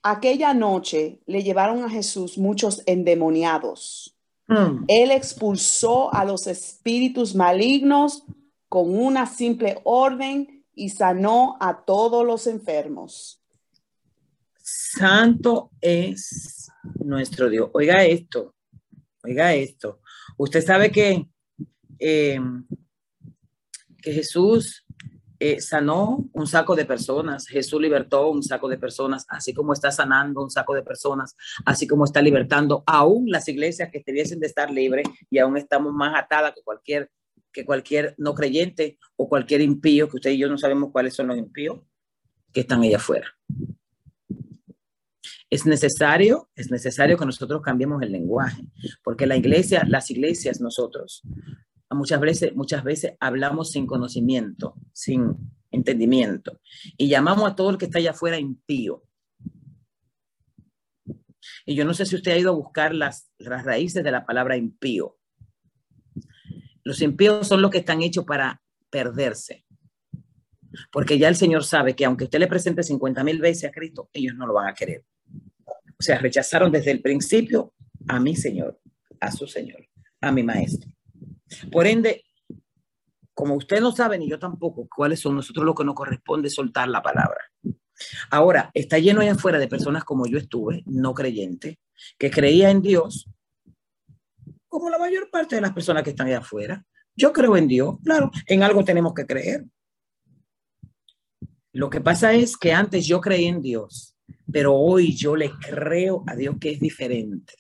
aquella 0.03 0.55
noche 0.55 1.20
le 1.27 1.42
llevaron 1.42 1.83
a 1.83 1.90
Jesús 1.90 2.38
muchos 2.38 2.83
endemoniados. 2.87 4.16
Hmm. 4.46 4.85
Él 4.87 5.11
expulsó 5.11 6.14
a 6.14 6.25
los 6.25 6.46
espíritus 6.46 7.35
malignos 7.35 8.25
con 8.68 8.96
una 8.96 9.27
simple 9.27 9.81
orden 9.83 10.56
y 10.77 10.91
sanó 10.91 11.57
a 11.59 11.85
todos 11.85 12.25
los 12.25 12.47
enfermos. 12.47 13.43
Santo 14.59 15.71
es 15.81 16.69
nuestro 17.03 17.49
Dios. 17.49 17.71
Oiga 17.73 18.05
esto, 18.05 18.55
oiga 19.25 19.55
esto. 19.55 20.01
Usted 20.37 20.65
sabe 20.65 20.93
que, 20.93 21.29
eh, 21.99 22.39
que 24.03 24.12
Jesús 24.12 24.85
eh, 25.39 25.61
sanó 25.61 26.29
un 26.33 26.47
saco 26.47 26.77
de 26.77 26.85
personas, 26.85 27.47
Jesús 27.47 27.81
libertó 27.81 28.29
un 28.29 28.43
saco 28.43 28.69
de 28.69 28.79
personas, 28.79 29.25
así 29.29 29.55
como 29.55 29.73
está 29.73 29.91
sanando 29.91 30.43
un 30.43 30.51
saco 30.51 30.75
de 30.75 30.83
personas, 30.83 31.37
así 31.65 31.87
como 31.87 32.05
está 32.05 32.21
libertando 32.21 32.83
aún 32.87 33.31
las 33.31 33.49
iglesias 33.49 33.91
que 33.91 34.03
debiesen 34.05 34.41
de 34.41 34.47
estar 34.47 34.71
libres 34.71 35.07
y 35.31 35.39
aún 35.39 35.57
estamos 35.57 35.93
más 35.93 36.15
atadas 36.17 36.55
que 36.55 36.62
cualquier 36.62 37.11
que 37.57 37.64
cualquier 37.64 38.14
no 38.19 38.35
creyente 38.35 38.99
o 39.16 39.31
cualquier 39.31 39.62
impío, 39.62 40.11
que 40.11 40.16
usted 40.16 40.31
y 40.33 40.37
yo 40.37 40.47
no 40.47 40.59
sabemos 40.59 40.92
cuáles 40.92 41.14
son 41.14 41.29
los 41.29 41.38
impíos, 41.38 41.81
que 42.53 42.61
están 42.61 42.83
allá 42.83 42.99
afuera. 42.99 43.27
Es 45.49 45.64
necesario, 45.64 46.51
es 46.55 46.71
necesario 46.71 47.16
que 47.16 47.25
nosotros 47.25 47.62
cambiemos 47.62 48.03
el 48.03 48.12
lenguaje, 48.12 48.62
porque 49.03 49.27
la 49.27 49.38
iglesia, 49.38 49.85
las 49.88 50.11
iglesias, 50.11 50.61
nosotros, 50.61 51.23
muchas 51.92 52.21
veces, 52.21 52.55
muchas 52.55 52.85
veces 52.85 53.14
hablamos 53.21 53.71
sin 53.71 53.87
conocimiento, 53.87 54.75
sin 54.92 55.35
entendimiento, 55.71 56.61
y 56.99 57.09
llamamos 57.09 57.51
a 57.51 57.57
todo 57.57 57.71
el 57.71 57.79
que 57.79 57.87
está 57.87 58.01
allá 58.01 58.11
afuera 58.11 58.38
impío. 58.38 59.03
Y 61.64 61.75
yo 61.75 61.87
no 61.87 61.95
sé 61.95 62.05
si 62.05 62.16
usted 62.16 62.33
ha 62.33 62.38
ido 62.38 62.51
a 62.51 62.55
buscar 62.55 62.95
las, 62.95 63.31
las 63.38 63.64
raíces 63.64 64.05
de 64.05 64.11
la 64.11 64.27
palabra 64.27 64.59
impío. 64.59 65.16
Los 66.87 67.03
impíos 67.03 67.49
son 67.49 67.62
los 67.62 67.72
que 67.72 67.79
están 67.79 68.01
hechos 68.01 68.25
para 68.25 68.62
perderse. 68.90 69.64
Porque 70.92 71.18
ya 71.18 71.27
el 71.27 71.35
Señor 71.35 71.64
sabe 71.64 71.96
que 71.96 72.05
aunque 72.05 72.25
usted 72.25 72.38
le 72.38 72.46
presente 72.46 72.85
50 72.85 73.25
mil 73.25 73.40
veces 73.40 73.68
a 73.68 73.72
Cristo, 73.72 74.09
ellos 74.12 74.37
no 74.37 74.46
lo 74.46 74.55
van 74.55 74.68
a 74.68 74.75
querer. 74.75 75.05
O 75.29 75.99
sea, 75.99 76.18
rechazaron 76.18 76.70
desde 76.70 76.92
el 76.92 77.03
principio 77.03 77.75
a 78.07 78.20
mi 78.20 78.37
Señor, 78.37 78.79
a 79.18 79.33
su 79.33 79.49
Señor, 79.49 79.85
a 80.20 80.31
mi 80.31 80.44
Maestro. 80.44 80.88
Por 81.72 81.88
ende, 81.88 82.22
como 83.35 83.57
usted 83.57 83.81
no 83.81 83.90
sabe 83.90 84.16
ni 84.16 84.31
yo 84.31 84.38
tampoco 84.38 84.87
cuáles 84.88 85.18
son 85.18 85.35
nosotros 85.35 85.66
lo 85.66 85.75
que 85.75 85.85
nos 85.85 85.96
corresponde 85.96 86.51
soltar 86.51 86.88
la 86.88 87.03
palabra. 87.03 87.40
Ahora, 88.31 88.70
está 88.75 89.01
lleno 89.01 89.22
allá 89.22 89.33
afuera 89.33 89.59
de 89.59 89.66
personas 89.66 90.05
como 90.05 90.29
yo 90.29 90.38
estuve, 90.38 90.85
no 90.87 91.14
creyente, 91.14 91.81
que 92.16 92.31
creía 92.31 92.70
en 92.70 92.81
Dios, 92.81 93.29
como 94.77 94.91
la 94.91 94.99
mayor 94.99 95.31
parte 95.31 95.55
de 95.55 95.62
las 95.62 95.73
personas 95.73 96.03
que 96.03 96.11
están 96.11 96.27
allá 96.27 96.41
afuera. 96.41 96.85
Yo 97.17 97.33
creo 97.33 97.57
en 97.57 97.67
Dios, 97.67 97.97
claro, 98.05 98.31
en 98.47 98.62
algo 98.62 98.85
tenemos 98.85 99.15
que 99.15 99.25
creer. 99.25 99.65
Lo 101.73 101.89
que 101.89 102.03
pasa 102.03 102.35
es 102.35 102.59
que 102.59 102.75
antes 102.75 103.07
yo 103.07 103.23
creí 103.23 103.47
en 103.47 103.62
Dios, 103.62 104.19
pero 104.53 104.75
hoy 104.75 105.17
yo 105.17 105.35
le 105.35 105.51
creo 105.51 106.25
a 106.27 106.37
Dios 106.37 106.57
que 106.61 106.73
es 106.73 106.81
diferente. 106.81 107.55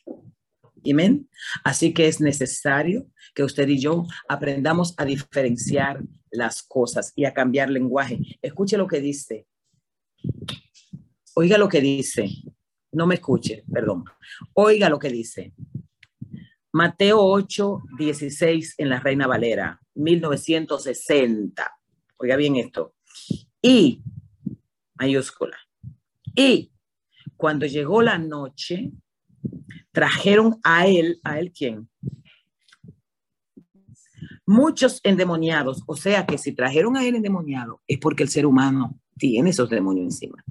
Amén. 0.92 1.26
Así 1.64 1.94
que 1.94 2.06
es 2.06 2.20
necesario 2.20 3.06
que 3.34 3.44
usted 3.44 3.66
y 3.66 3.78
yo 3.78 4.04
aprendamos 4.28 4.92
a 4.98 5.06
diferenciar 5.06 6.02
las 6.30 6.62
cosas 6.62 7.14
y 7.16 7.24
a 7.24 7.32
cambiar 7.32 7.70
lenguaje. 7.70 8.20
Escuche 8.42 8.76
lo 8.76 8.86
que 8.86 9.00
dice. 9.00 9.46
Oiga 11.34 11.56
lo 11.56 11.70
que 11.70 11.80
dice. 11.80 12.28
No 12.92 13.06
me 13.06 13.14
escuche, 13.14 13.64
perdón. 13.72 14.04
Oiga 14.52 14.90
lo 14.90 14.98
que 14.98 15.08
dice. 15.08 15.54
Mateo 16.76 17.24
8, 17.24 17.84
16 17.96 18.74
en 18.76 18.90
la 18.90 19.00
Reina 19.00 19.26
Valera, 19.26 19.80
1960. 19.94 21.74
Oiga 22.18 22.36
bien 22.36 22.56
esto. 22.56 22.92
Y, 23.62 24.02
mayúscula. 24.94 25.56
Y 26.34 26.70
cuando 27.34 27.64
llegó 27.64 28.02
la 28.02 28.18
noche, 28.18 28.92
trajeron 29.90 30.60
a 30.64 30.86
él, 30.86 31.18
¿a 31.24 31.40
él 31.40 31.50
quién? 31.50 31.88
Muchos 34.44 35.00
endemoniados, 35.02 35.82
o 35.86 35.96
sea 35.96 36.26
que 36.26 36.36
si 36.36 36.52
trajeron 36.52 36.98
a 36.98 37.06
él 37.06 37.14
endemoniado 37.14 37.80
es 37.86 37.98
porque 37.98 38.22
el 38.22 38.28
ser 38.28 38.44
humano 38.44 39.00
tiene 39.16 39.48
esos 39.48 39.70
demonios 39.70 40.04
encima. 40.04 40.44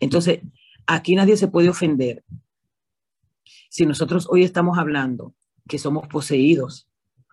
Entonces, 0.00 0.40
aquí 0.86 1.14
nadie 1.14 1.36
se 1.36 1.48
puede 1.48 1.68
ofender 1.68 2.24
si 3.68 3.84
nosotros 3.84 4.26
hoy 4.30 4.44
estamos 4.44 4.78
hablando 4.78 5.34
que 5.68 5.78
somos 5.78 6.08
poseídos 6.08 6.88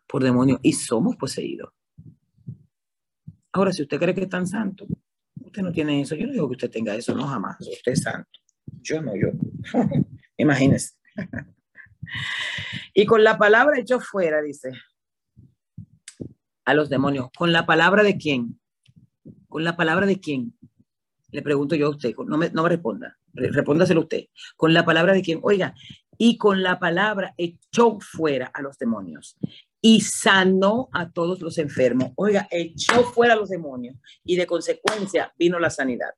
por 0.08 0.24
demonios 0.24 0.60
y 0.64 0.74
somos 0.74 1.16
poseídos. 1.16 1.72
Ahora, 3.52 3.72
si 3.72 3.82
usted 3.82 4.00
cree 4.00 4.14
que 4.14 4.24
es 4.24 4.30
tan 4.30 4.48
santo, 4.48 4.86
usted 5.36 5.62
no 5.62 5.72
tiene 5.72 6.02
eso. 6.02 6.16
Yo 6.16 6.28
no 6.28 6.34
digo 6.34 6.48
que 6.48 6.54
usted 6.54 6.72
tenga 6.72 6.96
eso, 6.96 7.16
no 7.16 7.28
jamás. 7.28 7.58
Usted 7.60 7.92
es 7.92 8.02
santo. 8.02 8.30
Yo 8.82 9.02
no, 9.02 9.14
yo. 9.16 9.30
Imagínese. 10.38 10.96
y 12.94 13.06
con 13.06 13.24
la 13.24 13.38
palabra 13.38 13.80
hecho 13.80 14.00
fuera, 14.00 14.42
dice, 14.42 14.72
a 16.66 16.74
los 16.74 16.90
demonios. 16.90 17.30
¿Con 17.36 17.52
la 17.52 17.66
palabra 17.66 18.04
de 18.04 18.18
quién? 18.18 18.60
¿Con 19.48 19.64
la 19.64 19.76
palabra 19.76 20.06
de 20.06 20.20
quién? 20.20 20.54
Le 21.32 21.42
pregunto 21.42 21.76
yo 21.76 21.88
a 21.88 21.90
usted. 21.90 22.16
No 22.28 22.38
me, 22.38 22.50
no 22.52 22.64
me 22.64 22.70
responda. 22.70 23.18
Respóndaselo 23.34 24.02
usted. 24.02 24.26
¿Con 24.56 24.74
la 24.74 24.86
palabra 24.86 25.14
de 25.14 25.22
quién? 25.22 25.40
Oiga, 25.42 25.74
y 26.22 26.38
con 26.38 26.62
la 26.62 26.78
palabra 26.80 27.34
echó 27.38 27.98
fuera 28.02 28.52
a 28.54 28.62
los 28.62 28.78
demonios 28.78 29.38
y 29.82 30.02
sanó 30.02 30.90
a 30.92 31.10
todos 31.10 31.40
los 31.40 31.58
enfermos. 31.58 32.12
Oiga, 32.16 32.46
echó 32.52 33.04
fuera 33.06 33.34
a 33.34 33.38
los 33.38 33.48
demonios 33.48 33.96
y 34.26 34.36
de 34.36 34.46
consecuencia 34.46 35.34
vino 35.40 35.58
la 35.60 35.70
sanidad. 35.70 36.14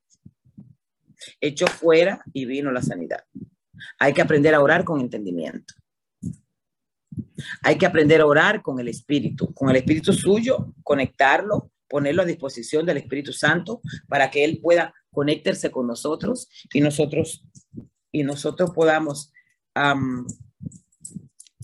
Echó 1.40 1.68
fuera 1.68 2.24
y 2.34 2.46
vino 2.46 2.72
la 2.72 2.82
sanidad. 2.82 3.24
Hay 4.00 4.14
que 4.14 4.24
aprender 4.24 4.56
a 4.56 4.62
orar 4.62 4.84
con 4.84 5.00
entendimiento. 5.00 5.76
Hay 7.62 7.78
que 7.78 7.86
aprender 7.86 8.22
a 8.22 8.26
orar 8.26 8.64
con 8.64 8.80
el 8.80 8.88
Espíritu, 8.88 9.54
con 9.54 9.70
el 9.70 9.76
Espíritu 9.76 10.14
suyo, 10.14 10.74
conectarlo, 10.82 11.72
ponerlo 11.88 12.24
a 12.24 12.26
disposición 12.26 12.88
del 12.88 12.98
Espíritu 12.98 13.34
Santo 13.34 13.82
para 14.08 14.32
que 14.32 14.44
Él 14.44 14.60
pueda 14.64 14.96
conectarse 15.12 15.70
con 15.70 15.86
nosotros 15.86 16.50
y 16.74 16.82
nosotros 16.82 17.46
y 18.12 18.24
nosotros 18.24 18.72
podamos 18.72 19.32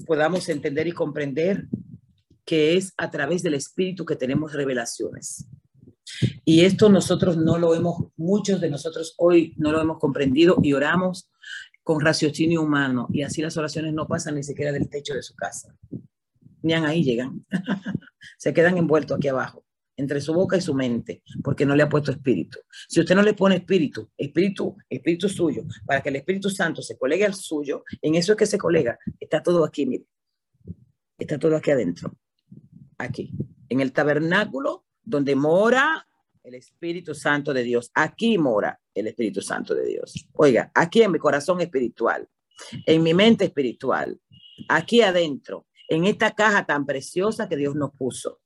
podamos 0.06 0.50
entender 0.50 0.88
y 0.88 0.92
comprender 0.92 1.68
que 2.46 2.78
es 2.78 2.94
a 2.98 3.12
través 3.12 3.44
del 3.44 3.56
Espíritu 3.56 4.06
que 4.06 4.16
tenemos 4.16 4.54
revelaciones. 4.54 5.48
Y 6.46 6.62
esto 6.62 6.90
nosotros 6.90 7.38
no 7.38 7.58
lo 7.58 7.76
hemos, 7.76 8.08
muchos 8.16 8.62
de 8.62 8.70
nosotros 8.70 9.14
hoy 9.18 9.54
no 9.58 9.72
lo 9.72 9.82
hemos 9.82 10.00
comprendido 10.00 10.58
y 10.64 10.74
oramos 10.74 11.30
con 11.84 12.02
raciocinio 12.02 12.62
humano 12.62 13.08
y 13.12 13.22
así 13.22 13.42
las 13.42 13.58
oraciones 13.58 13.94
no 13.94 14.08
pasan 14.08 14.36
ni 14.36 14.44
siquiera 14.44 14.72
del 14.72 14.90
techo 14.90 15.14
de 15.14 15.24
su 15.24 15.36
casa. 15.36 15.76
Ni 16.62 16.74
ahí 16.74 17.04
llegan. 17.04 17.46
Se 18.38 18.54
quedan 18.54 18.78
envueltos 18.78 19.18
aquí 19.18 19.28
abajo, 19.28 19.66
entre 19.98 20.22
su 20.22 20.34
boca 20.34 20.56
y 20.56 20.62
su 20.62 20.74
mente, 20.74 21.24
porque 21.44 21.66
no 21.66 21.76
le 21.76 21.84
ha 21.84 21.90
puesto 21.90 22.12
espíritu. 22.12 22.60
Si 22.88 23.00
usted 23.00 23.16
no 23.16 23.24
le 23.24 23.34
pone 23.34 23.56
espíritu, 23.56 24.10
espíritu, 24.16 24.78
espíritu 24.90 25.28
suyo, 25.28 25.64
para 25.86 26.02
que 26.02 26.10
el 26.10 26.16
Espíritu 26.18 26.50
Santo 26.50 26.82
se 26.82 26.98
colegue 26.98 27.26
al 27.26 27.34
suyo, 27.34 27.84
en 28.02 28.16
eso 28.16 28.34
es 28.34 28.38
que 28.38 28.46
se 28.46 28.58
colega, 28.58 28.98
está 29.20 29.44
todo 29.44 29.66
aquí, 29.66 29.86
mire. 29.86 30.06
Está 31.18 31.40
todo 31.40 31.56
aquí 31.56 31.72
adentro. 31.72 32.16
Aquí, 33.00 33.32
en 33.70 33.82
el 33.82 33.92
tabernáculo 33.92 34.86
donde 35.04 35.36
mora 35.36 36.06
el 36.44 36.56
Espíritu 36.56 37.14
Santo 37.14 37.54
de 37.54 37.64
Dios. 37.64 37.92
Aquí 37.94 38.38
mora 38.38 38.80
el 38.94 39.08
Espíritu 39.08 39.42
Santo 39.42 39.76
de 39.76 39.86
Dios. 39.86 40.28
Oiga, 40.34 40.72
aquí 40.74 41.02
en 41.02 41.12
mi 41.12 41.20
corazón 41.20 41.62
espiritual, 41.62 42.28
en 42.86 43.04
mi 43.04 43.14
mente 43.14 43.46
espiritual, 43.46 44.20
aquí 44.70 45.02
adentro, 45.02 45.66
en 45.90 46.06
esta 46.06 46.32
caja 46.32 46.66
tan 46.66 46.86
preciosa 46.86 47.48
que 47.48 47.58
Dios 47.58 47.76
nos 47.76 47.92
puso. 47.92 48.40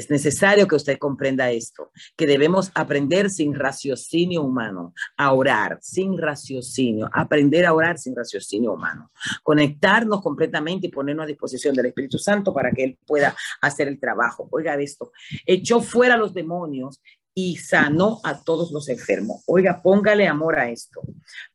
Es 0.00 0.08
necesario 0.08 0.66
que 0.66 0.76
usted 0.76 0.96
comprenda 0.96 1.50
esto, 1.50 1.90
que 2.16 2.26
debemos 2.26 2.70
aprender 2.74 3.28
sin 3.28 3.54
raciocinio 3.54 4.40
humano, 4.40 4.94
a 5.18 5.34
orar 5.34 5.78
sin 5.82 6.16
raciocinio, 6.16 7.10
aprender 7.12 7.66
a 7.66 7.74
orar 7.74 7.98
sin 7.98 8.16
raciocinio 8.16 8.72
humano, 8.72 9.12
conectarnos 9.42 10.22
completamente 10.22 10.86
y 10.86 10.90
ponernos 10.90 11.24
a 11.24 11.26
disposición 11.26 11.74
del 11.74 11.84
Espíritu 11.84 12.18
Santo 12.18 12.54
para 12.54 12.72
que 12.72 12.84
Él 12.84 12.98
pueda 13.06 13.36
hacer 13.60 13.88
el 13.88 14.00
trabajo. 14.00 14.48
Oiga 14.52 14.74
esto, 14.80 15.12
echó 15.44 15.82
fuera 15.82 16.16
los 16.16 16.32
demonios 16.32 17.02
y 17.34 17.58
sanó 17.58 18.20
a 18.24 18.42
todos 18.42 18.72
los 18.72 18.88
enfermos. 18.88 19.42
Oiga, 19.48 19.82
póngale 19.82 20.26
amor 20.26 20.58
a 20.58 20.70
esto. 20.70 21.02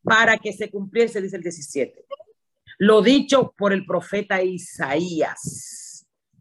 Para 0.03 0.37
que 0.37 0.53
se 0.53 0.69
cumpliese, 0.69 1.19
dice 1.19 1.37
el 1.37 1.41
17, 1.41 2.05
lo 2.77 3.01
dicho 3.01 3.55
por 3.57 3.73
el 3.73 3.87
profeta 3.87 4.43
Isaías 4.43 5.84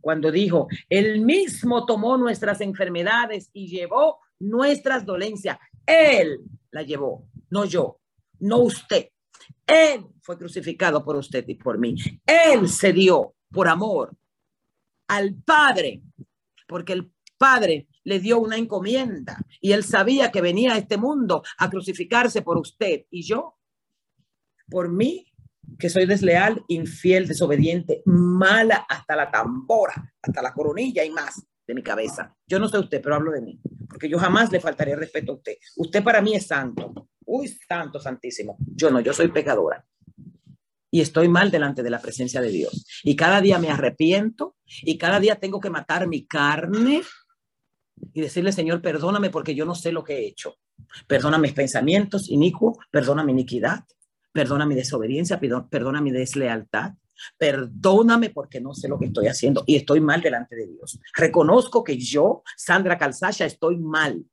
cuando 0.04 0.30
dijo, 0.30 0.68
Él 0.90 1.22
mismo 1.22 1.86
tomó 1.86 2.18
nuestras 2.18 2.60
enfermedades 2.60 3.48
y 3.54 3.68
llevó 3.68 4.18
nuestras 4.38 5.06
dolencias. 5.06 5.56
Él 5.86 6.40
la 6.70 6.82
llevó, 6.82 7.26
no 7.48 7.64
yo, 7.64 8.00
no 8.40 8.58
usted. 8.58 9.08
Él 9.66 10.04
fue 10.20 10.36
crucificado 10.36 11.02
por 11.02 11.16
usted 11.16 11.48
y 11.48 11.54
por 11.54 11.78
mí. 11.78 11.94
Él 12.26 12.68
se 12.68 12.92
dio 12.92 13.34
por 13.50 13.66
amor 13.66 14.14
al 15.08 15.34
Padre, 15.36 16.02
porque 16.68 16.92
el 16.92 17.10
Padre 17.38 17.88
le 18.02 18.20
dio 18.20 18.40
una 18.40 18.58
encomienda 18.58 19.38
y 19.58 19.72
él 19.72 19.84
sabía 19.84 20.30
que 20.30 20.42
venía 20.42 20.74
a 20.74 20.78
este 20.78 20.98
mundo 20.98 21.42
a 21.56 21.70
crucificarse 21.70 22.42
por 22.42 22.58
usted 22.58 23.06
y 23.10 23.22
yo, 23.22 23.56
por 24.68 24.92
mí 24.92 25.32
que 25.78 25.90
soy 25.90 26.06
desleal, 26.06 26.62
infiel, 26.68 27.26
desobediente, 27.26 28.02
mala 28.06 28.86
hasta 28.88 29.16
la 29.16 29.30
tambora, 29.30 30.12
hasta 30.22 30.42
la 30.42 30.52
coronilla 30.52 31.04
y 31.04 31.10
más 31.10 31.42
de 31.66 31.74
mi 31.74 31.82
cabeza. 31.82 32.36
Yo 32.46 32.58
no 32.58 32.68
sé 32.68 32.78
usted, 32.78 33.00
pero 33.02 33.14
hablo 33.14 33.32
de 33.32 33.40
mí, 33.40 33.60
porque 33.88 34.08
yo 34.08 34.18
jamás 34.18 34.52
le 34.52 34.60
faltaré 34.60 34.96
respeto 34.96 35.32
a 35.32 35.34
usted. 35.36 35.54
Usted 35.76 36.02
para 36.02 36.20
mí 36.20 36.34
es 36.34 36.46
santo, 36.46 37.08
uy, 37.24 37.48
santo, 37.48 37.98
santísimo. 37.98 38.56
Yo 38.58 38.90
no, 38.90 39.00
yo 39.00 39.12
soy 39.12 39.28
pecadora. 39.28 39.84
Y 40.90 41.00
estoy 41.00 41.26
mal 41.26 41.50
delante 41.50 41.82
de 41.82 41.90
la 41.90 42.00
presencia 42.00 42.40
de 42.40 42.50
Dios. 42.50 42.86
Y 43.02 43.16
cada 43.16 43.40
día 43.40 43.58
me 43.58 43.70
arrepiento 43.70 44.56
y 44.82 44.96
cada 44.96 45.18
día 45.18 45.36
tengo 45.36 45.58
que 45.60 45.70
matar 45.70 46.06
mi 46.06 46.24
carne 46.24 47.02
y 48.12 48.20
decirle, 48.20 48.52
Señor, 48.52 48.80
perdóname 48.80 49.30
porque 49.30 49.56
yo 49.56 49.64
no 49.64 49.74
sé 49.74 49.90
lo 49.90 50.04
que 50.04 50.18
he 50.18 50.26
hecho. 50.26 50.56
Perdona 51.08 51.38
mis 51.38 51.52
pensamientos 51.52 52.30
inicuos, 52.30 52.78
perdona 52.92 53.24
mi 53.24 53.32
iniquidad, 53.32 53.84
perdona 54.34 54.66
mi 54.66 54.74
desobediencia, 54.74 55.40
perdona 55.70 56.00
mi 56.00 56.10
deslealtad, 56.10 56.94
perdóname 57.38 58.30
porque 58.30 58.60
no 58.60 58.74
sé 58.74 58.88
lo 58.88 58.98
que 58.98 59.06
estoy 59.06 59.28
haciendo 59.28 59.62
y 59.64 59.76
estoy 59.76 60.00
mal 60.00 60.20
delante 60.20 60.56
de 60.56 60.66
Dios. 60.66 60.98
Reconozco 61.14 61.84
que 61.84 61.96
yo, 61.96 62.42
Sandra 62.56 62.98
Calzasha, 62.98 63.46
estoy 63.46 63.78
mal, 63.78 64.24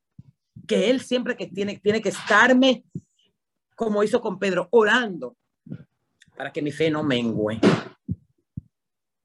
que 0.68 0.90
Él 0.90 1.02
siempre 1.02 1.38
que 1.38 1.46
tiene, 1.46 1.78
tiene 1.78 2.02
que 2.02 2.10
estarme, 2.10 2.84
como 3.76 4.04
hizo 4.04 4.20
con 4.22 4.40
Pedro, 4.40 4.68
orando 4.72 5.38
para 6.36 6.52
que 6.52 6.64
mi 6.64 6.72
fe 6.72 6.90
no 6.90 7.04
mengue. 7.04 7.60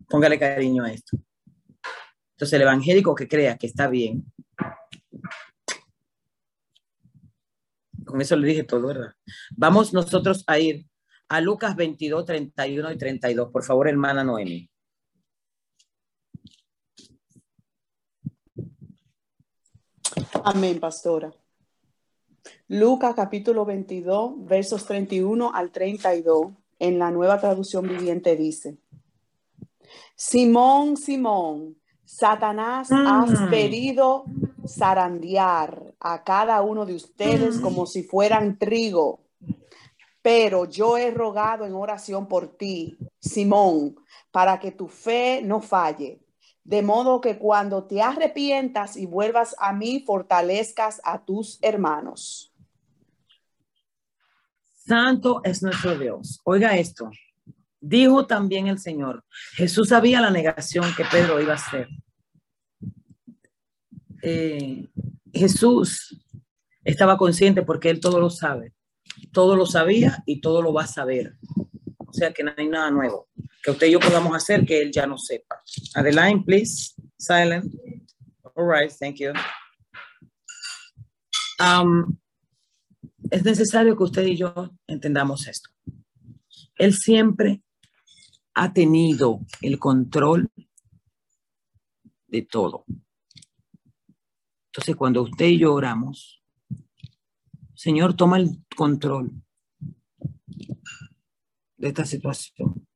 Póngale 0.06 0.38
cariño 0.38 0.84
a 0.84 0.92
esto. 0.92 1.16
Entonces 2.32 2.52
el 2.52 2.62
evangélico 2.62 3.14
que 3.14 3.26
crea 3.26 3.56
que 3.56 3.66
está 3.66 3.88
bien, 3.88 4.30
Con 8.06 8.20
eso 8.20 8.36
le 8.36 8.46
dije 8.46 8.62
todo, 8.62 8.86
¿verdad? 8.86 9.12
Vamos 9.56 9.92
nosotros 9.92 10.44
a 10.46 10.58
ir 10.58 10.86
a 11.28 11.40
Lucas 11.40 11.76
22, 11.76 12.24
31 12.24 12.92
y 12.92 12.96
32. 12.96 13.50
Por 13.50 13.64
favor, 13.64 13.88
hermana 13.88 14.24
Noemi. 14.24 14.70
Amén, 20.44 20.78
pastora. 20.78 21.32
Lucas 22.68 23.14
capítulo 23.14 23.64
22, 23.64 24.44
versos 24.44 24.86
31 24.86 25.52
al 25.52 25.72
32, 25.72 26.52
en 26.78 26.98
la 26.98 27.10
nueva 27.10 27.40
traducción 27.40 27.88
viviente 27.88 28.36
dice, 28.36 28.78
Simón, 30.14 30.96
Simón, 30.96 31.76
Satanás 32.06 32.90
ha 32.92 33.26
mm. 33.26 33.50
pedido 33.50 34.24
zarandear 34.66 35.92
a 35.98 36.22
cada 36.22 36.62
uno 36.62 36.86
de 36.86 36.94
ustedes 36.94 37.58
como 37.58 37.84
si 37.84 38.04
fueran 38.04 38.58
trigo. 38.58 39.20
Pero 40.22 40.64
yo 40.64 40.96
he 40.96 41.10
rogado 41.10 41.66
en 41.66 41.74
oración 41.74 42.26
por 42.26 42.56
ti, 42.56 42.96
Simón, 43.20 43.96
para 44.30 44.58
que 44.58 44.70
tu 44.70 44.88
fe 44.88 45.40
no 45.42 45.60
falle. 45.60 46.20
De 46.62 46.82
modo 46.82 47.20
que 47.20 47.38
cuando 47.38 47.84
te 47.84 48.00
arrepientas 48.00 48.96
y 48.96 49.06
vuelvas 49.06 49.54
a 49.58 49.72
mí, 49.72 50.02
fortalezcas 50.04 51.00
a 51.04 51.24
tus 51.24 51.58
hermanos. 51.60 52.52
Santo 54.74 55.40
es 55.42 55.62
nuestro 55.62 55.98
Dios. 55.98 56.40
Oiga 56.44 56.76
esto. 56.76 57.10
Dijo 57.88 58.26
también 58.26 58.66
el 58.66 58.80
Señor, 58.80 59.24
Jesús 59.52 59.90
sabía 59.90 60.20
la 60.20 60.32
negación 60.32 60.92
que 60.96 61.04
Pedro 61.04 61.40
iba 61.40 61.52
a 61.52 61.54
hacer. 61.56 61.88
Eh, 64.22 64.88
Jesús 65.32 66.20
estaba 66.82 67.16
consciente 67.16 67.62
porque 67.62 67.88
él 67.88 68.00
todo 68.00 68.18
lo 68.18 68.28
sabe, 68.28 68.74
todo 69.30 69.54
lo 69.54 69.66
sabía 69.66 70.20
y 70.26 70.40
todo 70.40 70.62
lo 70.62 70.72
va 70.72 70.82
a 70.82 70.88
saber. 70.88 71.36
O 71.98 72.12
sea 72.12 72.32
que 72.32 72.42
no 72.42 72.52
hay 72.56 72.66
nada 72.66 72.90
nuevo 72.90 73.28
que 73.62 73.70
usted 73.70 73.86
y 73.86 73.92
yo 73.92 74.00
podamos 74.00 74.34
hacer 74.34 74.66
que 74.66 74.82
él 74.82 74.90
ya 74.90 75.06
no 75.06 75.16
sepa. 75.16 75.62
Adeline, 75.94 76.42
please. 76.44 76.92
Silent. 77.16 77.72
All 78.56 78.66
right, 78.66 78.90
thank 78.98 79.18
you. 79.20 79.32
Um, 81.60 82.18
es 83.30 83.44
necesario 83.44 83.96
que 83.96 84.02
usted 84.02 84.26
y 84.26 84.36
yo 84.36 84.72
entendamos 84.88 85.46
esto. 85.46 85.70
Él 86.78 86.92
siempre 86.92 87.62
ha 88.58 88.72
tenido 88.72 89.40
el 89.60 89.78
control 89.78 90.50
de 92.26 92.40
todo. 92.40 92.86
Entonces, 94.68 94.96
cuando 94.96 95.22
usted 95.22 95.44
y 95.46 95.58
yo 95.58 95.74
oramos, 95.74 96.42
Señor, 97.74 98.16
toma 98.16 98.38
el 98.38 98.64
control 98.74 99.30
de 101.76 101.88
esta 101.88 102.06
situación. 102.06 102.86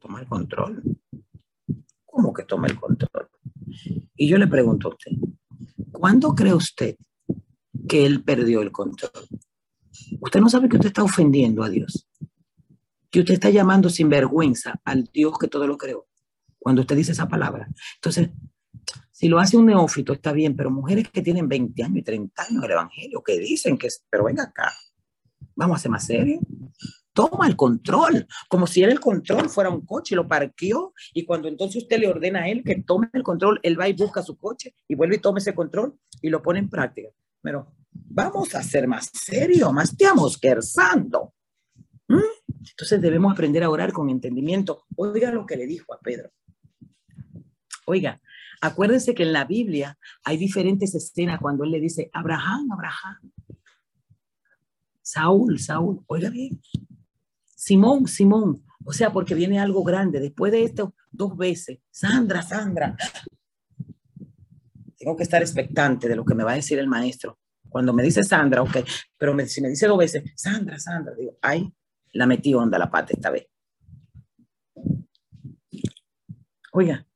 Toma 0.00 0.20
el 0.20 0.26
control. 0.26 0.82
¿Cómo 2.04 2.32
que 2.32 2.42
toma 2.42 2.66
el 2.66 2.80
control? 2.80 3.30
Y 4.16 4.28
yo 4.28 4.38
le 4.38 4.48
pregunto 4.48 4.88
a 4.88 4.90
usted, 4.90 5.12
¿cuándo 5.92 6.34
cree 6.34 6.54
usted 6.54 6.96
que 7.88 8.06
él 8.06 8.24
perdió 8.24 8.60
el 8.60 8.72
control? 8.72 9.28
Usted 10.18 10.40
no 10.40 10.48
sabe 10.48 10.68
que 10.68 10.76
usted 10.76 10.88
está 10.88 11.04
ofendiendo 11.04 11.62
a 11.62 11.68
Dios 11.68 12.08
que 13.14 13.20
usted 13.20 13.34
está 13.34 13.50
llamando 13.50 13.88
sin 13.88 14.08
vergüenza 14.08 14.80
al 14.84 15.04
Dios 15.04 15.38
que 15.38 15.46
todo 15.46 15.68
lo 15.68 15.78
creó, 15.78 16.08
cuando 16.58 16.80
usted 16.80 16.96
dice 16.96 17.12
esa 17.12 17.28
palabra. 17.28 17.68
Entonces, 17.94 18.30
si 19.12 19.28
lo 19.28 19.38
hace 19.38 19.56
un 19.56 19.66
neófito, 19.66 20.12
está 20.12 20.32
bien, 20.32 20.56
pero 20.56 20.68
mujeres 20.68 21.08
que 21.12 21.22
tienen 21.22 21.48
20 21.48 21.80
años 21.84 21.98
y 21.98 22.02
30 22.02 22.42
años 22.42 22.64
el 22.64 22.72
Evangelio, 22.72 23.22
que 23.22 23.38
dicen 23.38 23.78
que, 23.78 23.86
pero 24.10 24.24
venga 24.24 24.42
acá, 24.42 24.72
vamos 25.54 25.76
a 25.76 25.82
ser 25.82 25.92
más 25.92 26.04
serios. 26.04 26.40
Toma 27.12 27.46
el 27.46 27.54
control, 27.54 28.26
como 28.48 28.66
si 28.66 28.82
él 28.82 28.90
el 28.90 28.98
control 28.98 29.48
fuera 29.48 29.70
un 29.70 29.86
coche, 29.86 30.16
lo 30.16 30.26
parqueó 30.26 30.92
y 31.12 31.24
cuando 31.24 31.46
entonces 31.46 31.84
usted 31.84 32.00
le 32.00 32.08
ordena 32.08 32.40
a 32.40 32.48
él 32.48 32.64
que 32.64 32.82
tome 32.82 33.10
el 33.12 33.22
control, 33.22 33.60
él 33.62 33.78
va 33.78 33.88
y 33.88 33.92
busca 33.92 34.24
su 34.24 34.36
coche 34.36 34.74
y 34.88 34.96
vuelve 34.96 35.14
y 35.14 35.20
toma 35.20 35.38
ese 35.38 35.54
control 35.54 35.96
y 36.20 36.30
lo 36.30 36.42
pone 36.42 36.58
en 36.58 36.68
práctica. 36.68 37.10
Pero 37.40 37.76
vamos 37.92 38.56
a 38.56 38.62
ser 38.64 38.88
más 38.88 39.08
serios, 39.12 39.72
más 39.72 39.92
estamos 39.92 40.36
querzando. 40.36 41.32
¿Mm? 42.08 42.43
Entonces 42.70 43.00
debemos 43.00 43.32
aprender 43.32 43.62
a 43.62 43.70
orar 43.70 43.92
con 43.92 44.08
entendimiento. 44.10 44.84
Oiga 44.96 45.30
lo 45.30 45.46
que 45.46 45.56
le 45.56 45.66
dijo 45.66 45.92
a 45.94 46.00
Pedro. 46.00 46.30
Oiga, 47.86 48.20
acuérdense 48.60 49.14
que 49.14 49.24
en 49.24 49.32
la 49.32 49.44
Biblia 49.44 49.98
hay 50.24 50.36
diferentes 50.36 50.94
escenas 50.94 51.40
cuando 51.40 51.64
él 51.64 51.70
le 51.70 51.80
dice, 51.80 52.10
Abraham, 52.12 52.72
Abraham. 52.72 53.32
Saúl, 55.02 55.58
Saúl, 55.58 56.02
oiga 56.06 56.30
bien. 56.30 56.60
Simón, 57.44 58.08
Simón. 58.08 58.64
O 58.84 58.92
sea, 58.92 59.12
porque 59.12 59.34
viene 59.34 59.58
algo 59.58 59.82
grande. 59.82 60.20
Después 60.20 60.52
de 60.52 60.64
esto, 60.64 60.94
dos 61.10 61.36
veces. 61.36 61.78
Sandra, 61.90 62.42
Sandra. 62.42 62.96
Tengo 64.96 65.16
que 65.16 65.22
estar 65.22 65.42
expectante 65.42 66.08
de 66.08 66.16
lo 66.16 66.24
que 66.24 66.34
me 66.34 66.44
va 66.44 66.52
a 66.52 66.56
decir 66.56 66.78
el 66.78 66.88
maestro. 66.88 67.38
Cuando 67.68 67.92
me 67.92 68.02
dice 68.02 68.22
Sandra, 68.22 68.62
ok, 68.62 68.76
pero 69.18 69.36
si 69.46 69.60
me 69.60 69.68
dice 69.68 69.86
dos 69.86 69.98
veces, 69.98 70.22
Sandra, 70.36 70.78
Sandra, 70.78 71.14
digo, 71.14 71.36
ay, 71.42 71.70
la 72.14 72.26
metí 72.26 72.54
onda 72.54 72.78
la 72.78 72.90
pata 72.90 73.12
esta 73.12 73.30
vez. 73.30 73.48
Oiga, 76.72 77.06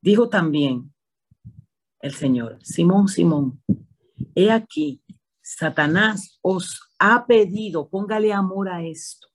dijo 0.00 0.28
también 0.28 0.92
el 2.00 2.12
Señor, 2.14 2.58
Simón, 2.62 3.08
Simón, 3.08 3.62
he 4.34 4.50
aquí, 4.50 5.02
Satanás 5.40 6.38
os 6.42 6.80
ha 6.98 7.26
pedido, 7.26 7.88
póngale 7.88 8.32
amor 8.32 8.68
a 8.68 8.82
esto, 8.84 9.28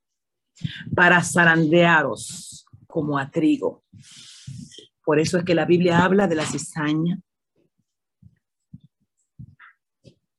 para 0.96 1.24
zarandearos 1.24 2.66
como 2.88 3.18
a 3.18 3.30
trigo. 3.30 3.84
Por 5.04 5.20
eso 5.20 5.38
es 5.38 5.46
que 5.46 5.56
la 5.56 5.66
Biblia 5.66 6.04
habla 6.04 6.28
de 6.28 6.36
la 6.36 6.46
cizaña 6.46 7.22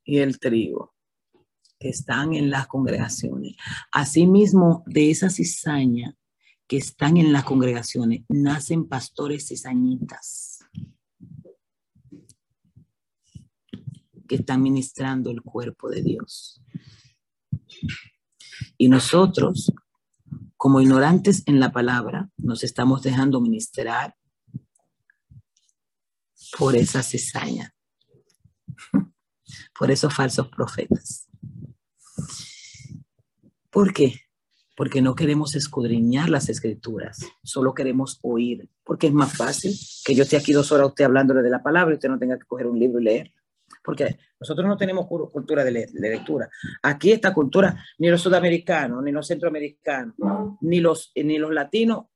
y 0.04 0.18
el 0.18 0.38
trigo 0.38 0.97
que 1.78 1.88
están 1.88 2.34
en 2.34 2.50
las 2.50 2.66
congregaciones. 2.66 3.56
Asimismo, 3.92 4.82
de 4.86 5.10
esa 5.10 5.30
cizaña 5.30 6.16
que 6.66 6.76
están 6.76 7.16
en 7.16 7.32
las 7.32 7.44
congregaciones, 7.44 8.24
nacen 8.28 8.88
pastores 8.88 9.48
cizañitas 9.48 10.58
que 14.28 14.36
están 14.36 14.62
ministrando 14.62 15.30
el 15.30 15.42
cuerpo 15.42 15.88
de 15.88 16.02
Dios. 16.02 16.60
Y 18.76 18.88
nosotros, 18.88 19.72
como 20.56 20.80
ignorantes 20.80 21.42
en 21.46 21.58
la 21.58 21.72
palabra, 21.72 22.30
nos 22.36 22.62
estamos 22.62 23.02
dejando 23.02 23.40
ministrar 23.40 24.14
por 26.58 26.76
esa 26.76 27.02
cizaña, 27.02 27.74
por 29.78 29.90
esos 29.90 30.14
falsos 30.14 30.48
profetas. 30.48 31.27
¿Por 33.78 33.92
qué? 33.92 34.22
Porque 34.76 35.00
no 35.00 35.14
queremos 35.14 35.54
escudriñar 35.54 36.30
las 36.30 36.48
escrituras, 36.48 37.20
solo 37.44 37.74
queremos 37.74 38.18
oír, 38.22 38.68
porque 38.82 39.06
es 39.06 39.12
más 39.12 39.36
fácil 39.36 39.72
que 40.04 40.16
yo 40.16 40.24
esté 40.24 40.36
aquí 40.36 40.52
dos 40.52 40.72
horas 40.72 40.88
usted 40.88 41.04
hablándole 41.04 41.42
de 41.42 41.50
la 41.50 41.62
palabra 41.62 41.94
y 41.94 41.94
usted 41.94 42.08
no 42.08 42.18
tenga 42.18 42.36
que 42.36 42.44
coger 42.44 42.66
un 42.66 42.76
libro 42.76 42.98
y 42.98 43.04
leer 43.04 43.32
porque 43.84 44.18
nosotros 44.40 44.66
no 44.66 44.76
tenemos 44.76 45.06
cultura 45.06 45.62
de, 45.62 45.86
lectura. 45.92 46.50
Aquí 46.82 47.12
esta 47.12 47.32
cultura, 47.32 47.80
ni 47.98 48.08
los 48.08 48.20
sudamericanos, 48.20 49.00
ni 49.04 49.12
los 49.12 49.28
centroamericanos, 49.28 50.16
ni 50.60 50.80
los, 50.80 51.12
ni 51.14 51.38
los 51.38 51.52
latinos, 51.52 52.06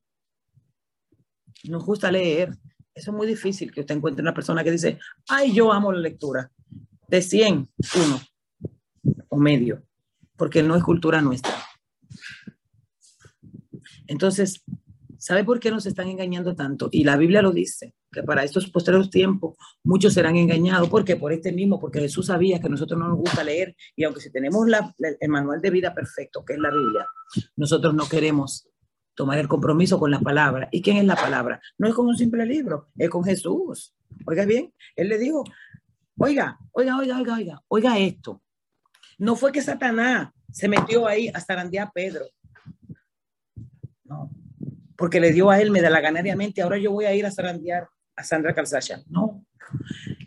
nos 1.69 1.85
gusta 1.85 2.11
leer. 2.11 2.51
Eso 2.93 3.13
es 3.13 3.17
muy 3.17 3.29
difícil 3.29 3.71
que 3.71 3.83
usted 3.83 3.95
encuentre 3.95 4.21
una 4.21 4.35
persona 4.35 4.65
que 4.65 4.73
dice, 4.73 4.99
ay, 5.29 5.55
yo 5.55 5.73
amo 5.73 5.93
la 5.93 6.01
lectura. 6.01 6.51
De 7.07 7.23
100, 7.23 7.71
uno 8.05 8.21
o 9.29 9.37
medio, 9.37 9.85
porque 10.43 10.61
no 10.65 10.75
es 10.75 10.83
cultura 10.83 11.23
nuestra. 11.23 11.55
Entonces, 14.09 14.65
¿sabe 15.17 15.45
por 15.45 15.61
qué 15.61 15.71
nos 15.71 15.87
están 15.87 16.09
engañando 16.09 16.57
tanto? 16.57 16.89
Y 16.91 17.05
la 17.05 17.17
Biblia 17.17 17.43
lo 17.43 17.53
dice 17.53 17.95
que 18.11 18.25
para 18.25 18.43
estos 18.43 18.69
posteriores 18.69 19.09
tiempos 19.09 19.57
muchos 19.85 20.15
serán 20.15 20.35
engañados. 20.35 20.89
¿Por 20.89 21.05
qué? 21.05 21.15
Por 21.15 21.33
este 21.33 21.53
mismo, 21.53 21.79
porque 21.79 22.01
Jesús 22.01 22.27
sabía 22.27 22.61
que 22.61 22.69
nosotros 22.69 22.99
no 22.99 23.07
nos 23.07 23.19
gusta 23.19 23.45
leer 23.45 23.77
y 23.95 24.03
aunque 24.03 24.21
si 24.21 24.33
tenemos 24.33 24.67
el 24.99 25.29
manual 25.29 25.61
de 25.63 25.71
vida 25.71 25.95
perfecto, 25.95 26.45
que 26.45 26.55
es 26.55 26.59
la 26.59 26.73
Biblia, 26.73 27.07
nosotros 27.55 27.95
no 27.95 28.09
queremos 28.09 28.69
tomar 29.15 29.39
el 29.39 29.47
compromiso 29.47 29.97
con 30.01 30.11
la 30.11 30.19
palabra. 30.19 30.69
¿Y 30.73 30.83
quién 30.83 30.97
es 30.97 31.05
la 31.05 31.15
palabra? 31.15 31.61
No 31.79 31.87
es 31.87 31.95
con 31.95 32.09
un 32.09 32.17
simple 32.17 32.45
libro, 32.47 32.89
es 32.99 33.09
con 33.09 33.23
Jesús. 33.23 33.95
Oiga 34.27 34.45
bien, 34.45 34.75
él 34.97 35.09
le 35.09 35.19
dijo, 35.19 35.45
oiga, 36.19 36.59
oiga, 36.73 36.99
oiga, 36.99 37.19
oiga, 37.21 37.35
oiga, 37.37 37.63
oiga 37.69 37.99
esto. 38.01 38.43
No 39.23 39.37
fue 39.37 39.53
que 39.53 39.63
Satanás 39.63 40.31
se 40.51 40.67
metió 40.67 41.07
ahí 41.07 41.31
a 41.33 41.41
zarandear 41.41 41.87
a 41.87 41.91
Pedro. 41.93 42.25
No, 44.03 44.29
porque 44.97 45.21
le 45.21 45.31
dio 45.31 45.49
a 45.49 45.61
él 45.61 45.71
me 45.71 45.81
da 45.81 45.91
la 45.91 46.01
ganariamente, 46.01 46.61
ahora 46.61 46.77
yo 46.77 46.91
voy 46.91 47.05
a 47.05 47.15
ir 47.15 47.25
a 47.25 47.31
zarandear 47.31 47.89
a 48.17 48.25
Sandra 48.25 48.53
Calzaya. 48.53 49.01
No. 49.07 49.47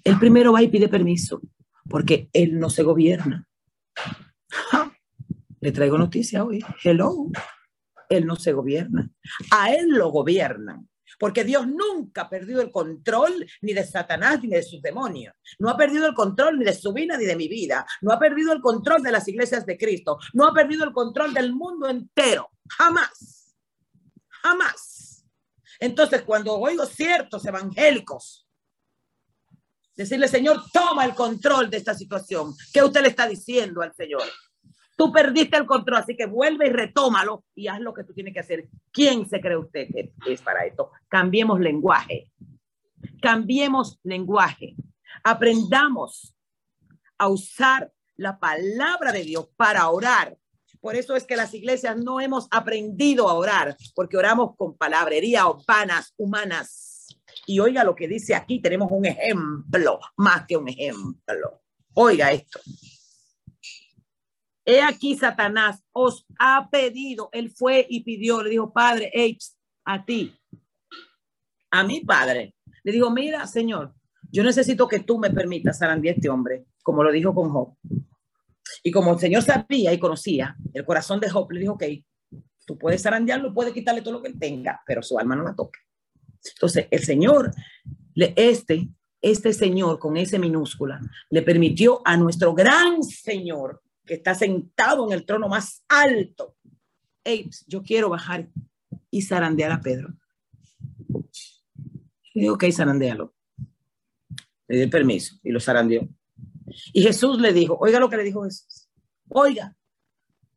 Él 0.02 0.18
primero 0.18 0.54
va 0.54 0.64
y 0.64 0.70
pide 0.70 0.88
permiso, 0.88 1.42
porque 1.90 2.30
él 2.32 2.58
no 2.58 2.70
se 2.70 2.84
gobierna. 2.84 3.46
Le 5.60 5.74
traigo 5.74 5.98
noticia 5.98 6.46
hoy. 6.46 6.64
Hello. 6.82 7.30
Él 8.08 8.26
no 8.26 8.38
se 8.38 8.54
gobierna. 8.54 9.12
A 9.52 9.74
él 9.74 9.90
lo 9.90 10.10
gobiernan. 10.10 10.88
Porque 11.20 11.44
Dios 11.44 11.68
nunca 11.68 12.24
ha 12.24 12.30
perdido 12.30 12.62
el 12.62 12.72
control 12.72 13.46
ni 13.62 13.74
de 13.74 13.86
Satanás 13.86 14.42
ni 14.42 14.50
de 14.50 14.64
sus 14.64 14.82
demonios. 14.82 15.34
No 15.60 15.70
ha 15.70 15.78
perdido 15.78 16.08
el 16.08 16.14
control 16.14 16.60
ni 16.60 16.66
de 16.66 16.74
su 16.74 16.94
vida 16.94 17.18
ni 17.18 17.26
de 17.26 17.36
mi 17.36 17.48
vida. 17.48 17.86
No 18.02 18.12
ha 18.12 18.20
perdido 18.20 18.54
el 18.54 18.62
control 18.62 19.02
de 19.02 19.12
las 19.12 19.28
iglesias 19.28 19.66
de 19.66 19.78
Cristo. 19.78 20.18
No 20.34 20.48
ha 20.48 20.54
perdido 20.54 20.84
el 20.84 20.92
control 20.92 21.34
del 21.34 21.54
mundo 21.54 21.88
entero. 21.88 22.50
Jamás. 22.68 23.56
Jamás. 24.30 25.26
Entonces, 25.80 26.24
cuando 26.24 26.54
oigo 26.56 26.86
ciertos 26.86 27.46
evangélicos 27.46 28.46
decirle, 29.96 30.28
Señor, 30.28 30.62
toma 30.72 31.06
el 31.06 31.16
control 31.16 31.70
de 31.70 31.78
esta 31.78 31.94
situación, 31.94 32.54
¿qué 32.74 32.84
usted 32.84 33.02
le 33.02 33.10
está 33.10 33.28
diciendo 33.28 33.82
al 33.82 33.94
Señor? 33.94 34.24
Tú 34.96 35.12
perdiste 35.12 35.58
el 35.58 35.66
control, 35.66 36.00
así 36.00 36.16
que 36.16 36.26
vuelve 36.26 36.68
y 36.68 36.72
retómalo 36.72 37.44
y 37.54 37.68
haz 37.68 37.80
lo 37.82 37.94
que 37.94 38.04
tú 38.04 38.14
tienes 38.14 38.34
que 38.34 38.40
hacer. 38.40 38.68
¿Quién 38.92 39.28
se 39.28 39.42
cree 39.42 39.58
usted 39.58 39.88
que 39.90 40.14
es 40.28 40.42
para 40.42 40.66
esto? 40.66 40.92
Cambiemos 41.08 41.60
lenguaje. 41.60 42.32
Cambiemos 43.22 44.00
lenguaje. 44.04 44.76
Aprendamos 45.24 46.36
a 47.18 47.28
usar 47.28 47.92
la 48.16 48.40
palabra 48.40 49.12
de 49.12 49.24
Dios 49.24 49.50
para 49.58 49.90
orar 49.90 50.38
por 50.86 50.96
eso 50.96 51.16
es 51.16 51.24
que 51.24 51.36
las 51.36 51.52
iglesias 51.56 51.98
no 51.98 52.22
hemos 52.22 52.48
aprendido 52.52 53.28
a 53.28 53.34
orar, 53.34 53.76
porque 53.96 54.18
oramos 54.18 54.56
con 54.56 54.78
palabrería 54.78 55.48
o 55.48 55.60
panas 55.66 56.14
humanas. 56.16 57.18
Y 57.48 57.60
oiga 57.60 57.84
lo 57.84 57.96
que 57.96 58.08
dice 58.08 58.36
aquí, 58.36 58.62
tenemos 58.62 58.92
un 58.92 59.08
ejemplo, 59.08 60.00
más 60.18 60.46
que 60.46 60.56
un 60.56 60.70
ejemplo. 60.70 61.64
Oiga 61.96 62.32
esto. 62.32 62.60
He 64.66 64.82
aquí 64.82 65.16
Satanás 65.16 65.84
os 65.92 66.26
ha 66.40 66.70
pedido, 66.70 67.30
él 67.32 67.52
fue 67.52 67.86
y 67.88 68.04
pidió, 68.04 68.42
le 68.42 68.50
dijo, 68.50 68.74
Padre, 68.74 69.12
a 69.86 70.04
ti, 70.04 70.36
a 71.72 71.84
mi 71.84 72.02
padre. 72.02 72.56
Le 72.84 72.92
dijo, 72.92 73.12
mira, 73.12 73.46
Señor, 73.48 73.94
yo 74.32 74.44
necesito 74.44 74.88
que 74.88 75.00
tú 75.00 75.20
me 75.20 75.30
permitas 75.30 75.80
zarandear 75.80 76.16
a 76.16 76.18
este 76.18 76.30
hombre, 76.30 76.66
como 76.84 77.04
lo 77.04 77.12
dijo 77.12 77.34
con 77.34 77.50
Job. 77.52 77.76
Y 78.84 78.92
como 78.92 79.14
el 79.14 79.20
Señor 79.20 79.44
sabía 79.44 79.94
y 79.94 80.00
conocía 80.00 80.56
el 80.74 80.86
corazón 80.86 81.20
de 81.20 81.30
Job, 81.30 81.52
le 81.52 81.60
dijo, 81.62 81.74
ok, 81.74 81.84
tú 82.66 82.78
puedes 82.78 83.02
zarandearlo, 83.02 83.54
puedes 83.54 83.74
quitarle 83.74 84.02
todo 84.02 84.16
lo 84.16 84.22
que 84.22 84.30
él 84.30 84.40
tenga, 84.40 84.82
pero 84.86 85.02
su 85.02 85.18
alma 85.18 85.36
no 85.36 85.44
la 85.44 85.56
toque. 85.56 85.80
Entonces, 86.54 86.88
el 86.92 87.04
Señor, 87.04 87.52
este, 88.16 88.88
este 89.22 89.54
Señor 89.54 90.00
con 90.00 90.18
ese 90.18 90.40
minúscula, 90.40 91.00
le 91.30 91.42
permitió 91.42 92.02
a 92.06 92.18
nuestro 92.18 92.54
gran 92.54 93.04
Señor, 93.04 93.82
que 94.06 94.16
está 94.16 94.36
sentado 94.36 95.06
en 95.08 95.14
el 95.14 95.26
trono 95.26 95.48
más 95.48 95.84
alto, 95.88 96.56
hey, 97.24 97.50
yo 97.68 97.82
quiero 97.84 98.10
bajar 98.10 98.50
y 99.10 99.22
zarandear 99.22 99.72
a 99.72 99.82
Pedro. 99.82 100.14
Le 102.34 102.42
digo, 102.42 102.56
ok, 102.56 102.66
zarandealo. 102.72 103.34
Le 104.68 104.78
di 104.78 104.82
el 104.84 104.90
permiso 104.90 105.38
y 105.44 105.52
lo 105.52 105.60
zarandeó. 105.60 106.08
Y 106.94 107.04
Jesús 107.04 107.40
le 107.40 107.54
dijo, 107.54 107.78
oiga 107.80 108.00
lo 108.00 108.10
que 108.10 108.18
le 108.18 108.24
dijo 108.24 108.44
Jesús, 108.44 108.90
oiga, 109.30 109.78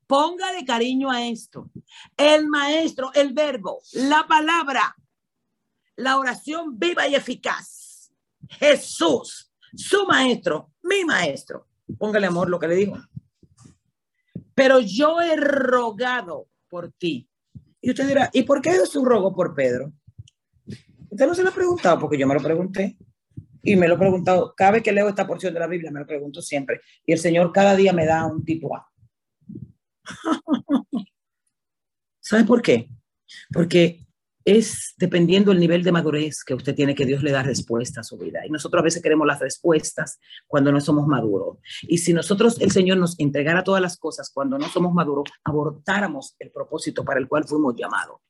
póngale 0.06 0.64
cariño 0.64 1.10
a 1.10 1.26
esto. 1.26 1.70
El 2.16 2.48
maestro, 2.48 3.12
el 3.14 3.32
verbo, 3.32 3.80
la 3.92 4.26
palabra, 4.26 4.96
la 5.96 6.18
oración 6.18 6.78
viva 6.78 7.06
y 7.06 7.14
eficaz. 7.14 8.12
Jesús, 8.48 9.52
su 9.74 10.06
maestro, 10.06 10.72
mi 10.82 11.04
maestro. 11.04 11.68
Póngale 11.98 12.26
amor 12.26 12.48
lo 12.48 12.58
que 12.58 12.68
le 12.68 12.74
dijo. 12.74 12.96
Pero 14.58 14.80
yo 14.80 15.20
he 15.20 15.36
rogado 15.36 16.48
por 16.68 16.90
ti. 16.90 17.30
Y 17.80 17.90
usted 17.90 18.08
dirá, 18.08 18.28
¿y 18.32 18.42
por 18.42 18.60
qué 18.60 18.70
es 18.70 18.88
su 18.88 19.04
rogo 19.04 19.32
por 19.32 19.54
Pedro? 19.54 19.92
Usted 21.10 21.28
no 21.28 21.34
se 21.36 21.44
lo 21.44 21.50
ha 21.50 21.54
preguntado 21.54 22.00
porque 22.00 22.18
yo 22.18 22.26
me 22.26 22.34
lo 22.34 22.40
pregunté. 22.40 22.98
Y 23.62 23.76
me 23.76 23.86
lo 23.86 23.94
he 23.94 23.98
preguntado, 23.98 24.54
cada 24.56 24.72
vez 24.72 24.82
que 24.82 24.90
leo 24.90 25.08
esta 25.08 25.28
porción 25.28 25.54
de 25.54 25.60
la 25.60 25.68
Biblia, 25.68 25.92
me 25.92 26.00
lo 26.00 26.06
pregunto 26.08 26.42
siempre. 26.42 26.80
Y 27.06 27.12
el 27.12 27.20
Señor 27.20 27.52
cada 27.52 27.76
día 27.76 27.92
me 27.92 28.04
da 28.04 28.26
un 28.26 28.44
tipo 28.44 28.74
A. 28.74 28.90
¿Sabe 32.18 32.42
por 32.42 32.60
qué? 32.60 32.90
Porque 33.52 34.07
es 34.48 34.94
dependiendo 34.96 35.52
el 35.52 35.60
nivel 35.60 35.82
de 35.82 35.92
madurez 35.92 36.42
que 36.42 36.54
usted 36.54 36.74
tiene 36.74 36.94
que 36.94 37.04
Dios 37.04 37.22
le 37.22 37.32
da 37.32 37.42
respuesta 37.42 38.00
a 38.00 38.04
su 38.04 38.16
vida. 38.16 38.46
Y 38.46 38.50
nosotros 38.50 38.80
a 38.80 38.84
veces 38.84 39.02
queremos 39.02 39.26
las 39.26 39.40
respuestas 39.40 40.18
cuando 40.46 40.72
no 40.72 40.80
somos 40.80 41.06
maduros. 41.06 41.58
Y 41.82 41.98
si 41.98 42.14
nosotros, 42.14 42.58
el 42.62 42.70
Señor 42.70 42.96
nos 42.96 43.20
entregara 43.20 43.62
todas 43.62 43.82
las 43.82 43.98
cosas 43.98 44.30
cuando 44.32 44.56
no 44.56 44.66
somos 44.68 44.94
maduros, 44.94 45.30
abortáramos 45.44 46.34
el 46.38 46.50
propósito 46.50 47.04
para 47.04 47.20
el 47.20 47.28
cual 47.28 47.44
fuimos 47.44 47.74
llamados. 47.76 48.20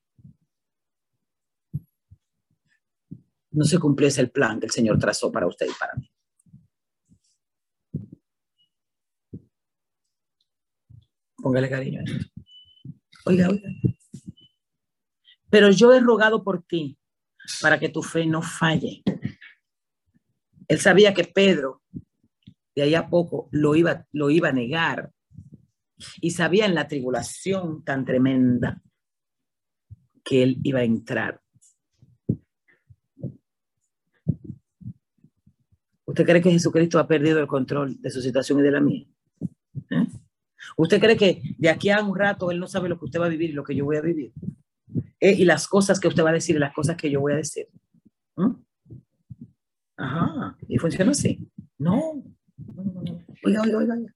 No 3.52 3.64
se 3.64 3.78
cumpliese 3.78 4.20
el 4.20 4.30
plan 4.30 4.58
que 4.58 4.66
el 4.66 4.72
Señor 4.72 4.98
trazó 4.98 5.30
para 5.30 5.46
usted 5.46 5.66
y 5.66 5.78
para 5.78 5.94
mí. 5.94 6.10
Póngale 11.36 11.70
cariño 11.70 12.00
a 12.00 12.02
esto. 12.02 12.26
Oiga, 13.24 13.48
oiga. 13.50 13.68
Pero 15.51 15.70
yo 15.70 15.92
he 15.92 16.01
rogado 16.01 16.42
por 16.42 16.62
ti 16.62 16.99
para 17.61 17.78
que 17.78 17.88
tu 17.88 18.03
fe 18.03 18.26
no 18.26 18.42
falle. 18.42 19.03
Él 20.68 20.78
sabía 20.78 21.14
que 21.14 21.24
Pedro, 21.24 21.82
de 22.74 22.82
ahí 22.82 22.94
a 22.94 23.09
poco, 23.09 23.49
lo 23.53 23.74
iba, 23.74 24.07
lo 24.12 24.30
iba 24.30 24.51
a 24.51 24.53
negar. 24.53 25.12
Y 26.20 26.30
sabía 26.30 26.66
en 26.66 26.74
la 26.74 26.86
tribulación 26.86 27.82
tan 27.82 28.05
tremenda 28.05 28.82
que 30.22 30.42
él 30.42 30.59
iba 30.62 30.80
a 30.80 30.84
entrar. 30.84 31.40
¿Usted 36.05 36.24
cree 36.24 36.42
que 36.42 36.51
Jesucristo 36.51 36.99
ha 36.99 37.07
perdido 37.07 37.38
el 37.38 37.46
control 37.46 38.01
de 38.01 38.11
su 38.11 38.20
situación 38.20 38.61
y 38.61 38.62
de 38.62 38.70
la 38.70 38.80
mía? 38.80 39.07
¿Eh? 39.90 40.07
¿Usted 40.76 41.01
cree 41.01 41.16
que 41.16 41.42
de 41.59 41.68
aquí 41.68 41.90
a 41.90 42.03
un 42.03 42.16
rato 42.16 42.51
Él 42.51 42.61
no 42.61 42.66
sabe 42.66 42.88
lo 42.88 42.99
que 42.99 43.07
usted 43.07 43.20
va 43.20 43.26
a 43.26 43.30
vivir 43.30 43.51
y 43.51 43.55
lo 43.55 43.64
que 43.64 43.74
yo 43.74 43.84
voy 43.84 43.96
a 43.96 44.01
vivir? 44.01 44.32
¿Eh? 45.20 45.32
Y 45.32 45.44
las 45.44 45.66
cosas 45.66 45.98
que 46.00 46.08
usted 46.08 46.24
va 46.24 46.30
a 46.30 46.34
decir 46.34 46.56
y 46.56 46.58
las 46.58 46.74
cosas 46.74 46.96
que 46.96 47.10
yo 47.10 47.20
voy 47.20 47.32
a 47.32 47.36
decir. 47.36 47.68
Ajá, 49.96 50.56
y 50.68 50.78
funciona 50.78 51.10
así. 51.10 51.50
No, 51.76 52.22
Oiga, 53.44 53.62
oiga, 53.62 53.78
oiga. 53.78 54.14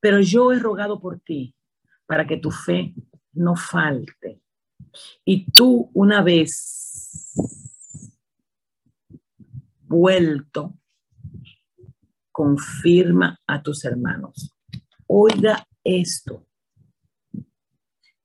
Pero 0.00 0.20
yo 0.20 0.52
he 0.52 0.58
rogado 0.58 1.00
por 1.00 1.20
ti 1.20 1.54
para 2.06 2.26
que 2.26 2.36
tu 2.36 2.50
fe 2.50 2.94
no 3.32 3.56
falte. 3.56 4.42
Y 5.24 5.50
tú 5.50 5.90
una 5.94 6.22
vez 6.22 7.32
vuelto, 9.82 10.74
confirma 12.32 13.40
a 13.46 13.62
tus 13.62 13.84
hermanos. 13.84 14.54
Oiga 15.06 15.66
esto. 15.84 16.46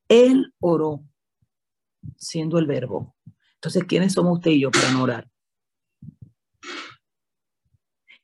Él 0.08 0.54
oró 0.60 1.04
siendo 2.16 2.58
el 2.60 2.66
verbo. 2.66 3.16
Entonces, 3.56 3.84
¿quiénes 3.86 4.14
somos 4.14 4.38
usted 4.38 4.52
y 4.52 4.62
yo 4.62 4.72
para 4.72 4.92
no 4.92 5.04
orar? 5.04 5.30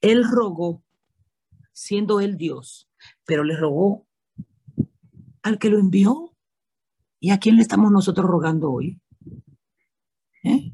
Él 0.02 0.24
rogó 0.30 0.84
siendo 1.72 2.20
él 2.20 2.38
Dios, 2.38 2.90
pero 3.26 3.44
le 3.44 3.56
rogó 3.58 4.08
al 5.42 5.60
que 5.60 5.70
lo 5.70 5.80
envió. 5.80 6.36
¿Y 7.20 7.32
a 7.32 7.40
quién 7.40 7.56
le 7.56 7.62
estamos 7.62 7.92
nosotros 7.92 8.28
rogando 8.28 8.72
hoy? 8.72 9.00
¿Eh? 10.44 10.74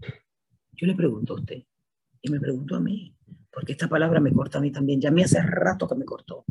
Yo 0.74 0.88
le 0.88 0.96
pregunto 0.96 1.34
a 1.34 1.40
usted 1.40 1.64
y 2.22 2.32
me 2.32 2.40
pregunto 2.40 2.76
a 2.76 2.80
mí 2.80 3.16
porque 3.52 3.74
esta 3.74 3.88
palabra 3.88 4.20
me 4.20 4.32
corta 4.32 4.58
a 4.58 4.62
mí 4.62 4.72
también. 4.72 5.02
Ya 5.02 5.12
me 5.12 5.24
hace 5.24 5.42
rato 5.42 5.88
que 5.88 5.96
me 5.96 6.06
cortó. 6.06 6.46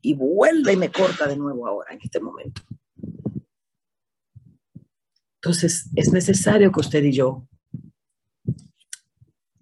Y 0.00 0.14
vuelve 0.14 0.72
y 0.72 0.76
me 0.76 0.90
corta 0.90 1.26
de 1.26 1.36
nuevo 1.36 1.66
ahora, 1.66 1.92
en 1.92 2.00
este 2.02 2.20
momento. 2.20 2.62
Entonces, 5.42 5.90
es 5.96 6.12
necesario 6.12 6.70
que 6.70 6.80
usted 6.80 7.02
y 7.02 7.12
yo 7.12 7.48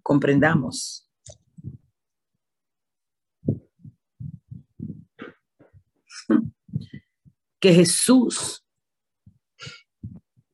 comprendamos 0.02 1.08
que 7.60 7.74
Jesús, 7.74 8.64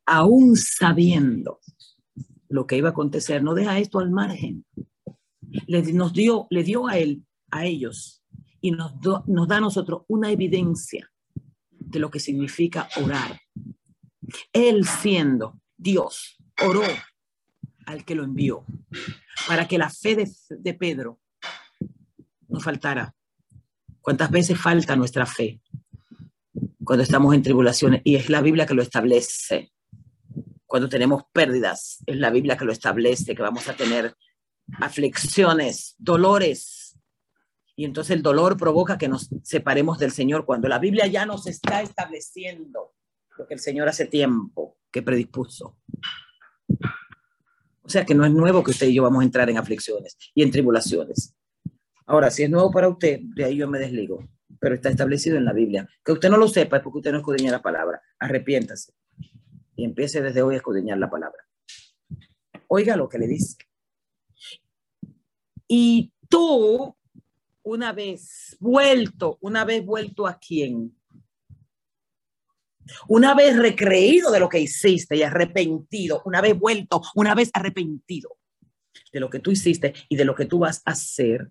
aún 0.07 0.57
sabiendo 0.57 1.61
lo 2.49 2.67
que 2.67 2.77
iba 2.77 2.89
a 2.89 2.93
acontecer, 2.93 3.43
no 3.43 3.55
deja 3.55 3.79
esto 3.79 3.99
al 3.99 4.11
margen 4.11 4.65
le, 5.67 5.93
nos 5.93 6.13
dio, 6.13 6.47
le 6.51 6.63
dio 6.63 6.87
a 6.87 6.99
él, 6.99 7.25
a 7.51 7.65
ellos, 7.65 8.23
y 8.61 8.71
nos, 8.71 8.95
nos 9.27 9.49
da 9.49 9.57
a 9.57 9.61
nosotros 9.61 10.03
una 10.09 10.31
evidencia 10.31 11.11
de 11.71 11.99
lo 11.99 12.11
que 12.11 12.21
significa 12.21 12.89
orar. 13.03 13.41
Él 14.53 14.87
siendo 14.87 15.61
Dios, 15.77 16.37
oró 16.63 16.83
al 17.87 18.05
que 18.05 18.15
lo 18.15 18.25
envió, 18.25 18.65
para 19.47 19.69
que 19.69 19.79
la 19.79 19.91
fe 19.91 20.17
de, 20.17 20.31
de 20.51 20.75
Pedro 20.75 21.21
no 22.49 22.61
faltara. 22.61 23.15
¿Cuántas 24.01 24.31
veces 24.31 24.59
falta 24.59 24.97
nuestra 24.97 25.27
fe? 25.27 25.61
Cuando 26.85 27.03
estamos 27.03 27.35
en 27.35 27.43
tribulaciones, 27.43 28.03
y 28.05 28.17
es 28.17 28.29
la 28.29 28.43
Biblia 28.43 28.67
que 28.67 28.75
lo 28.75 28.83
establece. 28.83 29.73
Cuando 30.67 30.89
tenemos 30.89 31.23
pérdidas, 31.33 32.03
es 32.07 32.17
la 32.17 32.31
Biblia 32.31 32.57
que 32.57 32.65
lo 32.65 32.73
establece, 32.73 33.35
que 33.35 33.43
vamos 33.43 33.69
a 33.69 33.77
tener 33.77 34.15
aflicciones, 34.81 35.95
dolores. 35.99 36.99
Y 37.77 37.85
entonces 37.85 38.17
el 38.17 38.23
dolor 38.23 38.57
provoca 38.57 38.99
que 38.99 39.09
nos 39.09 39.29
separemos 39.43 39.99
del 39.99 40.13
Señor 40.13 40.45
cuando 40.45 40.69
la 40.69 40.79
Biblia 40.79 41.07
ya 41.07 41.27
nos 41.27 41.47
está 41.47 41.83
estableciendo 41.83 42.93
lo 43.39 43.47
que 43.47 43.55
el 43.55 43.61
Señor 43.61 43.89
hace 43.89 44.07
tiempo 44.07 44.79
que 44.91 45.03
predispuso. 45.03 45.77
O 47.83 47.89
sea 47.89 48.05
que 48.05 48.15
no 48.15 48.25
es 48.25 48.33
nuevo 48.33 48.63
que 48.65 48.71
usted 48.71 48.87
y 48.87 48.95
yo 48.95 49.03
vamos 49.03 49.23
a 49.23 49.25
entrar 49.25 49.51
en 49.51 49.59
aflicciones 49.59 50.17
y 50.35 50.43
en 50.43 50.51
tribulaciones. 50.51 51.35
Ahora, 52.07 52.31
si 52.31 52.43
es 52.43 52.51
nuevo 52.51 52.71
para 52.71 52.89
usted, 52.89 53.21
de 53.35 53.45
ahí 53.45 53.57
yo 53.57 53.69
me 53.69 53.79
desligo, 53.79 54.27
pero 54.59 54.75
está 54.75 54.89
establecido 54.89 55.37
en 55.37 55.45
la 55.45 55.53
Biblia. 55.53 55.89
Que 56.05 56.13
usted 56.13 56.31
no 56.31 56.37
lo 56.37 56.49
sepa 56.49 56.79
es 56.79 56.83
porque 56.83 56.99
usted 56.99 57.13
no 57.13 57.19
escudriña 57.19 57.53
la 57.53 57.63
palabra. 57.63 58.01
Arrepiéntase 58.19 58.93
y 59.77 59.85
empiece 59.85 60.23
desde 60.23 60.43
hoy 60.43 60.55
a 60.55 60.59
escudriñar 60.59 60.99
la 60.99 61.11
palabra. 61.11 61.45
Oiga 62.69 62.97
lo 62.97 63.09
que 63.09 63.19
le 63.19 63.27
dice. 63.27 63.57
Y 65.69 66.13
tú, 66.29 66.97
una 67.63 67.93
vez 67.93 68.57
vuelto, 68.61 69.39
una 69.41 69.65
vez 69.65 69.85
vuelto 69.85 70.27
a 70.27 70.39
quién? 70.39 70.97
Una 73.09 73.35
vez 73.35 73.57
recreído 73.57 74.31
de 74.31 74.41
lo 74.41 74.49
que 74.49 74.61
hiciste 74.61 75.17
y 75.17 75.23
arrepentido, 75.23 76.23
una 76.25 76.41
vez 76.41 76.59
vuelto, 76.59 77.03
una 77.15 77.35
vez 77.35 77.51
arrepentido 77.53 78.37
de 79.13 79.21
lo 79.21 79.31
que 79.31 79.41
tú 79.41 79.51
hiciste 79.51 79.95
y 80.09 80.17
de 80.17 80.25
lo 80.25 80.35
que 80.35 80.47
tú 80.47 80.59
vas 80.59 80.83
a 80.85 80.93
hacer, 80.93 81.51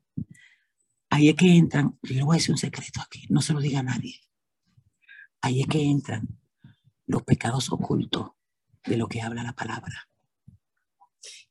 ahí 1.09 1.29
es 1.29 1.36
que 1.36 1.55
entran, 1.55 1.97
yo 2.01 2.15
le 2.15 2.23
voy 2.23 2.36
a 2.36 2.38
decir 2.38 2.51
un 2.51 2.57
secreto 2.57 3.01
aquí, 3.01 3.25
no 3.29 3.41
se 3.41 3.53
lo 3.53 3.59
diga 3.59 3.79
a 3.79 3.84
nadie. 3.84 4.19
Ahí 5.41 5.61
es 5.61 5.67
que 5.67 5.81
entran 5.81 6.27
los 7.07 7.23
pecados 7.23 7.71
ocultos 7.71 8.31
de 8.86 8.97
lo 8.97 9.07
que 9.07 9.21
habla 9.21 9.43
la 9.43 9.53
palabra. 9.53 10.07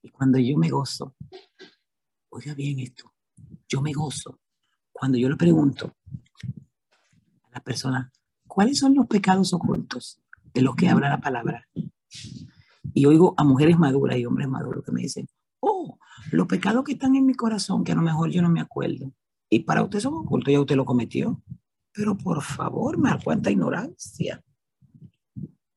Y 0.02 0.10
cuando 0.10 0.38
yo 0.38 0.56
me 0.56 0.68
gozo 0.68 1.16
oiga 2.32 2.54
bien 2.54 2.78
esto, 2.80 3.14
yo 3.68 3.82
me 3.82 3.92
gozo 3.92 4.40
cuando 4.90 5.18
yo 5.18 5.28
le 5.28 5.36
pregunto 5.36 5.96
a 7.42 7.50
la 7.50 7.60
persona, 7.60 8.10
¿cuáles 8.52 8.78
son 8.78 8.94
los 8.94 9.06
pecados 9.06 9.54
ocultos 9.54 10.20
de 10.52 10.60
los 10.60 10.76
que 10.76 10.90
habla 10.90 11.08
la 11.08 11.22
palabra? 11.22 11.66
Y 12.92 13.06
oigo 13.06 13.32
a 13.38 13.44
mujeres 13.44 13.78
maduras 13.78 14.18
y 14.18 14.26
hombres 14.26 14.46
maduros 14.46 14.84
que 14.84 14.92
me 14.92 15.00
dicen, 15.00 15.26
oh, 15.60 15.98
los 16.32 16.46
pecados 16.46 16.84
que 16.84 16.92
están 16.92 17.14
en 17.16 17.24
mi 17.24 17.32
corazón, 17.32 17.82
que 17.82 17.92
a 17.92 17.94
lo 17.94 18.02
mejor 18.02 18.30
yo 18.30 18.42
no 18.42 18.50
me 18.50 18.60
acuerdo. 18.60 19.14
Y 19.48 19.60
para 19.60 19.82
usted 19.82 20.00
son 20.00 20.12
ocultos, 20.12 20.52
ya 20.52 20.60
usted 20.60 20.76
lo 20.76 20.84
cometió. 20.84 21.42
Pero 21.92 22.14
por 22.18 22.42
favor, 22.42 22.98
me 22.98 23.10
cuánta 23.24 23.50
ignorancia. 23.50 24.44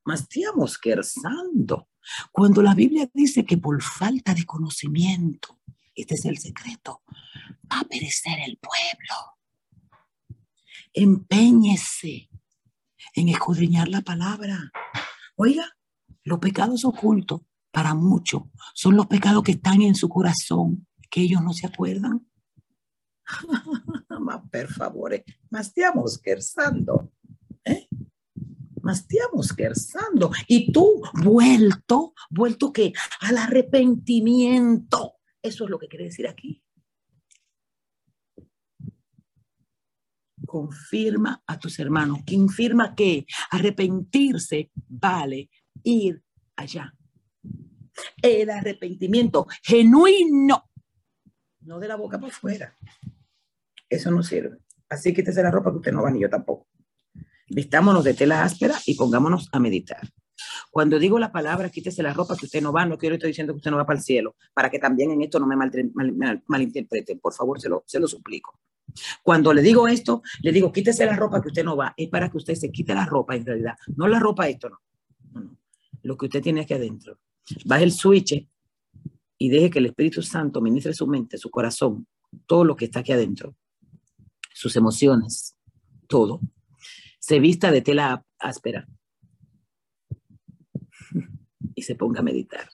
Mastíamos 0.03 0.77
querzando. 0.77 1.87
Cuando 2.33 2.61
la 2.61 2.75
Biblia 2.75 3.09
dice 3.13 3.45
que 3.45 3.57
por 3.57 3.81
falta 3.81 4.33
de 4.33 4.45
conocimiento 4.45 5.59
este 5.95 6.15
es 6.15 6.25
el 6.25 6.37
secreto. 6.39 7.03
Va 7.71 7.79
a 7.79 7.85
perecer 7.85 8.37
el 8.45 8.57
pueblo. 8.57 10.41
Empeñese 10.93 12.29
en 13.15 13.29
escudriñar 13.29 13.87
la 13.87 14.01
palabra. 14.01 14.71
Oiga, 15.35 15.65
los 16.23 16.39
pecados 16.39 16.85
ocultos 16.85 17.41
para 17.71 17.93
muchos 17.93 18.43
son 18.73 18.95
los 18.95 19.07
pecados 19.07 19.43
que 19.43 19.53
están 19.53 19.81
en 19.81 19.95
su 19.95 20.07
corazón, 20.07 20.87
que 21.09 21.21
ellos 21.21 21.41
no 21.41 21.53
se 21.53 21.67
acuerdan. 21.67 22.27
per 24.51 24.67
favore, 24.67 25.25
mastiamos 25.49 26.19
querzando. 26.19 27.11
¿eh? 27.63 27.87
Mastiamos 28.81 29.51
querzando. 29.53 30.31
Y 30.47 30.71
tú, 30.71 31.01
vuelto, 31.13 32.13
vuelto 32.29 32.71
que 32.71 32.93
al 33.21 33.37
arrepentimiento 33.37 35.15
eso 35.45 35.65
es 35.65 35.69
lo 35.69 35.77
que 35.77 35.87
quiere 35.87 36.05
decir 36.05 36.27
aquí. 36.27 36.63
Confirma 40.55 41.43
a 41.45 41.59
tus 41.59 41.77
hermanos. 41.79 42.19
Confirma 42.25 42.95
que 42.95 43.25
arrepentirse 43.51 44.71
vale 44.87 45.49
ir 45.83 46.23
allá. 46.55 46.95
El 48.21 48.49
arrepentimiento 48.49 49.47
genuino, 49.61 50.71
no 51.59 51.77
de 51.77 51.89
la 51.89 51.97
boca 51.97 52.17
para 52.17 52.31
afuera. 52.31 52.73
Eso 53.89 54.09
no 54.11 54.23
sirve. 54.23 54.59
Así 54.87 55.13
quítese 55.13 55.43
la 55.43 55.51
ropa 55.51 55.71
que 55.71 55.79
usted 55.79 55.91
no 55.91 56.03
va 56.03 56.09
ni 56.09 56.21
yo 56.21 56.29
tampoco. 56.29 56.69
Vistámonos 57.49 58.05
de 58.05 58.13
tela 58.13 58.45
áspera 58.45 58.75
y 58.85 58.95
pongámonos 58.95 59.49
a 59.51 59.59
meditar. 59.59 60.07
Cuando 60.71 60.97
digo 60.97 61.19
la 61.19 61.33
palabra, 61.33 61.69
quítese 61.69 62.01
la 62.01 62.13
ropa 62.13 62.37
que 62.37 62.45
usted 62.45 62.61
no 62.61 62.71
va, 62.71 62.85
no 62.85 62.97
quiero 62.97 63.15
estar 63.15 63.27
diciendo 63.27 63.51
que 63.51 63.57
usted 63.57 63.71
no 63.71 63.77
va 63.77 63.85
para 63.85 63.99
el 63.99 64.05
cielo, 64.05 64.37
para 64.53 64.69
que 64.69 64.79
también 64.79 65.11
en 65.11 65.21
esto 65.21 65.37
no 65.37 65.47
me 65.47 65.57
malinterpreten, 66.47 67.19
por 67.19 67.33
favor, 67.33 67.59
se 67.59 67.67
lo, 67.67 67.83
se 67.85 67.99
lo 67.99 68.07
suplico. 68.07 68.57
Cuando 69.23 69.53
le 69.53 69.61
digo 69.61 69.87
esto, 69.87 70.21
le 70.41 70.51
digo, 70.51 70.71
quítese 70.71 71.05
la 71.05 71.15
ropa 71.15 71.41
que 71.41 71.49
usted 71.49 71.63
no 71.63 71.75
va, 71.75 71.93
es 71.97 72.09
para 72.09 72.29
que 72.29 72.37
usted 72.37 72.55
se 72.55 72.71
quite 72.71 72.93
la 72.93 73.05
ropa 73.05 73.35
en 73.35 73.45
realidad, 73.45 73.75
no 73.95 74.07
la 74.07 74.19
ropa 74.19 74.47
esto, 74.47 74.69
no. 74.69 74.81
no, 75.33 75.57
Lo 76.03 76.17
que 76.17 76.25
usted 76.25 76.41
tiene 76.41 76.61
aquí 76.61 76.73
adentro. 76.73 77.19
Baje 77.65 77.83
el 77.83 77.91
switch 77.91 78.47
y 79.37 79.49
deje 79.49 79.69
que 79.69 79.79
el 79.79 79.87
Espíritu 79.87 80.21
Santo 80.21 80.61
ministre 80.61 80.93
su 80.93 81.07
mente, 81.07 81.37
su 81.37 81.49
corazón, 81.49 82.07
todo 82.45 82.63
lo 82.63 82.75
que 82.75 82.85
está 82.85 83.01
aquí 83.01 83.11
adentro, 83.11 83.55
sus 84.53 84.75
emociones, 84.75 85.55
todo, 86.07 86.39
se 87.19 87.39
vista 87.39 87.71
de 87.71 87.81
tela 87.81 88.23
áspera 88.39 88.87
y 91.75 91.81
se 91.81 91.95
ponga 91.95 92.21
a 92.21 92.23
meditar. 92.23 92.69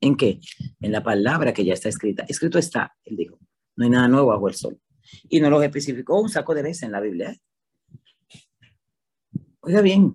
¿En 0.00 0.16
qué? 0.16 0.40
En 0.80 0.92
la 0.92 1.02
palabra 1.02 1.52
que 1.52 1.64
ya 1.64 1.74
está 1.74 1.88
escrita. 1.88 2.24
Escrito 2.28 2.58
está, 2.58 2.96
él 3.04 3.16
dijo. 3.16 3.38
No 3.76 3.84
hay 3.84 3.90
nada 3.90 4.08
nuevo 4.08 4.28
bajo 4.28 4.48
el 4.48 4.54
sol. 4.54 4.80
Y 5.28 5.40
no 5.40 5.50
lo 5.50 5.62
especificó 5.62 6.20
un 6.20 6.28
saco 6.28 6.54
de 6.54 6.62
veces 6.62 6.84
en 6.84 6.92
la 6.92 7.00
Biblia. 7.00 7.36
Oiga 9.60 9.80
bien, 9.80 10.14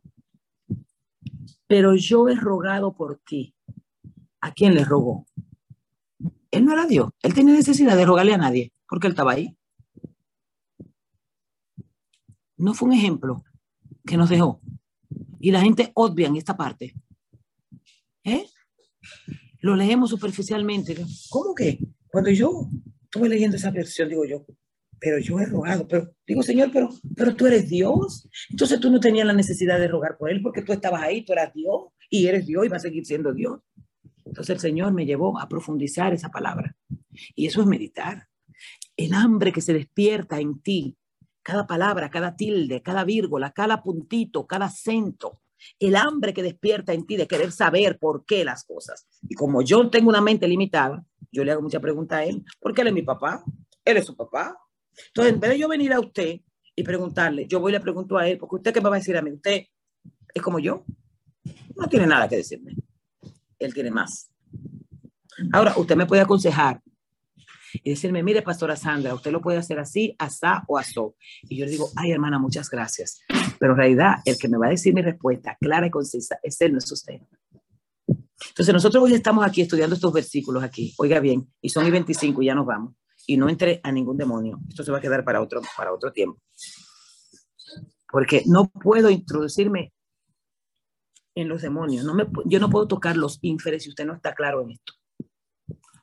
pero 1.71 1.95
yo 1.95 2.27
he 2.27 2.35
rogado 2.35 2.93
por 2.93 3.19
ti. 3.19 3.55
¿A 4.41 4.51
quién 4.51 4.73
le 4.73 4.83
rogó? 4.83 5.25
Él 6.51 6.65
no 6.65 6.73
era 6.73 6.85
Dios. 6.85 7.11
Él 7.21 7.33
tenía 7.33 7.53
necesidad 7.53 7.95
de 7.95 8.05
rogarle 8.05 8.33
a 8.33 8.37
nadie, 8.37 8.73
porque 8.89 9.07
él 9.07 9.13
estaba 9.13 9.31
ahí. 9.31 9.57
No 12.57 12.73
fue 12.73 12.89
un 12.89 12.95
ejemplo 12.95 13.45
que 14.05 14.17
nos 14.17 14.29
dejó. 14.29 14.59
Y 15.39 15.51
la 15.51 15.61
gente 15.61 15.91
obvia 15.95 16.27
en 16.27 16.35
esta 16.35 16.57
parte. 16.57 16.93
¿Eh? 18.25 18.45
Lo 19.61 19.77
leemos 19.77 20.09
superficialmente. 20.09 20.97
¿Cómo 21.29 21.55
que? 21.55 21.79
Cuando 22.11 22.31
yo 22.31 22.67
estuve 23.03 23.29
leyendo 23.29 23.55
esa 23.55 23.71
versión, 23.71 24.09
digo 24.09 24.25
yo, 24.25 24.45
pero 25.01 25.17
yo 25.17 25.39
he 25.39 25.45
rogado, 25.47 25.87
pero 25.87 26.13
digo, 26.27 26.43
Señor, 26.43 26.69
pero, 26.71 26.89
pero 27.15 27.35
tú 27.35 27.47
eres 27.47 27.67
Dios. 27.67 28.29
Entonces 28.51 28.79
tú 28.79 28.91
no 28.91 28.99
tenías 28.99 29.25
la 29.25 29.33
necesidad 29.33 29.79
de 29.79 29.87
rogar 29.87 30.15
por 30.15 30.29
Él 30.29 30.43
porque 30.43 30.61
tú 30.61 30.71
estabas 30.71 31.01
ahí, 31.01 31.25
tú 31.25 31.33
eras 31.33 31.51
Dios 31.55 31.87
y 32.07 32.27
eres 32.27 32.45
Dios 32.45 32.63
y 32.63 32.69
vas 32.69 32.83
a 32.83 32.87
seguir 32.87 33.03
siendo 33.03 33.33
Dios. 33.33 33.59
Entonces 34.23 34.51
el 34.53 34.59
Señor 34.59 34.93
me 34.93 35.07
llevó 35.07 35.39
a 35.39 35.49
profundizar 35.49 36.13
esa 36.13 36.29
palabra. 36.29 36.75
Y 37.35 37.47
eso 37.47 37.61
es 37.61 37.67
meditar. 37.67 38.27
El 38.95 39.13
hambre 39.15 39.51
que 39.51 39.61
se 39.61 39.73
despierta 39.73 40.39
en 40.39 40.61
ti, 40.61 40.95
cada 41.41 41.65
palabra, 41.65 42.11
cada 42.11 42.35
tilde, 42.35 42.83
cada 42.83 43.03
vírgula, 43.03 43.51
cada 43.51 43.81
puntito, 43.81 44.45
cada 44.45 44.67
acento, 44.67 45.41
el 45.79 45.95
hambre 45.95 46.31
que 46.31 46.43
despierta 46.43 46.93
en 46.93 47.07
ti 47.07 47.17
de 47.17 47.27
querer 47.27 47.51
saber 47.51 47.97
por 47.97 48.23
qué 48.23 48.45
las 48.45 48.65
cosas. 48.65 49.07
Y 49.27 49.33
como 49.33 49.63
yo 49.63 49.89
tengo 49.89 50.09
una 50.09 50.21
mente 50.21 50.47
limitada, 50.47 51.03
yo 51.31 51.43
le 51.43 51.53
hago 51.53 51.63
mucha 51.63 51.79
pregunta 51.79 52.17
a 52.17 52.23
él, 52.23 52.45
¿por 52.59 52.75
qué 52.75 52.81
él 52.81 52.89
es 52.89 52.93
mi 52.93 53.01
papá? 53.01 53.43
Él 53.83 53.97
es 53.97 54.05
su 54.05 54.15
papá. 54.15 54.61
Entonces, 55.07 55.33
en 55.33 55.39
vez 55.39 55.51
de 55.51 55.59
yo 55.59 55.67
venir 55.67 55.93
a 55.93 55.99
usted 55.99 56.39
y 56.75 56.83
preguntarle, 56.83 57.47
yo 57.47 57.59
voy 57.59 57.71
y 57.71 57.73
le 57.73 57.79
pregunto 57.79 58.17
a 58.17 58.27
él, 58.27 58.37
porque 58.37 58.55
usted 58.55 58.73
qué 58.73 58.81
me 58.81 58.89
va 58.89 58.95
a 58.95 58.99
decir 58.99 59.17
a 59.17 59.21
mí, 59.21 59.31
usted 59.31 59.63
es 60.33 60.41
como 60.41 60.59
yo, 60.59 60.85
no 61.75 61.87
tiene 61.87 62.07
nada 62.07 62.27
que 62.27 62.37
decirme. 62.37 62.75
Él 63.59 63.73
tiene 63.73 63.91
más. 63.91 64.31
Ahora, 65.51 65.73
usted 65.77 65.95
me 65.95 66.05
puede 66.05 66.21
aconsejar 66.21 66.81
y 67.73 67.91
decirme, 67.91 68.23
mire, 68.23 68.41
pastora 68.41 68.75
Sandra, 68.75 69.13
usted 69.13 69.31
lo 69.31 69.41
puede 69.41 69.57
hacer 69.57 69.79
así, 69.79 70.15
asá 70.19 70.63
o 70.67 70.77
asó. 70.77 71.15
Y 71.43 71.57
yo 71.57 71.65
le 71.65 71.71
digo, 71.71 71.89
ay, 71.95 72.11
hermana, 72.11 72.39
muchas 72.39 72.69
gracias. 72.69 73.21
Pero 73.59 73.73
en 73.73 73.77
realidad, 73.77 74.15
el 74.25 74.37
que 74.37 74.47
me 74.47 74.57
va 74.57 74.67
a 74.67 74.71
decir 74.71 74.93
mi 74.93 75.01
respuesta 75.01 75.57
clara 75.59 75.87
y 75.87 75.89
concisa 75.89 76.39
es 76.43 76.59
él, 76.61 76.73
no 76.73 76.79
es 76.79 76.91
usted. 76.91 77.21
Entonces, 78.07 78.73
nosotros 78.73 79.03
hoy 79.03 79.13
estamos 79.13 79.45
aquí 79.45 79.61
estudiando 79.61 79.95
estos 79.95 80.11
versículos 80.11 80.63
aquí, 80.63 80.93
oiga 80.97 81.19
bien, 81.19 81.47
y 81.61 81.69
son 81.69 81.85
y 81.85 81.91
25 81.91 82.41
y 82.41 82.47
ya 82.47 82.55
nos 82.55 82.65
vamos. 82.65 82.95
Y 83.32 83.38
no 83.38 83.49
entre 83.49 83.79
a 83.84 83.91
ningún 83.91 84.17
demonio. 84.17 84.59
Esto 84.69 84.84
se 84.84 84.91
va 84.91 84.97
a 84.97 85.01
quedar 85.01 85.23
para 85.23 85.41
otro, 85.41 85.61
para 85.77 85.93
otro 85.93 86.11
tiempo. 86.11 86.41
Porque 88.11 88.43
no 88.45 88.69
puedo 88.69 89.09
introducirme 89.09 89.93
en 91.36 91.47
los 91.47 91.61
demonios. 91.61 92.03
No 92.03 92.13
me, 92.13 92.27
yo 92.45 92.59
no 92.59 92.69
puedo 92.69 92.88
tocar 92.88 93.15
los 93.15 93.39
ínferes 93.41 93.84
si 93.84 93.89
usted 93.89 94.05
no 94.05 94.13
está 94.13 94.34
claro 94.34 94.61
en 94.61 94.71
esto 94.71 94.93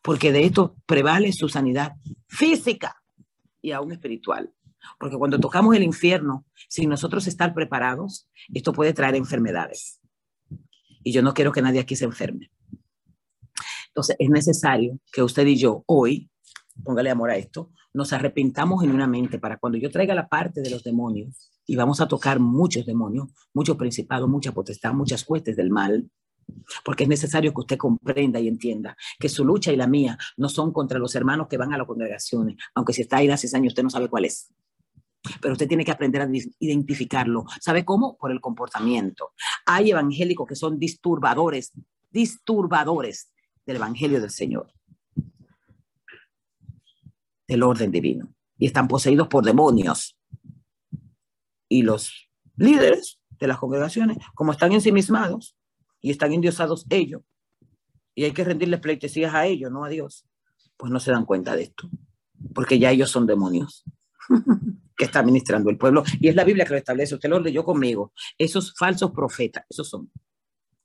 porque 0.09 0.33
de 0.33 0.45
esto 0.45 0.75
prevale 0.87 1.33
su 1.35 1.51
sanidad 1.51 1.93
física 2.29 2.97
y 3.61 3.73
aún 3.73 3.93
espiritual. 3.93 4.51
Porque 4.99 5.19
cuando 5.19 5.39
tocamos 5.39 5.77
el 5.77 5.83
infierno, 5.83 6.47
sin 6.67 6.89
nosotros 6.89 7.27
estar 7.27 7.53
preparados, 7.53 8.27
esto 8.55 8.73
puede 8.73 8.95
traer 8.95 9.17
enfermedades. 9.17 10.01
Y 11.03 11.13
yo 11.13 11.21
no 11.21 11.35
quiero 11.35 11.53
que 11.53 11.61
nadie 11.61 11.81
aquí 11.81 11.95
se 11.95 12.07
enferme. 12.07 12.51
Entonces, 13.89 14.17
es 14.19 14.31
necesario 14.31 14.99
que 15.13 15.23
usted 15.23 15.47
y 15.47 15.59
yo 15.59 15.85
hoy, 15.87 16.31
póngale 16.85 17.11
amor 17.11 17.31
a 17.31 17.37
esto, 17.37 17.71
nos 17.93 18.13
arrepintamos 18.13 18.81
genuinamente 18.81 19.39
para 19.39 19.59
cuando 19.59 19.79
yo 19.79 19.91
traiga 19.91 20.15
la 20.15 20.29
parte 20.29 20.61
de 20.61 20.71
los 20.71 20.85
demonios, 20.85 21.51
y 21.67 21.77
vamos 21.77 22.01
a 22.01 22.09
tocar 22.09 22.41
muchos 22.41 22.87
demonios, 22.87 23.29
muchos 23.53 23.77
principados, 23.77 24.29
mucha 24.29 24.53
potestad, 24.53 24.95
muchas 24.95 25.25
huestes 25.29 25.55
del 25.55 25.71
mal, 25.71 26.11
porque 26.83 27.05
es 27.05 27.09
necesario 27.09 27.53
que 27.53 27.61
usted 27.61 27.77
comprenda 27.77 28.41
y 28.41 28.49
entienda 28.49 28.97
que 29.19 29.29
su 29.29 29.45
lucha 29.45 29.71
y 29.71 29.77
la 29.77 29.87
mía 29.87 30.19
no 30.39 30.49
son 30.49 30.73
contra 30.73 30.99
los 30.99 31.15
hermanos 31.15 31.47
que 31.47 31.59
van 31.59 31.75
a 31.75 31.79
las 31.79 31.87
congregaciones, 31.87 32.57
aunque 32.75 32.95
si 32.95 33.03
está 33.03 33.19
ahí 33.19 33.29
hace 33.29 33.55
años 33.55 33.73
usted 33.73 33.83
no 33.83 33.91
sabe 33.91 34.09
cuál 34.09 34.25
es. 34.25 34.51
Pero 35.43 35.53
usted 35.53 35.69
tiene 35.69 35.85
que 35.85 35.91
aprender 35.91 36.23
a 36.23 36.29
identificarlo. 36.61 37.45
¿Sabe 37.61 37.85
cómo? 37.85 38.17
Por 38.17 38.31
el 38.31 38.41
comportamiento. 38.41 39.33
Hay 39.67 39.91
evangélicos 39.91 40.49
que 40.49 40.55
son 40.55 40.79
disturbadores, 40.79 41.73
disturbadores 42.11 43.31
del 43.67 43.77
evangelio 43.77 44.21
del 44.21 44.31
Señor, 44.31 44.73
del 47.49 47.63
orden 47.63 47.91
divino, 47.91 48.33
y 48.59 48.67
están 48.67 48.87
poseídos 48.87 49.29
por 49.29 49.45
demonios. 49.45 50.17
Y 51.69 51.83
los 51.83 52.31
líderes 52.57 53.21
de 53.31 53.47
las 53.47 53.59
congregaciones, 53.59 54.19
como 54.35 54.53
están 54.53 54.73
ensimismados, 54.73 55.57
y 56.01 56.11
están 56.11 56.33
endiosados 56.33 56.87
ellos, 56.91 57.23
y 58.15 58.25
hay 58.25 58.33
que 58.33 58.45
rendirles 58.45 58.81
pleitesías 58.81 59.35
a 59.35 59.47
ellos, 59.47 59.73
no 59.73 59.85
a 59.85 59.89
Dios, 59.89 60.27
pues 60.77 60.93
no 60.93 61.01
se 61.01 61.11
dan 61.11 61.25
cuenta 61.25 61.57
de 61.57 61.63
esto, 61.63 61.91
porque 62.55 62.79
ya 62.79 62.91
ellos 62.91 63.11
son 63.11 63.27
demonios 63.27 63.85
que 64.97 65.05
está 65.05 65.21
administrando 65.21 65.71
el 65.71 65.79
pueblo, 65.79 66.05
y 66.21 66.29
es 66.29 66.35
la 66.35 66.45
Biblia 66.45 66.65
que 66.65 66.73
lo 66.73 66.79
establece, 66.79 67.15
usted 67.15 67.31
lo 67.31 67.41
leyó 67.41 67.65
conmigo, 67.65 68.13
esos 68.37 68.75
falsos 68.77 69.11
profetas, 69.13 69.65
esos 69.69 69.89
son 69.89 70.11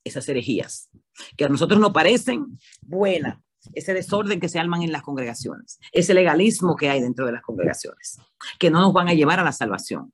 esas 0.04 0.28
herejías, 0.30 0.90
que 1.38 1.46
a 1.46 1.50
nosotros 1.50 1.80
nos 1.80 1.92
parecen 1.92 2.60
buenas, 2.82 3.40
ese 3.74 3.94
desorden 3.94 4.40
que 4.40 4.50
se 4.50 4.60
arman 4.60 4.82
en 4.84 4.92
las 4.92 5.02
congregaciones, 5.02 5.80
ese 5.92 6.14
legalismo 6.14 6.76
que 6.76 6.90
hay 6.90 7.02
dentro 7.02 7.26
de 7.26 7.32
las 7.32 7.42
congregaciones, 7.42 8.20
que 8.60 8.70
no 8.70 8.82
nos 8.82 8.94
van 8.94 9.08
a 9.08 9.14
llevar 9.14 9.40
a 9.40 9.44
la 9.44 9.52
salvación. 9.52 10.14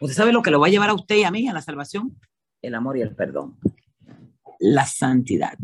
¿Usted 0.00 0.16
sabe 0.16 0.32
lo 0.32 0.42
que 0.42 0.50
lo 0.50 0.60
va 0.60 0.66
a 0.66 0.70
llevar 0.70 0.90
a 0.90 0.94
usted 0.94 1.16
y 1.16 1.24
a 1.24 1.30
mí 1.30 1.48
a 1.48 1.52
la 1.52 1.62
salvación? 1.62 2.18
El 2.60 2.74
amor 2.74 2.98
y 2.98 3.02
el 3.02 3.14
perdón 3.14 3.58
la 4.58 4.86
santidad. 4.86 5.56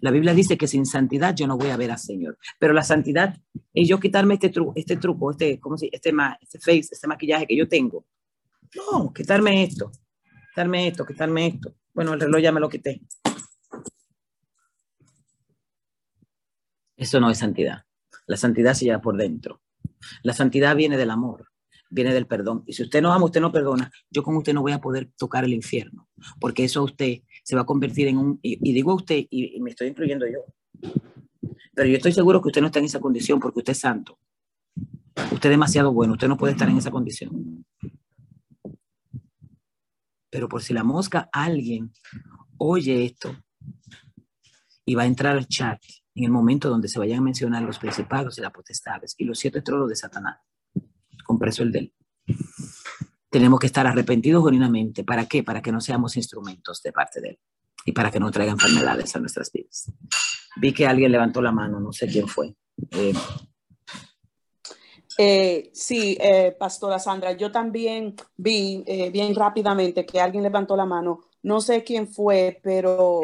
La 0.00 0.10
Biblia 0.10 0.34
dice 0.34 0.58
que 0.58 0.66
sin 0.66 0.86
santidad 0.86 1.34
yo 1.34 1.46
no 1.46 1.56
voy 1.56 1.70
a 1.70 1.76
ver 1.76 1.90
al 1.90 1.98
Señor. 1.98 2.38
Pero 2.58 2.72
la 2.72 2.82
santidad 2.82 3.36
es 3.72 3.88
yo 3.88 4.00
quitarme 4.00 4.34
este, 4.34 4.48
truco, 4.48 4.72
este 4.74 4.96
truco, 4.96 5.30
este, 5.30 5.60
¿cómo 5.60 5.78
se, 5.78 5.88
este, 5.92 6.12
este 6.40 6.58
face, 6.58 6.88
este 6.92 7.06
maquillaje 7.06 7.46
que 7.46 7.56
yo 7.56 7.68
tengo. 7.68 8.04
No, 8.74 9.12
quitarme 9.12 9.62
esto, 9.62 9.90
quitarme 10.50 10.88
esto, 10.88 11.06
quitarme 11.06 11.46
esto. 11.46 11.74
Bueno, 11.94 12.14
el 12.14 12.20
reloj 12.20 12.40
ya 12.40 12.52
me 12.52 12.60
lo 12.60 12.68
quité. 12.68 13.00
Eso 16.98 17.18
no 17.18 17.30
es 17.30 17.38
santidad. 17.38 17.84
La 18.26 18.36
santidad 18.36 18.74
se 18.74 18.84
lleva 18.84 19.00
por 19.00 19.16
dentro. 19.16 19.62
La 20.22 20.34
santidad 20.34 20.76
viene 20.76 20.98
del 20.98 21.10
amor 21.10 21.48
viene 21.90 22.12
del 22.12 22.26
perdón. 22.26 22.64
Y 22.66 22.72
si 22.72 22.82
usted 22.82 23.02
no 23.02 23.12
ama, 23.12 23.24
usted 23.24 23.40
no 23.40 23.52
perdona, 23.52 23.90
yo 24.10 24.22
con 24.22 24.36
usted 24.36 24.52
no 24.52 24.62
voy 24.62 24.72
a 24.72 24.80
poder 24.80 25.10
tocar 25.16 25.44
el 25.44 25.54
infierno, 25.54 26.08
porque 26.40 26.64
eso 26.64 26.80
a 26.80 26.84
usted 26.84 27.22
se 27.42 27.56
va 27.56 27.62
a 27.62 27.66
convertir 27.66 28.08
en 28.08 28.18
un, 28.18 28.38
y, 28.42 28.72
digo 28.72 28.92
a 28.92 28.96
usted, 28.96 29.24
y, 29.30 29.58
me 29.60 29.70
estoy 29.70 29.88
incluyendo 29.88 30.26
yo, 30.26 30.44
pero 31.74 31.88
yo 31.88 31.96
estoy 31.96 32.12
seguro 32.12 32.42
que 32.42 32.48
usted 32.48 32.60
no 32.60 32.66
está 32.66 32.78
en 32.78 32.86
esa 32.86 33.00
condición 33.00 33.40
porque 33.40 33.60
usted 33.60 33.72
es 33.72 33.80
santo. 33.80 34.18
Usted 35.32 35.48
es 35.48 35.50
demasiado 35.50 35.92
bueno, 35.92 36.14
usted 36.14 36.28
no 36.28 36.36
puede 36.36 36.52
estar 36.52 36.68
en 36.68 36.76
esa 36.76 36.90
condición. 36.90 37.64
Pero 40.30 40.48
por 40.48 40.62
si 40.62 40.74
la 40.74 40.84
mosca, 40.84 41.28
alguien 41.32 41.92
oye 42.58 43.04
esto 43.04 43.36
y 44.84 44.94
va 44.94 45.02
a 45.02 45.06
entrar 45.06 45.36
al 45.36 45.46
chat 45.46 45.80
en 46.18 46.24
el 46.24 46.30
momento 46.30 46.68
donde 46.68 46.88
se 46.88 46.98
vayan 46.98 47.18
a 47.18 47.22
mencionar 47.22 47.62
los 47.62 47.78
principados 47.78 48.38
y 48.38 48.40
las 48.40 48.52
potestades 48.52 49.14
y 49.18 49.24
los 49.24 49.38
siete 49.38 49.62
tronos 49.62 49.88
de 49.88 49.96
Satanás 49.96 50.38
con 51.24 51.38
preso 51.38 51.62
el 51.62 51.72
de 51.72 51.78
él. 51.78 51.94
Tenemos 53.30 53.60
que 53.60 53.66
estar 53.66 53.86
arrepentidos 53.86 54.44
genuinamente. 54.44 55.04
¿Para 55.04 55.26
qué? 55.26 55.42
Para 55.42 55.62
que 55.62 55.70
no 55.70 55.80
seamos 55.80 56.16
instrumentos 56.16 56.82
de 56.82 56.92
parte 56.92 57.20
de 57.20 57.28
él. 57.30 57.38
y 57.84 57.92
para 57.92 58.10
que 58.10 58.20
no 58.20 58.30
traiga 58.30 58.52
enfermedades 58.52 59.14
a 59.16 59.20
nuestras 59.20 59.50
vidas. 59.50 59.90
Vi 60.56 60.74
que 60.74 60.86
alguien 60.86 61.10
levantó 61.10 61.40
la 61.40 61.52
mano, 61.52 61.80
no 61.80 61.92
sé 61.92 62.06
quién 62.06 62.28
fue. 62.28 62.54
Eh, 62.90 63.14
eh, 65.20 65.70
sí, 65.72 66.16
eh, 66.20 66.54
Pastora 66.58 66.98
Sandra, 66.98 67.32
yo 67.32 67.50
también 67.50 68.14
vi 68.36 68.84
eh, 68.86 69.10
bien 69.10 69.34
rápidamente 69.34 70.06
que 70.06 70.20
alguien 70.20 70.44
levantó 70.44 70.76
la 70.76 70.86
mano. 70.86 71.20
No 71.42 71.60
sé 71.60 71.82
quién 71.82 72.06
fue, 72.06 72.60
pero 72.62 73.20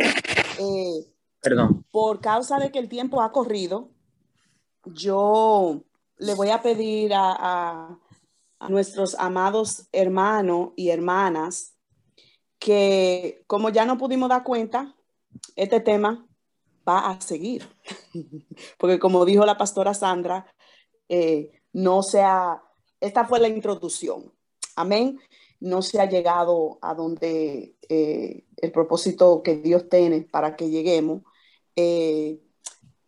Perdón. 1.45 1.85
por 1.91 2.21
causa 2.21 2.59
de 2.59 2.73
que 2.73 2.79
el 2.79 2.89
tiempo 2.89 3.23
ha 3.23 3.31
corrido, 3.31 3.91
yo 4.87 5.85
le 6.17 6.35
voy 6.35 6.51
a 6.51 6.63
pedir 6.63 7.13
a, 7.15 7.99
nuestros 8.69 9.15
amados 9.17 9.89
hermanos 9.93 10.71
y 10.75 10.89
hermanas 10.89 11.75
que 12.59 13.45
como 13.47 13.69
ya 13.69 13.85
no 13.85 13.99
pudimos 13.99 14.31
dar 14.31 14.43
cuenta, 14.43 14.95
este 15.55 15.81
tema 15.81 16.27
va 16.89 17.11
a 17.11 17.21
seguir. 17.21 17.69
Porque 18.79 18.99
como 18.99 19.27
dijo 19.27 19.45
la 19.45 19.59
pastora 19.59 19.93
Sandra, 19.93 20.47
eh, 21.11 21.61
no 21.75 22.03
sea, 22.03 22.63
esta 23.01 23.27
fue 23.27 23.39
la 23.39 23.49
introducción. 23.49 24.33
Amén. 24.77 25.21
No 25.61 25.83
se 25.83 26.01
ha 26.01 26.09
llegado 26.09 26.79
a 26.81 26.95
donde 26.95 27.77
eh, 27.89 28.45
el 28.57 28.73
propósito 28.73 29.43
que 29.43 29.57
Dios 29.57 29.89
tiene 29.91 30.23
para 30.23 30.57
que 30.57 30.71
lleguemos. 30.71 31.23
Eh, 31.77 32.41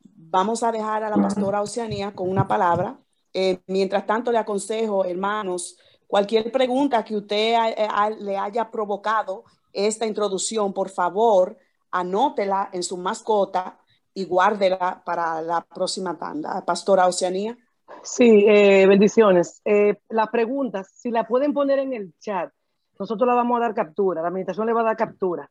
vamos 0.03 0.63
a 0.63 0.73
dejar 0.73 1.05
a 1.05 1.11
la 1.11 1.17
pastora 1.17 1.63
Oceanía 1.63 2.13
con 2.13 2.29
una 2.29 2.47
palabra. 2.47 2.99
Eh, 3.33 3.61
mientras 3.67 4.07
tanto, 4.07 4.33
le 4.33 4.39
aconsejo, 4.39 5.05
hermanos, 5.05 5.79
cualquier 6.07 6.51
pregunta 6.51 7.05
que 7.05 7.17
usted 7.17 7.55
a, 7.55 8.05
a, 8.05 8.11
le 8.11 8.37
haya 8.37 8.71
provocado 8.71 9.45
esta 9.73 10.07
introducción, 10.07 10.73
por 10.73 10.89
favor, 10.89 11.57
anótela 11.91 12.71
en 12.73 12.83
su 12.83 12.97
mascota 12.97 13.79
y 14.15 14.25
guárdela 14.25 15.03
para 15.05 15.43
la 15.43 15.61
próxima 15.61 16.19
tanda. 16.19 16.65
Pastora 16.65 17.07
Oceanía. 17.07 17.57
Sí, 18.03 18.47
eh, 18.49 18.87
bendiciones. 18.87 19.61
Eh, 19.65 19.99
las 20.09 20.29
preguntas, 20.29 20.91
si 20.95 21.11
la 21.11 21.27
pueden 21.27 21.53
poner 21.53 21.79
en 21.79 21.93
el 21.93 22.15
chat, 22.19 22.51
nosotros 22.99 23.27
la 23.29 23.35
vamos 23.35 23.59
a 23.59 23.61
dar 23.61 23.75
captura, 23.75 24.23
la 24.23 24.29
administración 24.29 24.67
le 24.67 24.73
va 24.73 24.81
a 24.81 24.85
dar 24.85 24.97
captura. 24.97 25.51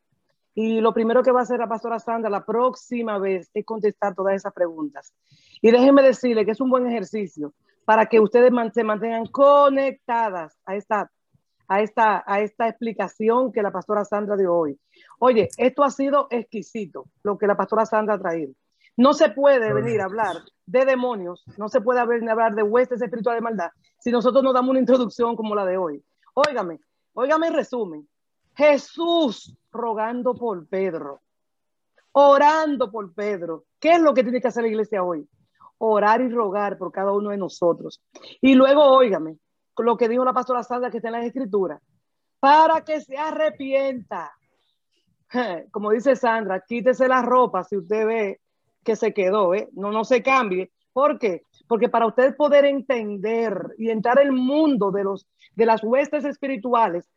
Y 0.56 0.80
lo 0.80 0.94
primero 0.94 1.22
que 1.22 1.32
va 1.32 1.42
a 1.42 1.44
hacer 1.44 1.60
la 1.60 1.68
pastora 1.68 2.00
Sandra 2.00 2.30
la 2.30 2.46
próxima 2.46 3.20
vez 3.20 3.52
es 3.54 3.66
contestar 3.66 4.16
todas 4.16 4.36
esas 4.36 4.54
preguntas. 4.54 5.14
Y 5.62 5.70
déjenme 5.70 6.02
decirle 6.02 6.46
que 6.46 6.52
es 6.52 6.62
un 6.62 6.70
buen 6.70 6.88
ejercicio 6.88 7.54
para 7.84 8.06
que 8.06 8.22
ustedes 8.22 8.52
se 8.74 8.84
mantengan 8.84 9.28
conectadas 9.28 10.58
a 10.66 10.76
esta, 10.76 11.12
a 11.68 11.82
esta, 11.82 12.24
a 12.26 12.40
esta 12.40 12.70
explicación 12.70 13.52
que 13.52 13.62
la 13.62 13.72
pastora 13.72 14.06
Sandra 14.06 14.38
dio 14.38 14.56
hoy. 14.56 14.80
Oye, 15.20 15.50
esto 15.58 15.84
ha 15.84 15.92
sido 15.92 16.28
exquisito, 16.32 17.06
lo 17.22 17.38
que 17.38 17.48
la 17.48 17.58
pastora 17.58 17.86
Sandra 17.86 18.16
ha 18.16 18.20
traído. 18.20 18.54
No 18.98 19.14
se 19.14 19.30
puede 19.30 19.74
venir 19.74 20.00
a 20.00 20.06
hablar 20.06 20.38
de 20.66 20.86
demonios, 20.86 21.44
no 21.58 21.68
se 21.68 21.82
puede 21.82 22.04
venir 22.08 22.30
a 22.30 22.32
hablar 22.32 22.56
de 22.56 22.64
huestes 22.64 23.02
espirituales 23.02 23.42
de 23.42 23.44
maldad 23.44 23.70
si 24.00 24.12
nosotros 24.12 24.44
no 24.44 24.54
damos 24.54 24.70
una 24.70 24.80
introducción 24.80 25.36
como 25.36 25.54
la 25.54 25.66
de 25.66 25.78
hoy. 25.78 26.02
Óigame, 26.34 26.80
óigame 27.14 27.48
en 27.48 27.54
resumen. 27.54 28.08
Jesús 28.56 29.58
rogando 29.76 30.34
por 30.34 30.68
Pedro, 30.68 31.22
orando 32.14 32.90
por 32.92 33.14
Pedro. 33.14 33.66
¿Qué 33.80 33.94
es 33.94 34.02
lo 34.02 34.14
que 34.14 34.24
tiene 34.24 34.42
que 34.42 34.48
hacer 34.48 34.64
la 34.64 34.70
iglesia 34.70 35.04
hoy? 35.04 35.28
Orar 35.78 36.22
y 36.22 36.30
rogar 36.30 36.78
por 36.78 36.92
cada 36.92 37.12
uno 37.12 37.30
de 37.30 37.38
nosotros. 37.38 38.02
Y 38.42 38.56
luego, 38.56 38.84
óigame, 38.84 39.38
lo 39.78 39.98
que 39.98 40.10
dijo 40.10 40.24
la 40.24 40.34
pastora 40.34 40.64
Sandra 40.64 40.90
que 40.90 40.98
está 40.98 41.10
en 41.10 41.16
las 41.16 41.26
escrituras, 41.26 41.82
para 42.40 42.82
que 42.82 43.02
se 43.02 43.18
arrepienta. 43.18 44.32
Como 45.72 45.92
dice 45.92 46.16
Sandra, 46.16 46.64
quítese 46.66 47.08
la 47.08 47.22
ropa 47.22 47.64
si 47.64 47.78
usted 47.78 48.06
ve 48.06 48.42
que 48.84 48.96
se 48.96 49.14
quedó, 49.14 49.54
¿eh? 49.54 49.70
no, 49.74 49.92
no 49.92 50.04
se 50.04 50.22
cambie. 50.22 50.72
¿Por 50.94 51.20
qué? 51.20 51.42
Porque 51.68 51.90
para 51.90 52.06
usted 52.06 52.36
poder 52.38 52.64
entender 52.64 53.74
y 53.78 53.90
entrar 53.90 54.20
en 54.20 54.28
el 54.28 54.34
mundo 54.34 54.92
de, 54.92 55.04
los, 55.04 55.28
de 55.56 55.66
las 55.66 55.84
huestes 55.84 56.24
espirituales, 56.24 57.10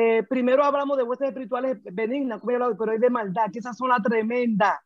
eh, 0.00 0.22
primero 0.22 0.62
hablamos 0.62 0.96
de 0.96 1.02
huestes 1.02 1.28
espirituales 1.28 1.78
benignas, 1.82 2.40
pero 2.46 2.92
hay 2.92 2.98
de 2.98 3.10
maldad, 3.10 3.50
que 3.52 3.58
esas 3.58 3.76
son 3.76 3.88
la 3.88 4.00
tremenda. 4.00 4.80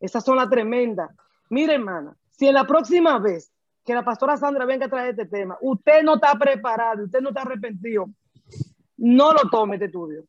Esas 0.00 0.24
son 0.24 0.36
la 0.36 0.48
tremenda. 0.48 1.14
Mire, 1.50 1.74
hermana, 1.74 2.16
si 2.30 2.48
en 2.48 2.54
la 2.54 2.66
próxima 2.66 3.18
vez 3.18 3.52
que 3.84 3.92
la 3.92 4.02
pastora 4.02 4.38
Sandra 4.38 4.64
venga 4.64 4.86
a 4.86 4.88
traer 4.88 5.10
este 5.10 5.26
tema, 5.26 5.58
usted 5.60 6.02
no 6.02 6.14
está 6.14 6.34
preparado, 6.38 7.04
usted 7.04 7.20
no 7.20 7.28
está 7.28 7.42
arrepentido, 7.42 8.06
no 8.96 9.34
lo 9.34 9.50
tome 9.50 9.74
este 9.74 9.86
estudio. 9.86 10.24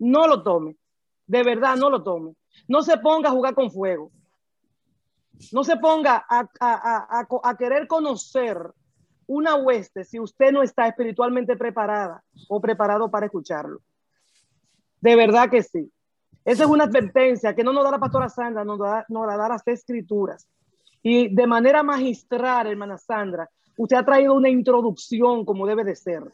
No 0.00 0.26
lo 0.26 0.42
tome. 0.42 0.76
De 1.26 1.44
verdad, 1.44 1.76
no 1.76 1.90
lo 1.90 2.02
tome. 2.02 2.34
No 2.66 2.82
se 2.82 2.98
ponga 2.98 3.28
a 3.28 3.32
jugar 3.32 3.54
con 3.54 3.70
fuego. 3.70 4.10
No 5.52 5.62
se 5.62 5.76
ponga 5.76 6.26
a, 6.28 7.56
querer 7.56 7.86
conocer 7.86 8.58
una 9.30 9.54
hueste 9.54 10.02
si 10.02 10.18
usted 10.18 10.50
no 10.50 10.60
está 10.60 10.88
espiritualmente 10.88 11.56
preparada 11.56 12.20
o 12.48 12.60
preparado 12.60 13.08
para 13.08 13.26
escucharlo. 13.26 13.80
De 15.00 15.14
verdad 15.14 15.48
que 15.48 15.62
sí. 15.62 15.88
Esa 16.44 16.64
es 16.64 16.68
una 16.68 16.84
advertencia 16.84 17.54
que 17.54 17.62
no 17.62 17.72
nos 17.72 17.84
da 17.84 17.92
la 17.92 18.00
pastora 18.00 18.28
Sandra, 18.28 18.64
nos, 18.64 18.80
da, 18.80 19.04
nos 19.08 19.26
la 19.28 19.36
da 19.36 19.50
las 19.50 19.66
escrituras. 19.68 20.48
Y 21.00 21.32
de 21.32 21.46
manera 21.46 21.84
magistral, 21.84 22.66
hermana 22.66 22.98
Sandra, 22.98 23.48
usted 23.76 23.98
ha 23.98 24.04
traído 24.04 24.34
una 24.34 24.48
introducción 24.48 25.44
como 25.44 25.64
debe 25.64 25.84
de 25.84 25.94
ser. 25.94 26.24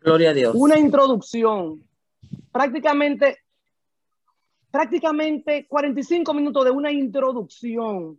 Gloria 0.00 0.30
a 0.30 0.32
Dios. 0.32 0.54
Una 0.54 0.78
introducción. 0.78 1.82
Prácticamente 2.50 3.36
prácticamente 4.70 5.66
45 5.68 6.32
minutos 6.32 6.64
de 6.64 6.70
una 6.70 6.90
introducción. 6.90 8.18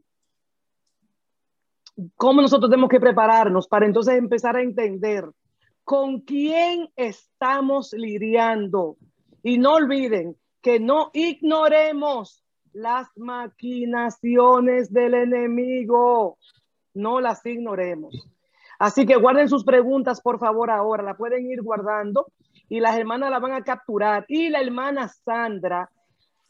Cómo 2.15 2.41
nosotros 2.41 2.69
tenemos 2.69 2.89
que 2.89 2.99
prepararnos 2.99 3.67
para 3.67 3.85
entonces 3.85 4.15
empezar 4.15 4.55
a 4.55 4.61
entender 4.61 5.29
con 5.83 6.21
quién 6.21 6.89
estamos 6.95 7.93
lidiando. 7.93 8.97
Y 9.43 9.57
no 9.57 9.73
olviden 9.73 10.37
que 10.61 10.79
no 10.79 11.11
ignoremos 11.13 12.43
las 12.71 13.07
maquinaciones 13.15 14.91
del 14.91 15.13
enemigo. 15.13 16.37
No 16.93 17.19
las 17.19 17.45
ignoremos. 17.45 18.27
Así 18.79 19.05
que 19.05 19.15
guarden 19.15 19.49
sus 19.49 19.63
preguntas, 19.63 20.21
por 20.21 20.39
favor, 20.39 20.71
ahora. 20.71 21.03
La 21.03 21.15
pueden 21.15 21.45
ir 21.49 21.61
guardando 21.61 22.27
y 22.69 22.79
las 22.79 22.97
hermanas 22.97 23.29
la 23.29 23.39
van 23.39 23.53
a 23.53 23.63
capturar. 23.63 24.25
Y 24.27 24.49
la 24.49 24.61
hermana 24.61 25.07
Sandra 25.07 25.89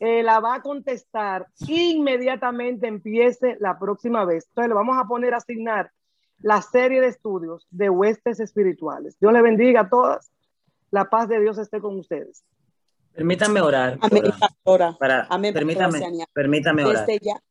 eh, 0.06 0.22
la 0.22 0.42
va 0.42 0.56
a 0.56 0.62
contestar 0.62 1.48
inmediatamente 1.66 2.88
empiece 2.88 3.56
la 3.62 3.80
próxima 3.80 4.26
vez. 4.26 4.46
Entonces 4.50 4.68
le 4.68 4.76
vamos 4.76 4.98
a 5.00 5.08
poner 5.08 5.34
a 5.34 5.38
asignar 5.38 5.92
la 6.42 6.62
serie 6.62 7.00
de 7.00 7.08
estudios 7.08 7.66
de 7.72 7.90
huestes 7.90 8.42
espirituales. 8.42 9.18
Dios 9.18 9.32
le 9.32 9.42
bendiga 9.42 9.82
a 9.82 9.90
todas. 9.90 10.30
La 10.92 11.10
paz 11.10 11.30
de 11.30 11.40
Dios 11.40 11.58
esté 11.58 11.80
con 11.80 11.98
ustedes. 11.98 12.44
Permítanme 13.14 13.62
orar. 13.62 13.98
Amén, 14.02 14.24
pastora. 14.38 14.98
Para, 15.00 15.26
Amén, 15.30 15.54
permítame, 15.54 16.02
pastora 16.02 16.26
permítame 16.34 16.84
orar. 16.84 17.06
Desde 17.06 17.26
ya, 17.26 17.42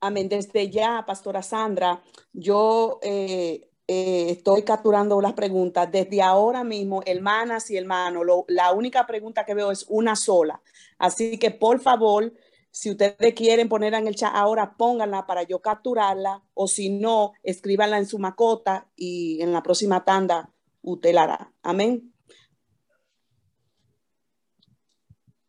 amén, 0.00 0.28
desde 0.28 0.70
ya, 0.70 1.02
pastora 1.04 1.42
Sandra, 1.42 2.00
yo 2.32 3.00
eh, 3.02 3.68
eh, 3.88 4.30
estoy 4.30 4.62
capturando 4.62 5.20
las 5.20 5.32
preguntas. 5.32 5.90
Desde 5.90 6.22
ahora 6.22 6.62
mismo, 6.62 7.02
hermanas 7.04 7.68
y 7.72 7.76
hermanos, 7.76 8.24
lo, 8.24 8.44
la 8.46 8.70
única 8.72 9.08
pregunta 9.08 9.44
que 9.44 9.54
veo 9.54 9.72
es 9.72 9.86
una 9.88 10.14
sola. 10.14 10.62
Así 11.02 11.38
que, 11.38 11.50
por 11.50 11.80
favor, 11.80 12.32
si 12.70 12.90
ustedes 12.90 13.34
quieren 13.34 13.68
ponerla 13.68 13.98
en 13.98 14.06
el 14.06 14.14
chat 14.14 14.32
ahora, 14.34 14.76
pónganla 14.76 15.26
para 15.26 15.42
yo 15.42 15.60
capturarla. 15.60 16.42
O 16.54 16.68
si 16.68 16.88
no, 16.88 17.32
escríbanla 17.42 17.98
en 17.98 18.06
su 18.06 18.18
macota 18.18 18.88
y 18.94 19.42
en 19.42 19.52
la 19.52 19.62
próxima 19.62 20.04
tanda 20.04 20.50
usted 20.80 21.12
la 21.12 21.24
hará. 21.24 21.52
Amén. 21.62 22.14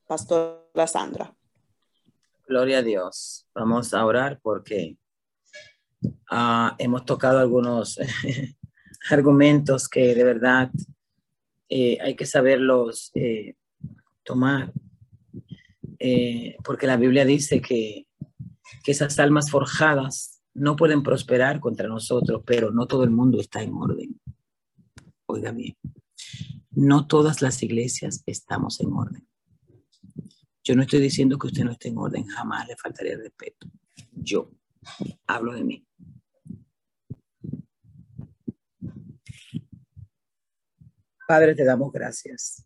Pastora 0.07 0.87
Sandra. 0.87 1.35
Gloria 2.47 2.79
a 2.79 2.81
Dios. 2.81 3.47
Vamos 3.53 3.93
a 3.93 4.05
orar 4.05 4.39
porque 4.41 4.97
Uh, 6.31 6.73
hemos 6.79 7.05
tocado 7.05 7.39
algunos 7.39 7.99
argumentos 9.09 9.87
que 9.87 10.15
de 10.15 10.23
verdad 10.23 10.69
eh, 11.69 11.97
hay 12.01 12.15
que 12.15 12.25
saberlos 12.25 13.11
eh, 13.15 13.55
tomar, 14.23 14.71
eh, 16.05 16.57
porque 16.65 16.85
la 16.85 16.97
Biblia 16.97 17.23
dice 17.23 17.61
que, 17.61 18.07
que 18.83 18.91
esas 18.91 19.17
almas 19.19 19.49
forjadas 19.49 20.41
no 20.53 20.75
pueden 20.75 21.01
prosperar 21.01 21.61
contra 21.61 21.87
nosotros, 21.87 22.43
pero 22.45 22.71
no 22.71 22.87
todo 22.87 23.05
el 23.05 23.09
mundo 23.09 23.39
está 23.39 23.63
en 23.63 23.73
orden. 23.73 24.19
Oiga 25.27 25.53
bien, 25.53 25.77
no 26.71 27.07
todas 27.07 27.41
las 27.41 27.63
iglesias 27.63 28.21
estamos 28.25 28.81
en 28.81 28.91
orden. 28.91 29.25
Yo 30.61 30.75
no 30.75 30.81
estoy 30.81 30.99
diciendo 30.99 31.37
que 31.37 31.47
usted 31.47 31.63
no 31.63 31.71
esté 31.71 31.87
en 31.87 31.97
orden, 31.97 32.25
jamás 32.25 32.67
le 32.67 32.75
faltaría 32.75 33.15
respeto. 33.15 33.67
Yo 34.11 34.51
hablo 35.25 35.53
de 35.53 35.63
mí. 35.63 35.87
Padre, 41.25 41.55
te 41.55 41.63
damos 41.63 41.93
gracias. 41.93 42.65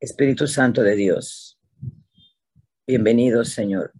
Espíritu 0.00 0.46
Santo 0.46 0.82
de 0.82 0.96
Dios, 0.96 1.53
Bienvenidos, 2.86 3.48
Señor, 3.48 3.94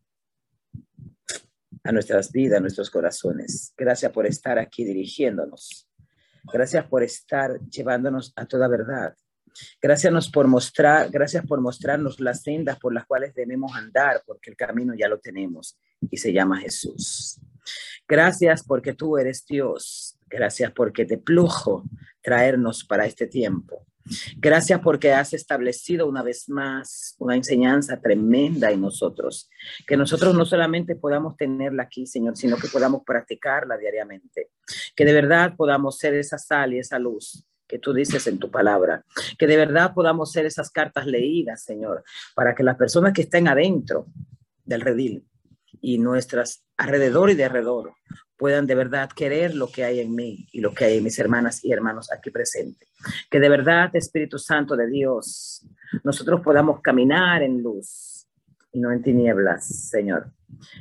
a 1.85 1.91
nuestras 1.91 2.30
vidas, 2.30 2.59
a 2.59 2.61
nuestros 2.61 2.91
corazones. 2.91 3.72
Gracias 3.78 4.12
por 4.12 4.26
estar 4.26 4.59
aquí 4.59 4.85
dirigiéndonos. 4.85 5.89
Gracias 6.53 6.87
por 6.87 7.03
estar 7.03 7.59
llevándonos 7.61 8.35
a 8.37 8.45
toda 8.45 8.68
verdad. 8.68 9.16
Gracias 9.80 10.28
por 10.28 10.49
mostrar, 10.49 11.09
gracias 11.11 11.47
por 11.47 11.62
mostrarnos 11.62 12.20
las 12.20 12.43
sendas 12.43 12.78
por 12.78 12.93
las 12.93 13.07
cuales 13.07 13.32
debemos 13.32 13.74
andar, 13.74 14.22
porque 14.26 14.51
el 14.51 14.57
camino 14.57 14.93
ya 14.95 15.09
lo 15.09 15.18
tenemos 15.18 15.78
y 16.11 16.18
se 16.18 16.35
llama 16.35 16.61
Jesús. 16.61 17.41
Gracias 18.07 18.62
porque 18.64 18.93
tú 18.93 19.16
eres 19.16 19.47
Dios. 19.47 20.14
Gracias 20.29 20.72
porque 20.72 21.05
te 21.05 21.18
plujo 21.18 21.85
traernos 22.22 22.85
para 22.85 23.07
este 23.07 23.27
tiempo. 23.27 23.87
Gracias 24.37 24.81
porque 24.81 25.12
has 25.12 25.33
establecido 25.33 26.07
una 26.07 26.22
vez 26.22 26.49
más 26.49 27.14
una 27.18 27.37
enseñanza 27.37 28.01
tremenda 28.01 28.70
en 28.70 28.83
nosotros, 28.83 29.49
que 29.87 29.97
nosotros 29.97 30.35
no 30.35 30.45
solamente 30.45 30.95
podamos 30.95 31.37
tenerla 31.37 31.85
aquí, 31.85 32.07
Señor, 32.07 32.37
sino 32.37 32.57
que 32.59 32.68
podamos 32.68 33.03
practicarla 33.05 33.79
diariamente, 33.79 34.51
que 34.95 35.05
de 35.07 35.12
verdad 35.14 35.55
podamos 35.57 35.99
ser 35.99 36.14
esa 36.14 36.37
sal 36.37 36.75
y 36.75 36.81
esa 36.81 36.99
luz 36.99 37.47
que 37.66 37.79
tú 37.79 37.95
dices 37.95 38.27
en 38.27 38.39
tu 38.39 38.51
palabra, 38.51 39.05
que 39.39 39.47
de 39.47 39.57
verdad 39.57 39.95
podamos 39.95 40.33
ser 40.33 40.45
esas 40.45 40.70
cartas 40.70 41.07
leídas, 41.07 41.64
Señor, 41.64 42.05
para 42.35 42.55
que 42.55 42.62
las 42.62 42.77
personas 42.77 43.14
que 43.14 43.22
estén 43.22 43.49
adentro 43.49 44.07
del 44.64 44.83
redil 44.83 45.27
y 45.81 45.99
nuestras 45.99 46.62
alrededor 46.77 47.31
y 47.31 47.35
de 47.35 47.45
alrededor 47.45 47.95
puedan 48.37 48.66
de 48.66 48.74
verdad 48.74 49.11
querer 49.11 49.55
lo 49.55 49.68
que 49.68 49.85
hay 49.85 50.01
en 50.01 50.14
mí 50.14 50.49
y 50.53 50.61
lo 50.61 50.74
que 50.74 50.85
hay 50.85 50.99
en 50.99 51.05
mis 51.05 51.18
hermanas 51.18 51.64
y 51.64 51.72
hermanos 51.72 52.11
aquí 52.12 52.30
presentes. 52.30 52.89
Que 53.30 53.41
de 53.41 53.49
verdad, 53.49 53.95
Espíritu 53.95 54.39
Santo 54.39 54.76
de 54.76 54.89
Dios, 54.89 55.66
nosotros 56.03 56.41
podamos 56.41 56.80
caminar 56.80 57.43
en 57.43 57.62
luz 57.62 58.26
y 58.72 58.80
no 58.80 58.91
en 58.93 59.03
tinieblas, 59.03 59.89
Señor. 59.89 60.32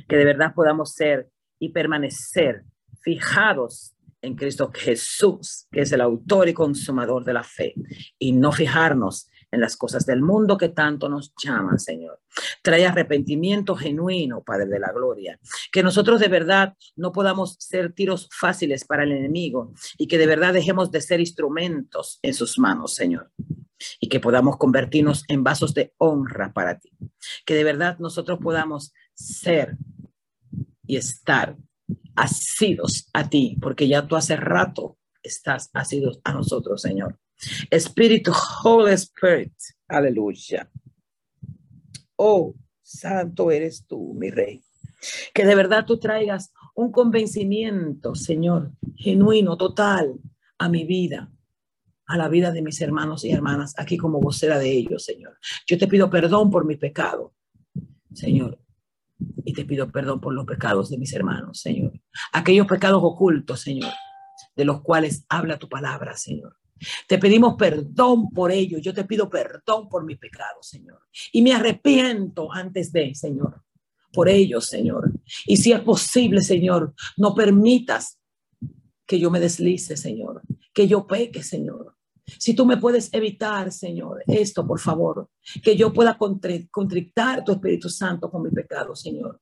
Que 0.08 0.16
de 0.16 0.24
verdad 0.24 0.54
podamos 0.54 0.94
ser 0.94 1.30
y 1.58 1.70
permanecer 1.70 2.64
fijados 3.02 3.94
en 4.20 4.34
Cristo 4.34 4.70
Jesús, 4.74 5.68
que 5.70 5.82
es 5.82 5.92
el 5.92 6.00
autor 6.00 6.48
y 6.48 6.54
consumador 6.54 7.24
de 7.24 7.34
la 7.34 7.44
fe, 7.44 7.74
y 8.18 8.32
no 8.32 8.52
fijarnos 8.52 9.28
en 9.54 9.60
las 9.60 9.76
cosas 9.76 10.04
del 10.04 10.20
mundo 10.20 10.58
que 10.58 10.68
tanto 10.68 11.08
nos 11.08 11.32
llaman, 11.42 11.78
Señor. 11.78 12.20
Trae 12.62 12.86
arrepentimiento 12.86 13.74
genuino, 13.76 14.42
Padre 14.42 14.66
de 14.66 14.80
la 14.80 14.92
Gloria. 14.92 15.38
Que 15.72 15.82
nosotros 15.82 16.20
de 16.20 16.28
verdad 16.28 16.74
no 16.96 17.12
podamos 17.12 17.56
ser 17.58 17.92
tiros 17.92 18.28
fáciles 18.32 18.84
para 18.84 19.04
el 19.04 19.12
enemigo 19.12 19.72
y 19.96 20.06
que 20.06 20.18
de 20.18 20.26
verdad 20.26 20.52
dejemos 20.52 20.90
de 20.90 21.00
ser 21.00 21.20
instrumentos 21.20 22.18
en 22.22 22.34
sus 22.34 22.58
manos, 22.58 22.94
Señor. 22.94 23.30
Y 24.00 24.08
que 24.08 24.20
podamos 24.20 24.56
convertirnos 24.56 25.24
en 25.28 25.44
vasos 25.44 25.74
de 25.74 25.92
honra 25.98 26.52
para 26.52 26.78
ti. 26.78 26.90
Que 27.46 27.54
de 27.54 27.64
verdad 27.64 27.98
nosotros 27.98 28.38
podamos 28.42 28.92
ser 29.14 29.76
y 30.86 30.96
estar 30.96 31.56
asidos 32.16 33.08
a 33.12 33.28
ti, 33.28 33.56
porque 33.60 33.88
ya 33.88 34.06
tú 34.06 34.16
hace 34.16 34.36
rato 34.36 34.98
estás 35.22 35.70
asidos 35.72 36.20
a 36.24 36.32
nosotros, 36.32 36.82
Señor. 36.82 37.18
Espíritu, 37.70 38.32
Holy 38.62 38.92
Spirit, 38.94 39.52
aleluya. 39.88 40.70
Oh, 42.16 42.54
santo 42.82 43.50
eres 43.50 43.86
tú, 43.86 44.14
mi 44.14 44.30
rey. 44.30 44.62
Que 45.32 45.44
de 45.44 45.54
verdad 45.54 45.84
tú 45.86 45.98
traigas 45.98 46.52
un 46.74 46.90
convencimiento, 46.90 48.14
Señor, 48.14 48.72
genuino, 48.96 49.56
total, 49.56 50.14
a 50.58 50.68
mi 50.68 50.84
vida, 50.84 51.30
a 52.06 52.16
la 52.16 52.28
vida 52.28 52.52
de 52.52 52.62
mis 52.62 52.80
hermanos 52.80 53.24
y 53.24 53.30
hermanas, 53.30 53.74
aquí 53.78 53.96
como 53.96 54.20
vocera 54.20 54.58
de 54.58 54.70
ellos, 54.70 55.04
Señor. 55.04 55.38
Yo 55.66 55.78
te 55.78 55.88
pido 55.88 56.10
perdón 56.10 56.50
por 56.50 56.64
mi 56.64 56.76
pecado, 56.76 57.34
Señor, 58.12 58.58
y 59.44 59.52
te 59.52 59.64
pido 59.64 59.90
perdón 59.90 60.20
por 60.20 60.34
los 60.34 60.46
pecados 60.46 60.90
de 60.90 60.98
mis 60.98 61.12
hermanos, 61.12 61.60
Señor. 61.60 61.92
Aquellos 62.32 62.66
pecados 62.66 63.00
ocultos, 63.02 63.60
Señor, 63.60 63.92
de 64.56 64.64
los 64.64 64.82
cuales 64.82 65.24
habla 65.28 65.58
tu 65.58 65.68
palabra, 65.68 66.16
Señor. 66.16 66.56
Te 67.08 67.18
pedimos 67.18 67.54
perdón 67.54 68.30
por 68.30 68.50
ello. 68.50 68.78
Yo 68.78 68.92
te 68.92 69.04
pido 69.04 69.28
perdón 69.28 69.88
por 69.88 70.04
mi 70.04 70.16
pecado, 70.16 70.62
Señor. 70.62 71.00
Y 71.32 71.42
me 71.42 71.52
arrepiento 71.52 72.52
antes 72.52 72.92
de, 72.92 73.14
Señor, 73.14 73.62
por 74.12 74.28
ello, 74.28 74.60
Señor. 74.60 75.12
Y 75.46 75.56
si 75.56 75.72
es 75.72 75.80
posible, 75.80 76.40
Señor, 76.40 76.94
no 77.16 77.34
permitas 77.34 78.18
que 79.06 79.18
yo 79.18 79.30
me 79.30 79.40
deslice, 79.40 79.96
Señor, 79.96 80.42
que 80.72 80.88
yo 80.88 81.06
peque, 81.06 81.42
Señor. 81.42 81.94
Si 82.26 82.54
tú 82.54 82.64
me 82.64 82.78
puedes 82.78 83.12
evitar, 83.12 83.70
Señor, 83.70 84.22
esto, 84.26 84.66
por 84.66 84.80
favor, 84.80 85.28
que 85.62 85.76
yo 85.76 85.92
pueda 85.92 86.16
contrictar 86.16 87.44
tu 87.44 87.52
Espíritu 87.52 87.90
Santo 87.90 88.30
con 88.30 88.42
mi 88.42 88.50
pecado, 88.50 88.96
Señor. 88.96 89.40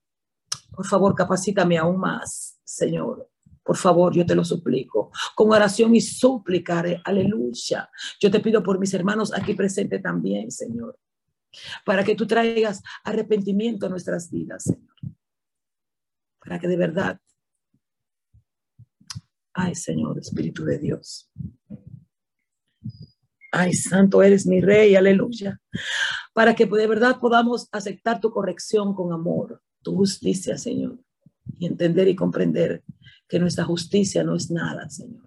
Por 0.73 0.87
favor, 0.87 1.15
capacítame 1.15 1.79
aún 1.79 2.01
más, 2.01 2.59
Señor. 2.65 3.29
Por 3.65 3.77
favor, 3.77 4.15
yo 4.15 4.27
te 4.27 4.35
lo 4.35 4.45
suplico. 4.45 5.11
Con 5.35 5.53
oración 5.53 5.95
y 5.95 6.01
súplica, 6.01 6.83
aleluya. 7.05 7.89
Yo 8.21 8.31
te 8.31 8.41
pido 8.41 8.63
por 8.63 8.79
mis 8.79 8.93
hermanos 8.95 9.33
aquí 9.33 9.55
presentes 9.55 10.03
también, 10.03 10.51
Señor. 10.51 10.99
Para 11.85 12.03
que 12.03 12.17
tú 12.17 12.27
traigas 12.27 12.83
arrepentimiento 13.05 13.87
a 13.87 13.89
nuestras 13.89 14.31
vidas, 14.31 14.65
Señor. 14.65 14.95
Para 16.41 16.59
que 16.59 16.67
de 16.67 16.77
verdad, 16.77 17.21
ay, 19.53 19.75
Señor, 19.75 20.19
Espíritu 20.19 20.65
de 20.65 20.79
Dios. 20.79 21.31
Ay, 23.53 23.75
santo 23.75 24.23
eres 24.23 24.47
mi 24.47 24.61
rey, 24.61 24.97
aleluya. 24.97 25.61
Para 26.33 26.55
que 26.55 26.67
de 26.67 26.87
verdad 26.87 27.21
podamos 27.21 27.69
aceptar 27.71 28.19
tu 28.19 28.31
corrección 28.31 28.95
con 28.95 29.13
amor, 29.13 29.63
tu 29.83 29.95
justicia, 29.95 30.57
Señor. 30.57 30.99
Y 31.59 31.67
entender 31.67 32.09
y 32.09 32.17
comprender 32.17 32.83
que 33.33 33.39
nuestra 33.39 33.65
justicia 33.65 34.23
no 34.23 34.37
es 34.37 34.51
nada, 34.51 34.91
Señor, 34.91 35.27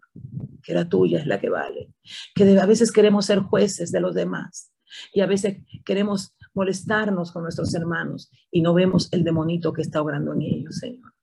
que 0.62 0.76
la 0.76 0.88
tuya 0.88 1.18
es 1.18 1.26
la 1.26 1.40
que 1.40 1.50
vale, 1.50 1.92
que 2.36 2.60
a 2.60 2.66
veces 2.68 2.92
queremos 2.92 3.26
ser 3.26 3.40
jueces 3.40 3.92
de 3.92 4.00
los 4.00 4.14
demás 4.14 4.72
y 5.12 5.22
a 5.22 5.26
veces 5.26 5.58
queremos 5.84 6.36
molestarnos 6.54 7.32
con 7.32 7.42
nuestros 7.42 7.74
hermanos 7.74 8.30
y 8.52 8.62
no 8.62 8.76
vemos 8.76 9.12
el 9.12 9.24
demonito 9.24 9.74
que 9.74 9.82
está 9.82 10.04
obrando 10.04 10.36
en 10.36 10.44
ellos, 10.44 10.76
Señor. 10.78 11.14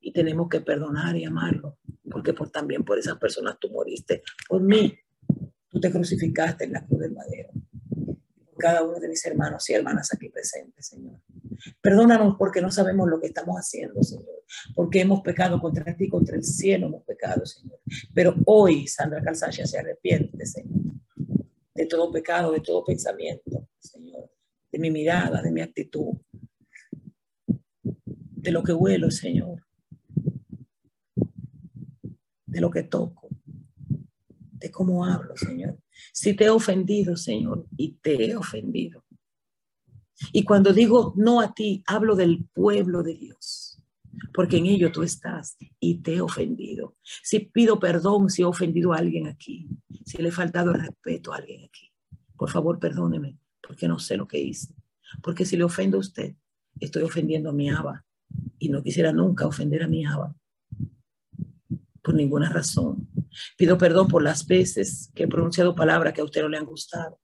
Y 0.00 0.12
tenemos 0.12 0.48
que 0.48 0.60
perdonar 0.60 1.14
y 1.14 1.24
amarlo, 1.24 1.78
porque 2.10 2.34
por, 2.34 2.50
también 2.50 2.82
por 2.82 2.98
esas 2.98 3.16
personas 3.18 3.56
tú 3.60 3.70
moriste, 3.70 4.24
por 4.48 4.60
mí, 4.60 4.98
tú 5.68 5.78
te 5.78 5.92
crucificaste 5.92 6.64
en 6.64 6.72
la 6.72 6.84
cruz 6.84 6.98
del 6.98 7.12
madero, 7.12 7.50
cada 8.58 8.82
uno 8.82 8.98
de 8.98 9.08
mis 9.08 9.24
hermanos 9.24 9.70
y 9.70 9.74
hermanas 9.74 10.12
aquí 10.12 10.30
presentes, 10.30 10.88
Señor. 10.88 11.20
Perdónanos 11.80 12.36
porque 12.38 12.60
no 12.60 12.70
sabemos 12.70 13.08
lo 13.08 13.20
que 13.20 13.28
estamos 13.28 13.56
haciendo, 13.56 14.02
Señor. 14.02 14.44
Porque 14.74 15.00
hemos 15.00 15.20
pecado 15.20 15.60
contra 15.60 15.96
ti, 15.96 16.08
contra 16.08 16.36
el 16.36 16.44
cielo 16.44 16.86
hemos 16.86 17.04
pecado, 17.04 17.44
Señor. 17.46 17.80
Pero 18.12 18.34
hoy 18.46 18.86
Sandra 18.86 19.22
Calzaya 19.22 19.66
se 19.66 19.78
arrepiente, 19.78 20.46
Señor. 20.46 20.82
De 21.74 21.86
todo 21.86 22.10
pecado, 22.10 22.52
de 22.52 22.60
todo 22.60 22.84
pensamiento, 22.84 23.68
Señor. 23.78 24.30
De 24.70 24.78
mi 24.78 24.90
mirada, 24.90 25.42
de 25.42 25.50
mi 25.50 25.60
actitud. 25.60 26.16
De 28.06 28.50
lo 28.50 28.62
que 28.62 28.72
huelo, 28.72 29.10
Señor. 29.10 29.64
De 32.46 32.60
lo 32.60 32.70
que 32.70 32.82
toco. 32.84 33.28
De 34.52 34.70
cómo 34.70 35.04
hablo, 35.04 35.36
Señor. 35.36 35.78
Si 36.12 36.34
te 36.34 36.44
he 36.44 36.50
ofendido, 36.50 37.16
Señor, 37.16 37.66
y 37.76 37.92
te 38.02 38.30
he 38.30 38.36
ofendido 38.36 39.03
y 40.32 40.44
cuando 40.44 40.72
digo 40.72 41.14
no 41.16 41.40
a 41.40 41.54
ti, 41.54 41.82
hablo 41.86 42.16
del 42.16 42.44
pueblo 42.52 43.02
de 43.02 43.14
Dios, 43.14 43.80
porque 44.32 44.58
en 44.58 44.66
ello 44.66 44.92
tú 44.92 45.02
estás 45.02 45.56
y 45.80 45.96
te 45.96 46.16
he 46.16 46.20
ofendido. 46.20 46.96
Si 47.22 47.40
pido 47.40 47.78
perdón 47.78 48.30
si 48.30 48.42
he 48.42 48.44
ofendido 48.44 48.92
a 48.92 48.98
alguien 48.98 49.26
aquí, 49.26 49.68
si 50.04 50.22
le 50.22 50.28
he 50.28 50.32
faltado 50.32 50.72
el 50.72 50.80
respeto 50.80 51.32
a 51.32 51.36
alguien 51.36 51.64
aquí, 51.64 51.90
por 52.36 52.50
favor 52.50 52.78
perdóneme, 52.78 53.38
porque 53.66 53.88
no 53.88 53.98
sé 53.98 54.16
lo 54.16 54.26
que 54.26 54.40
hice. 54.40 54.74
Porque 55.22 55.44
si 55.44 55.56
le 55.56 55.64
ofendo 55.64 55.96
a 55.96 56.00
usted, 56.00 56.34
estoy 56.80 57.02
ofendiendo 57.02 57.50
a 57.50 57.52
mi 57.52 57.70
Abba 57.70 58.04
y 58.58 58.68
no 58.68 58.82
quisiera 58.82 59.12
nunca 59.12 59.46
ofender 59.46 59.82
a 59.82 59.88
mi 59.88 60.04
Abba 60.04 60.34
por 62.04 62.14
ninguna 62.14 62.50
razón. 62.50 63.08
Pido 63.56 63.78
perdón 63.78 64.08
por 64.08 64.22
las 64.22 64.46
veces 64.46 65.10
que 65.14 65.24
he 65.24 65.28
pronunciado 65.28 65.74
palabras 65.74 66.12
que 66.12 66.20
a 66.20 66.24
usted 66.24 66.42
no 66.42 66.48
le 66.48 66.58
han 66.58 66.66
gustado. 66.66 67.18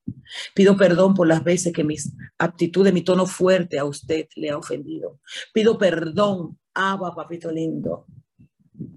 Pido 0.54 0.76
perdón 0.76 1.14
por 1.14 1.26
las 1.26 1.42
veces 1.42 1.72
que 1.72 1.84
mis 1.84 2.12
aptitudes, 2.38 2.92
mi 2.92 3.02
tono 3.02 3.26
fuerte 3.26 3.78
a 3.78 3.84
usted 3.84 4.26
le 4.36 4.50
ha 4.50 4.58
ofendido. 4.58 5.20
Pido 5.52 5.78
perdón, 5.78 6.58
Abba, 6.74 7.14
papito 7.14 7.50
lindo, 7.50 8.06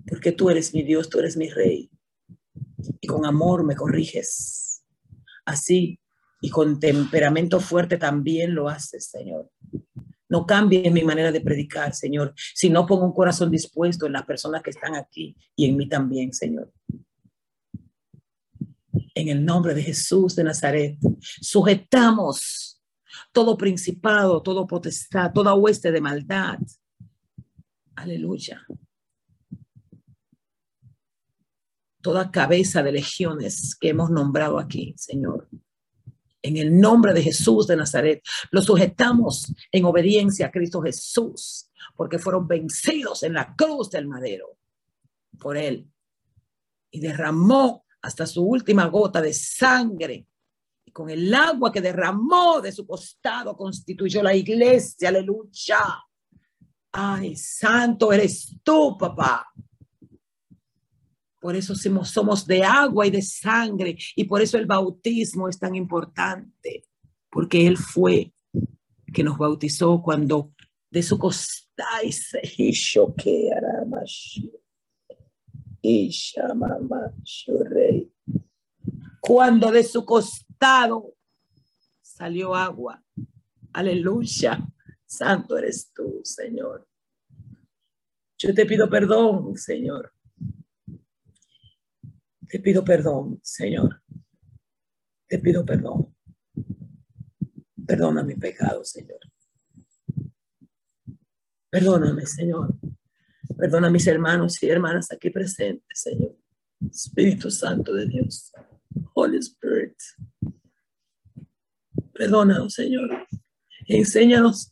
porque 0.07 0.31
tú 0.31 0.49
eres 0.49 0.73
mi 0.73 0.83
Dios, 0.83 1.09
tú 1.09 1.19
eres 1.19 1.35
mi 1.37 1.49
rey. 1.49 1.89
Y 3.01 3.07
con 3.07 3.25
amor 3.25 3.65
me 3.65 3.75
corriges. 3.75 4.83
Así, 5.45 5.99
y 6.43 6.49
con 6.49 6.79
temperamento 6.79 7.59
fuerte 7.59 7.97
también 7.97 8.53
lo 8.53 8.69
haces, 8.69 9.09
Señor. 9.09 9.49
No 10.33 10.47
cambie 10.47 10.89
mi 10.89 11.03
manera 11.03 11.31
de 11.31 11.41
predicar, 11.41 11.93
Señor, 11.93 12.33
si 12.55 12.67
no 12.67 12.87
pongo 12.87 13.05
un 13.05 13.13
corazón 13.13 13.51
dispuesto 13.51 14.07
en 14.07 14.13
las 14.13 14.25
personas 14.25 14.63
que 14.63 14.71
están 14.71 14.95
aquí 14.95 15.37
y 15.55 15.65
en 15.65 15.77
mí 15.77 15.87
también, 15.87 16.33
Señor. 16.33 16.73
En 19.13 19.27
el 19.27 19.45
nombre 19.45 19.75
de 19.75 19.83
Jesús 19.83 20.35
de 20.35 20.43
Nazaret, 20.43 20.97
sujetamos 21.21 22.81
todo 23.31 23.55
principado, 23.55 24.41
todo 24.41 24.65
potestad, 24.65 25.31
toda 25.31 25.53
hueste 25.53 25.91
de 25.91 26.01
maldad. 26.01 26.57
Aleluya. 27.93 28.65
Toda 32.01 32.31
cabeza 32.31 32.81
de 32.81 32.91
legiones 32.91 33.75
que 33.79 33.89
hemos 33.89 34.09
nombrado 34.09 34.57
aquí, 34.57 34.95
Señor. 34.97 35.47
En 36.43 36.57
el 36.57 36.79
nombre 36.79 37.13
de 37.13 37.23
Jesús 37.23 37.65
de 37.65 37.75
Nazaret, 37.75 38.21
lo 38.51 38.61
sujetamos 38.61 39.51
en 39.71 39.85
obediencia 39.85 40.47
a 40.47 40.51
Cristo 40.51 40.81
Jesús, 40.81 41.71
porque 41.95 42.19
fueron 42.19 42.47
vencidos 42.47 43.23
en 43.23 43.33
la 43.33 43.55
cruz 43.55 43.89
del 43.89 44.07
madero 44.07 44.57
por 45.39 45.57
Él. 45.57 45.89
Y 46.91 46.99
derramó 46.99 47.85
hasta 48.01 48.27
su 48.27 48.43
última 48.43 48.85
gota 48.87 49.21
de 49.21 49.33
sangre 49.33 50.27
con 50.93 51.09
el 51.09 51.33
agua 51.33 51.71
que 51.71 51.81
derramó 51.81 52.61
de 52.61 52.71
su 52.71 52.85
costado 52.85 53.57
constituyó 53.57 54.21
la 54.21 54.35
iglesia, 54.35 55.09
aleluya. 55.09 55.79
Ay, 56.91 57.35
santo 57.35 58.13
eres 58.13 58.55
tú, 58.63 58.95
papá. 58.97 59.51
Por 61.43 61.57
eso 61.57 61.75
somos 61.75 62.47
de 62.47 62.63
agua 62.63 63.05
y 63.05 63.11
de 63.11 63.21
sangre 63.21 63.97
y 64.15 64.23
por 64.23 64.41
eso 64.41 64.57
el 64.57 64.65
bautismo 64.65 65.49
es 65.49 65.59
tan 65.59 65.75
importante, 65.75 66.85
porque 67.29 67.67
Él 67.67 67.75
fue 67.75 68.33
que 69.13 69.25
nos 69.25 69.37
bautizó 69.37 70.01
cuando 70.01 70.53
de 70.89 71.03
su 71.03 71.19
costado 71.19 72.09
se 72.11 72.39
hizo 72.59 73.13
que 73.13 73.49
cuando 79.19 79.69
de 79.69 79.83
su 79.83 80.05
costado 80.05 81.13
salió 82.01 82.55
agua. 82.55 83.03
Aleluya. 83.73 84.65
Santo 85.05 85.57
eres 85.57 85.91
tú, 85.93 86.21
Señor. 86.23 86.87
Yo 88.37 88.53
te 88.53 88.65
pido 88.65 88.89
perdón, 88.89 89.57
Señor. 89.57 90.12
Te 92.53 92.59
pido 92.59 92.85
perdón, 92.85 93.39
Señor. 93.41 94.03
Te 95.27 95.39
pido 95.39 95.65
perdón. 95.65 96.15
Perdona 97.87 98.21
mi 98.21 98.35
pecado, 98.35 98.85
Señor. 98.85 99.17
Perdóname, 101.71 102.27
Señor. 102.27 102.75
Perdona 103.57 103.87
a 103.87 103.89
mis 103.89 104.05
hermanos 104.05 104.61
y 104.61 104.69
hermanas 104.69 105.11
aquí 105.11 105.31
presentes, 105.31 105.99
Señor. 105.99 106.37
Espíritu 106.91 107.49
Santo 107.49 107.91
de 107.91 108.05
Dios. 108.05 108.51
Holy 109.15 109.37
Spirit. 109.39 109.97
Perdónanos, 112.13 112.75
Señor. 112.75 113.25
Enséñanos 113.87 114.71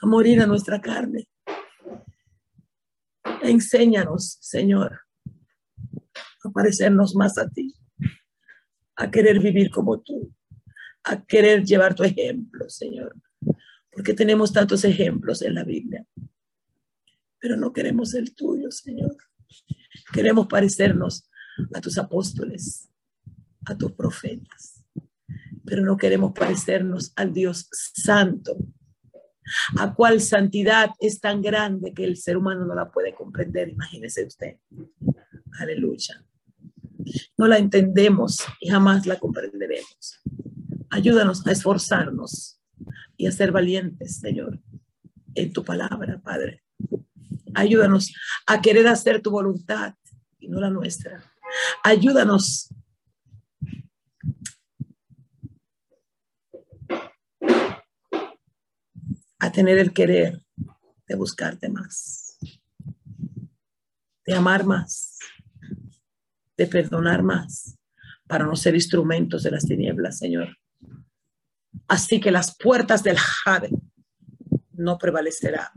a 0.00 0.06
morir 0.06 0.40
a 0.40 0.46
nuestra 0.46 0.80
carne. 0.80 1.28
Enséñanos, 3.42 4.38
Señor, 4.40 5.03
a 6.44 6.52
parecernos 6.52 7.14
más 7.14 7.38
a 7.38 7.48
ti, 7.48 7.74
a 8.96 9.10
querer 9.10 9.40
vivir 9.40 9.70
como 9.70 10.00
tú, 10.00 10.32
a 11.04 11.24
querer 11.24 11.64
llevar 11.64 11.94
tu 11.94 12.04
ejemplo, 12.04 12.68
Señor. 12.68 13.14
Porque 13.90 14.14
tenemos 14.14 14.52
tantos 14.52 14.84
ejemplos 14.84 15.42
en 15.42 15.54
la 15.54 15.64
Biblia, 15.64 16.04
pero 17.38 17.56
no 17.56 17.72
queremos 17.72 18.14
el 18.14 18.34
tuyo, 18.34 18.70
Señor. 18.70 19.16
Queremos 20.12 20.46
parecernos 20.46 21.30
a 21.72 21.80
tus 21.80 21.98
apóstoles, 21.98 22.88
a 23.66 23.76
tus 23.76 23.92
profetas 23.92 24.74
pero 25.64 25.82
no 25.82 25.96
queremos 25.96 26.32
parecernos 26.32 27.12
al 27.16 27.32
Dios 27.32 27.68
santo, 27.72 28.56
a 29.78 29.94
cual 29.94 30.20
santidad 30.20 30.90
es 31.00 31.20
tan 31.20 31.42
grande 31.42 31.92
que 31.94 32.04
el 32.04 32.16
ser 32.16 32.36
humano 32.36 32.64
no 32.64 32.74
la 32.74 32.90
puede 32.90 33.14
comprender, 33.14 33.70
imagínese 33.70 34.24
usted. 34.24 34.56
Aleluya. 35.58 36.24
No 37.36 37.46
la 37.46 37.58
entendemos 37.58 38.44
y 38.60 38.68
jamás 38.68 39.06
la 39.06 39.18
comprenderemos. 39.18 40.20
Ayúdanos 40.90 41.46
a 41.46 41.52
esforzarnos 41.52 42.60
y 43.16 43.26
a 43.26 43.32
ser 43.32 43.52
valientes, 43.52 44.16
Señor, 44.20 44.60
en 45.34 45.52
tu 45.52 45.64
palabra, 45.64 46.20
Padre. 46.22 46.62
Ayúdanos 47.54 48.12
a 48.46 48.60
querer 48.60 48.86
hacer 48.88 49.22
tu 49.22 49.30
voluntad 49.30 49.94
y 50.38 50.48
no 50.48 50.60
la 50.60 50.70
nuestra. 50.70 51.22
Ayúdanos 51.82 52.68
a 59.38 59.52
tener 59.52 59.78
el 59.78 59.92
querer 59.92 60.40
de 61.06 61.14
buscarte 61.16 61.68
más, 61.68 62.38
de 64.24 64.34
amar 64.34 64.64
más, 64.64 65.13
de 66.56 66.66
perdonar 66.66 67.22
más, 67.22 67.76
para 68.26 68.44
no 68.44 68.56
ser 68.56 68.74
instrumentos 68.74 69.42
de 69.42 69.50
las 69.50 69.64
tinieblas, 69.64 70.18
Señor. 70.18 70.56
Así 71.88 72.20
que 72.20 72.30
las 72.30 72.56
puertas 72.56 73.02
del 73.02 73.18
Jade 73.18 73.70
no 74.72 74.98
prevalecerán 74.98 75.68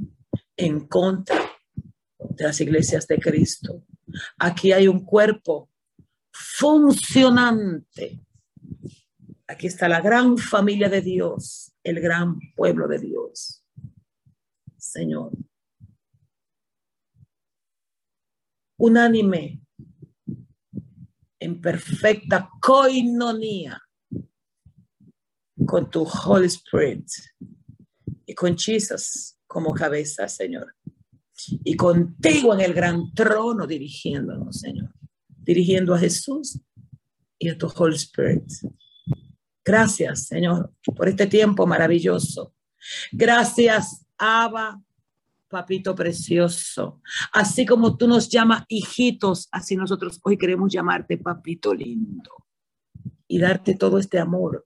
en 0.56 0.88
contra 0.88 1.40
de 2.18 2.44
las 2.44 2.62
iglesias 2.62 3.08
de 3.08 3.20
Cristo. 3.20 3.84
Aquí 4.38 4.72
hay 4.72 4.88
un 4.88 5.04
cuerpo 5.04 5.70
funcionante. 6.32 8.20
Aquí 9.48 9.68
está 9.68 9.88
la 9.88 10.02
gran 10.02 10.38
familia 10.38 10.90
de 10.90 11.02
Dios, 11.02 11.74
el 11.84 12.00
gran 12.00 12.40
pueblo 12.56 12.88
de 12.88 13.00
Dios. 13.00 13.64
Señor. 14.78 15.32
Unánime, 18.78 19.62
en 21.40 21.62
perfecta 21.62 22.50
coinonía 22.62 23.82
con 25.66 25.90
tu 25.90 26.04
Holy 26.04 26.48
Spirit 26.48 27.08
y 28.26 28.34
con 28.34 28.58
Jesus 28.58 29.38
como 29.48 29.74
cabeza, 29.74 30.28
Señor. 30.28 30.76
Y 31.64 31.76
contigo 31.76 32.54
en 32.54 32.62
el 32.62 32.74
gran 32.74 33.14
trono 33.14 33.68
dirigiéndonos, 33.68 34.60
Señor. 34.60 34.92
Dirigiendo 35.28 35.94
a 35.94 36.00
Jesús 36.00 36.60
y 37.40 37.50
a 37.50 37.58
tu 37.58 37.68
Holy 37.68 37.96
Spirit. 37.96 38.52
Gracias, 39.64 40.28
Señor, 40.28 40.74
por 40.96 41.08
este 41.08 41.28
tiempo 41.28 41.68
maravilloso. 41.68 42.54
Gracias, 43.12 44.06
Abba, 44.18 44.82
papito 45.48 45.96
precioso. 45.96 47.02
Así 47.32 47.66
como 47.66 47.98
tú 47.98 48.08
nos 48.08 48.30
llamas 48.30 48.64
hijitos, 48.68 49.48
así 49.52 49.76
nosotros 49.76 50.20
hoy 50.24 50.38
queremos 50.38 50.72
llamarte 50.72 51.18
papito 51.18 51.74
lindo 51.74 52.32
y 53.28 53.40
darte 53.40 53.76
todo 53.76 53.98
este 53.98 54.20
amor 54.20 54.66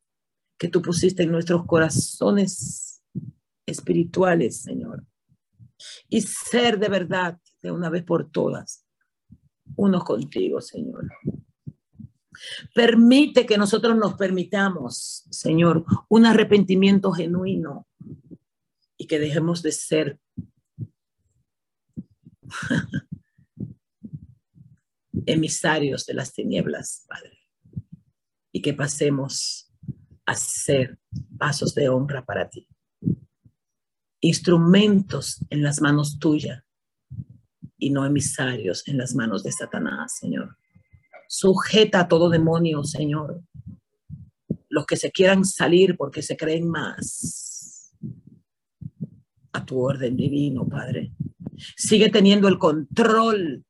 que 0.57 0.67
tú 0.67 0.81
pusiste 0.81 1.23
en 1.23 1.31
nuestros 1.31 1.65
corazones 1.65 3.03
espirituales, 3.65 4.61
Señor. 4.61 5.05
Y 6.09 6.21
ser 6.21 6.77
de 6.77 6.89
verdad, 6.89 7.39
de 7.61 7.71
una 7.71 7.89
vez 7.89 8.03
por 8.03 8.29
todas, 8.29 8.85
unos 9.75 10.03
contigo, 10.03 10.61
Señor. 10.61 11.09
Permite 12.73 13.45
que 13.45 13.57
nosotros 13.57 13.95
nos 13.97 14.15
permitamos, 14.15 15.25
Señor, 15.29 15.85
un 16.09 16.25
arrepentimiento 16.25 17.11
genuino 17.11 17.87
y 18.97 19.07
que 19.07 19.19
dejemos 19.19 19.61
de 19.63 19.71
ser 19.71 20.19
emisarios 25.25 26.05
de 26.05 26.13
las 26.13 26.33
tinieblas, 26.33 27.05
Padre, 27.07 27.37
y 28.51 28.61
que 28.61 28.73
pasemos 28.73 29.71
a 30.25 30.35
ser 30.35 30.99
pasos 31.37 31.73
de 31.75 31.89
honra 31.89 32.25
para 32.25 32.49
ti, 32.49 32.67
instrumentos 34.21 35.39
en 35.49 35.63
las 35.63 35.81
manos 35.81 36.19
tuyas 36.19 36.63
y 37.77 37.89
no 37.89 38.05
emisarios 38.05 38.87
en 38.87 38.97
las 38.97 39.15
manos 39.15 39.43
de 39.43 39.51
Satanás, 39.51 40.17
Señor. 40.17 40.57
Sujeta 41.27 42.01
a 42.01 42.07
todo 42.07 42.29
demonio, 42.29 42.83
Señor. 42.83 43.41
Los 44.69 44.85
que 44.85 44.97
se 44.97 45.11
quieran 45.11 45.45
salir 45.45 45.97
porque 45.97 46.21
se 46.21 46.37
creen 46.37 46.69
más 46.69 47.97
a 49.53 49.65
tu 49.65 49.79
orden 49.79 50.15
divino, 50.15 50.67
Padre. 50.67 51.11
Sigue 51.75 52.09
teniendo 52.09 52.47
el 52.47 52.57
control 52.57 53.63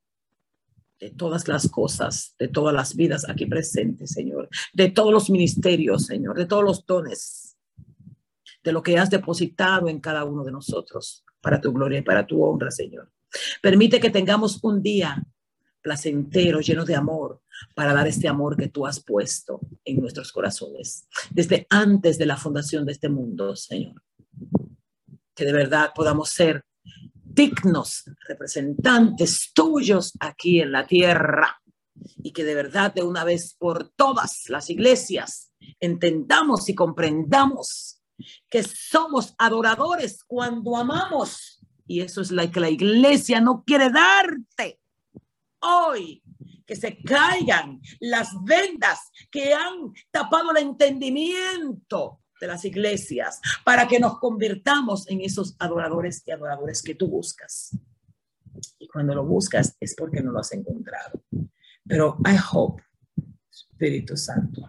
de 1.00 1.10
todas 1.10 1.48
las 1.48 1.68
cosas, 1.70 2.36
de 2.38 2.48
todas 2.48 2.74
las 2.74 2.96
vidas 2.96 3.28
aquí 3.28 3.48
presentes, 3.48 4.12
Señor, 4.12 4.50
de 4.74 4.92
todos 4.92 5.12
los 5.12 5.30
ministerios, 5.30 6.06
Señor, 6.06 6.38
de 6.38 6.46
todos 6.46 6.64
los 6.64 6.86
dones, 6.86 7.58
de 8.64 8.72
lo 8.72 8.84
que 8.84 9.00
has 9.00 9.10
depositado 9.10 9.90
en 9.90 10.00
cada 10.00 10.24
uno 10.26 10.44
de 10.44 10.52
nosotros 10.52 11.26
para 11.42 11.60
tu 11.60 11.74
gloria 11.74 12.00
y 12.00 12.04
para 12.04 12.28
tu 12.28 12.44
honra, 12.44 12.70
Señor. 12.70 13.12
Permite 13.62 14.00
que 14.00 14.12
tengamos 14.12 14.60
un 14.64 14.84
día 14.84 15.24
placenteros, 15.82 16.68
llenos 16.68 16.86
de 16.86 16.96
amor, 16.96 17.42
para 17.74 17.94
dar 17.94 18.08
este 18.08 18.28
amor 18.28 18.56
que 18.56 18.68
tú 18.68 18.86
has 18.86 19.04
puesto 19.04 19.60
en 19.84 20.00
nuestros 20.00 20.32
corazones, 20.32 21.08
desde 21.32 21.66
antes 21.70 22.18
de 22.20 22.28
la 22.28 22.38
fundación 22.38 22.86
de 22.86 22.92
este 22.92 23.10
mundo, 23.10 23.56
Señor. 23.56 24.02
Que 25.34 25.46
de 25.46 25.54
verdad 25.54 25.92
podamos 25.96 26.30
ser 26.30 26.64
dignos 27.34 28.04
representantes 28.28 29.52
tuyos 29.54 30.14
aquí 30.20 30.62
en 30.62 30.72
la 30.72 30.86
tierra 30.86 31.62
y 32.24 32.32
que 32.32 32.44
de 32.44 32.56
verdad 32.56 32.94
de 32.94 33.04
una 33.04 33.24
vez 33.24 33.56
por 33.58 33.90
todas 33.90 34.44
las 34.50 34.70
iglesias 34.70 35.52
entendamos 35.80 36.68
y 36.70 36.76
comprendamos 36.76 38.02
que 38.50 38.64
somos 38.64 39.34
adoradores 39.38 40.24
cuando 40.24 40.78
amamos. 40.78 41.60
Y 41.88 42.02
eso 42.02 42.22
es 42.22 42.32
lo 42.32 42.50
que 42.52 42.60
la 42.60 42.70
iglesia 42.70 43.42
no 43.42 43.64
quiere 43.66 43.90
darte 43.90 44.80
hoy. 45.60 46.24
Que 46.66 46.76
se 46.76 47.02
caigan 47.02 47.82
las 48.00 48.30
vendas 48.44 49.12
que 49.30 49.54
han 49.54 49.92
tapado 50.10 50.52
el 50.52 50.58
entendimiento 50.58 52.21
de 52.42 52.48
las 52.48 52.66
iglesias 52.66 53.40
para 53.64 53.88
que 53.88 54.00
nos 54.00 54.20
convirtamos 54.20 55.08
en 55.10 55.22
esos 55.22 55.56
adoradores 55.60 56.24
y 56.26 56.32
adoradores 56.32 56.82
que 56.82 56.96
tú 56.96 57.08
buscas. 57.08 57.78
Y 58.80 58.88
cuando 58.88 59.16
lo 59.16 59.24
buscas 59.24 59.78
es 59.80 59.96
porque 59.96 60.22
no 60.22 60.32
lo 60.32 60.40
has 60.40 60.52
encontrado. 60.52 61.24
Pero 61.88 62.18
I 62.26 62.36
hope, 62.52 62.84
Espíritu 63.50 64.18
Santo, 64.18 64.68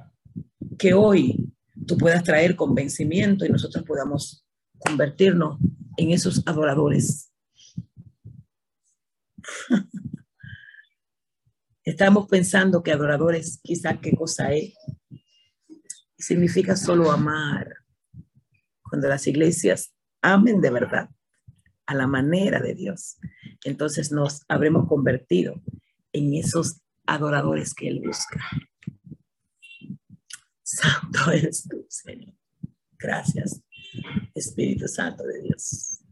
que 0.78 0.94
hoy 0.94 1.52
tú 1.86 1.96
puedas 1.96 2.22
traer 2.22 2.54
convencimiento 2.54 3.44
y 3.44 3.48
nosotros 3.48 3.84
podamos 3.84 4.46
convertirnos 4.78 5.58
en 5.96 6.12
esos 6.12 6.42
adoradores. 6.46 7.32
Estamos 11.84 12.28
pensando 12.28 12.82
que 12.82 12.92
adoradores, 12.92 13.58
quizá 13.62 13.98
qué 14.00 14.14
cosa 14.14 14.52
es. 14.52 14.74
Significa 16.22 16.76
solo 16.76 17.10
amar. 17.10 17.74
Cuando 18.88 19.08
las 19.08 19.26
iglesias 19.26 19.92
amen 20.22 20.60
de 20.60 20.70
verdad, 20.70 21.10
a 21.84 21.94
la 21.94 22.06
manera 22.06 22.60
de 22.60 22.76
Dios, 22.76 23.18
entonces 23.64 24.12
nos 24.12 24.42
habremos 24.46 24.86
convertido 24.86 25.60
en 26.12 26.34
esos 26.34 26.80
adoradores 27.06 27.74
que 27.74 27.88
Él 27.88 28.02
busca. 28.06 28.40
Santo 30.62 31.30
eres 31.32 31.66
tú, 31.68 31.84
Señor. 31.88 32.34
Gracias, 32.96 33.60
Espíritu 34.32 34.86
Santo 34.86 35.24
de 35.24 35.42
Dios. 35.42 36.04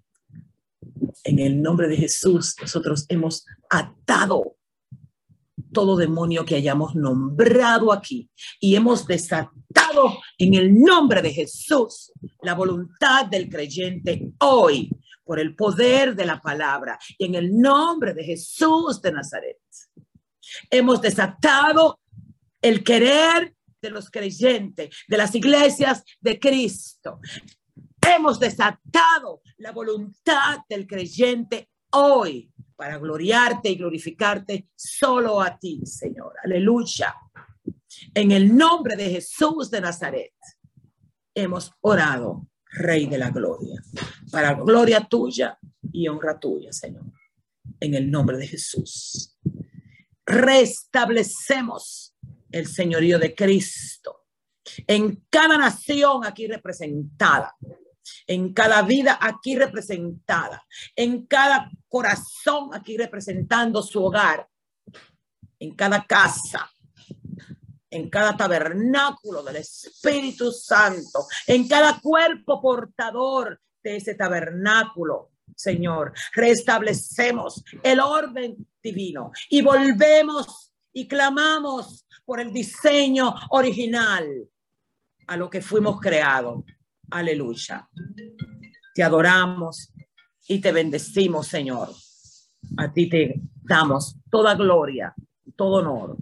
En 1.22 1.38
el 1.38 1.62
nombre 1.62 1.86
de 1.86 1.96
Jesús, 1.96 2.56
nosotros 2.60 3.06
hemos 3.08 3.46
atado 3.70 4.56
todo 5.72 5.96
demonio 5.96 6.44
que 6.44 6.56
hayamos 6.56 6.94
nombrado 6.94 7.92
aquí 7.92 8.30
y 8.60 8.74
hemos 8.74 9.06
desatado 9.06 10.18
en 10.38 10.54
el 10.54 10.74
nombre 10.74 11.22
de 11.22 11.32
Jesús 11.32 12.12
la 12.42 12.54
voluntad 12.54 13.26
del 13.26 13.48
creyente 13.48 14.32
hoy 14.40 14.90
por 15.24 15.38
el 15.38 15.54
poder 15.54 16.16
de 16.16 16.26
la 16.26 16.40
palabra 16.40 16.98
y 17.16 17.26
en 17.26 17.36
el 17.36 17.56
nombre 17.56 18.14
de 18.14 18.24
Jesús 18.24 19.00
de 19.00 19.12
Nazaret. 19.12 19.58
Hemos 20.70 21.00
desatado 21.00 22.00
el 22.60 22.82
querer 22.82 23.54
de 23.80 23.90
los 23.90 24.10
creyentes, 24.10 24.94
de 25.08 25.16
las 25.16 25.34
iglesias 25.34 26.04
de 26.20 26.38
Cristo. 26.38 27.20
Hemos 28.02 28.40
desatado 28.40 29.40
la 29.58 29.72
voluntad 29.72 30.58
del 30.68 30.86
creyente 30.86 31.70
hoy 31.92 32.49
para 32.80 32.96
gloriarte 32.96 33.68
y 33.68 33.74
glorificarte 33.74 34.70
solo 34.74 35.42
a 35.42 35.58
ti, 35.58 35.82
Señor. 35.84 36.32
Aleluya. 36.42 37.14
En 38.14 38.30
el 38.30 38.56
nombre 38.56 38.96
de 38.96 39.10
Jesús 39.10 39.70
de 39.70 39.82
Nazaret 39.82 40.32
hemos 41.34 41.74
orado, 41.82 42.48
Rey 42.72 43.04
de 43.04 43.18
la 43.18 43.28
Gloria, 43.28 43.82
para 44.32 44.54
gloria 44.54 45.06
tuya 45.06 45.58
y 45.92 46.08
honra 46.08 46.40
tuya, 46.40 46.72
Señor. 46.72 47.04
En 47.80 47.92
el 47.92 48.10
nombre 48.10 48.38
de 48.38 48.46
Jesús 48.46 49.38
restablecemos 50.24 52.14
el 52.50 52.66
señorío 52.66 53.18
de 53.18 53.34
Cristo 53.34 54.24
en 54.86 55.26
cada 55.28 55.58
nación 55.58 56.24
aquí 56.24 56.46
representada, 56.46 57.54
en 58.26 58.52
cada 58.52 58.82
vida 58.82 59.18
aquí 59.20 59.56
representada, 59.56 60.64
en 60.96 61.26
cada 61.26 61.70
corazón 61.88 62.70
aquí 62.72 62.96
representando 62.96 63.82
su 63.82 64.04
hogar, 64.04 64.46
en 65.58 65.74
cada 65.74 66.04
casa, 66.04 66.70
en 67.90 68.08
cada 68.08 68.36
tabernáculo 68.36 69.42
del 69.42 69.56
Espíritu 69.56 70.52
Santo, 70.52 71.26
en 71.46 71.66
cada 71.66 72.00
cuerpo 72.00 72.60
portador 72.60 73.60
de 73.82 73.96
ese 73.96 74.14
tabernáculo 74.14 75.30
Señor. 75.60 76.12
Restablecemos 76.32 77.62
el 77.82 78.00
orden 78.00 78.66
divino 78.82 79.32
y 79.48 79.62
volvemos 79.62 80.72
y 80.92 81.06
clamamos 81.06 82.06
por 82.24 82.40
el 82.40 82.52
diseño 82.52 83.34
original 83.50 84.26
a 85.26 85.36
lo 85.36 85.50
que 85.50 85.60
fuimos 85.60 86.00
creados. 86.00 86.64
Aleluya. 87.10 87.88
Te 88.94 89.02
adoramos 89.02 89.92
y 90.48 90.60
te 90.60 90.72
bendecimos, 90.72 91.48
Señor. 91.48 91.88
A 92.76 92.92
ti 92.92 93.08
te 93.08 93.40
damos 93.62 94.16
toda 94.30 94.54
gloria, 94.54 95.14
todo 95.56 95.76
honor, 95.76 96.16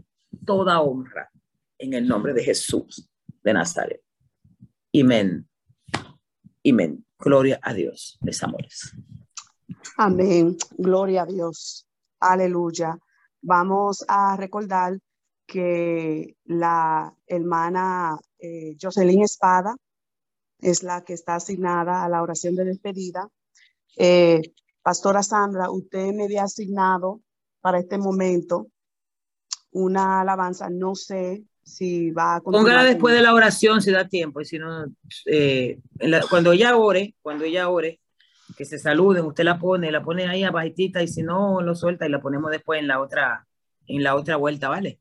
toda 0.45 0.80
honra 0.80 1.30
en 1.78 1.95
el 1.95 2.07
nombre 2.07 2.32
de 2.32 2.43
Jesús 2.43 3.09
de 3.43 3.53
Nazaret. 3.53 4.03
Amén. 4.95 5.49
Amén. 6.66 7.05
Gloria 7.18 7.59
a 7.62 7.74
Dios, 7.74 8.18
mis 8.20 8.43
amores. 8.43 8.95
Amén. 9.97 10.57
Gloria 10.76 11.22
a 11.22 11.26
Dios. 11.26 11.86
Aleluya. 12.20 12.99
Vamos 13.43 14.05
a 14.09 14.36
recordar 14.36 14.99
que 15.47 16.36
la 16.45 17.14
hermana 17.26 18.18
eh, 18.39 18.76
Jocelyn 18.80 19.22
Espada 19.22 19.74
es 20.61 20.83
la 20.83 21.03
que 21.05 21.13
está 21.13 21.37
asignada 21.37 22.05
a 22.05 22.09
la 22.09 22.23
oración 22.23 22.55
de 22.55 22.65
despedida. 22.65 23.29
Eh, 23.97 24.53
Pastora 24.83 25.23
Sandra, 25.23 25.71
usted 25.71 26.13
me 26.13 26.25
había 26.25 26.45
asignado 26.45 27.21
para 27.61 27.79
este 27.79 27.99
momento 27.99 28.69
una 29.73 30.21
alabanza. 30.21 30.71
No 30.71 30.95
sé 30.95 31.45
si 31.63 32.11
va 32.11 32.37
a 32.37 32.41
Póngala 32.41 32.85
después 32.85 33.15
de 33.15 33.23
la 33.23 33.35
oración 33.35 33.83
si 33.83 33.91
da 33.91 34.09
tiempo 34.09 34.41
y 34.41 34.45
si 34.47 34.59
no, 34.59 34.87
eh, 35.27 35.81
cuando 36.31 36.53
ella 36.53 36.77
ore, 36.77 37.15
cuando 37.21 37.45
ella 37.45 37.69
ore, 37.69 38.01
que 38.57 38.65
se 38.65 38.79
saluden, 38.79 39.27
usted 39.27 39.45
la 39.45 39.59
pone, 39.59 39.93
la 39.93 40.03
pone 40.03 40.27
ahí 40.27 40.43
abajitita 40.43 41.03
y 41.03 41.09
si 41.09 41.23
no 41.23 41.61
lo 41.61 41.75
suelta 41.75 42.07
y 42.07 42.11
la 42.11 42.21
ponemos 42.21 42.51
después 42.51 42.81
en 42.81 42.89
la 42.89 43.01
otra, 43.01 43.47
en 43.87 44.03
la 44.03 44.15
otra 44.15 44.37
vuelta, 44.37 44.69
¿vale? 44.69 45.01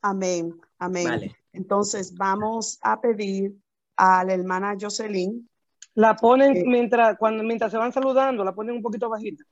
Amén, 0.00 0.58
amén. 0.78 1.04
Vale. 1.04 1.36
Entonces 1.52 2.14
vamos 2.14 2.78
a 2.82 3.00
pedir 3.00 3.54
a 3.96 4.24
la 4.24 4.34
hermana 4.34 4.76
Jocelyn. 4.80 5.48
La 5.94 6.16
ponen 6.16 6.64
mientras, 6.66 7.16
cuando, 7.18 7.44
mientras 7.44 7.70
se 7.70 7.78
van 7.78 7.92
saludando, 7.92 8.44
la 8.44 8.54
ponen 8.54 8.76
un 8.76 8.82
poquito 8.82 9.08
bajita. 9.08 9.44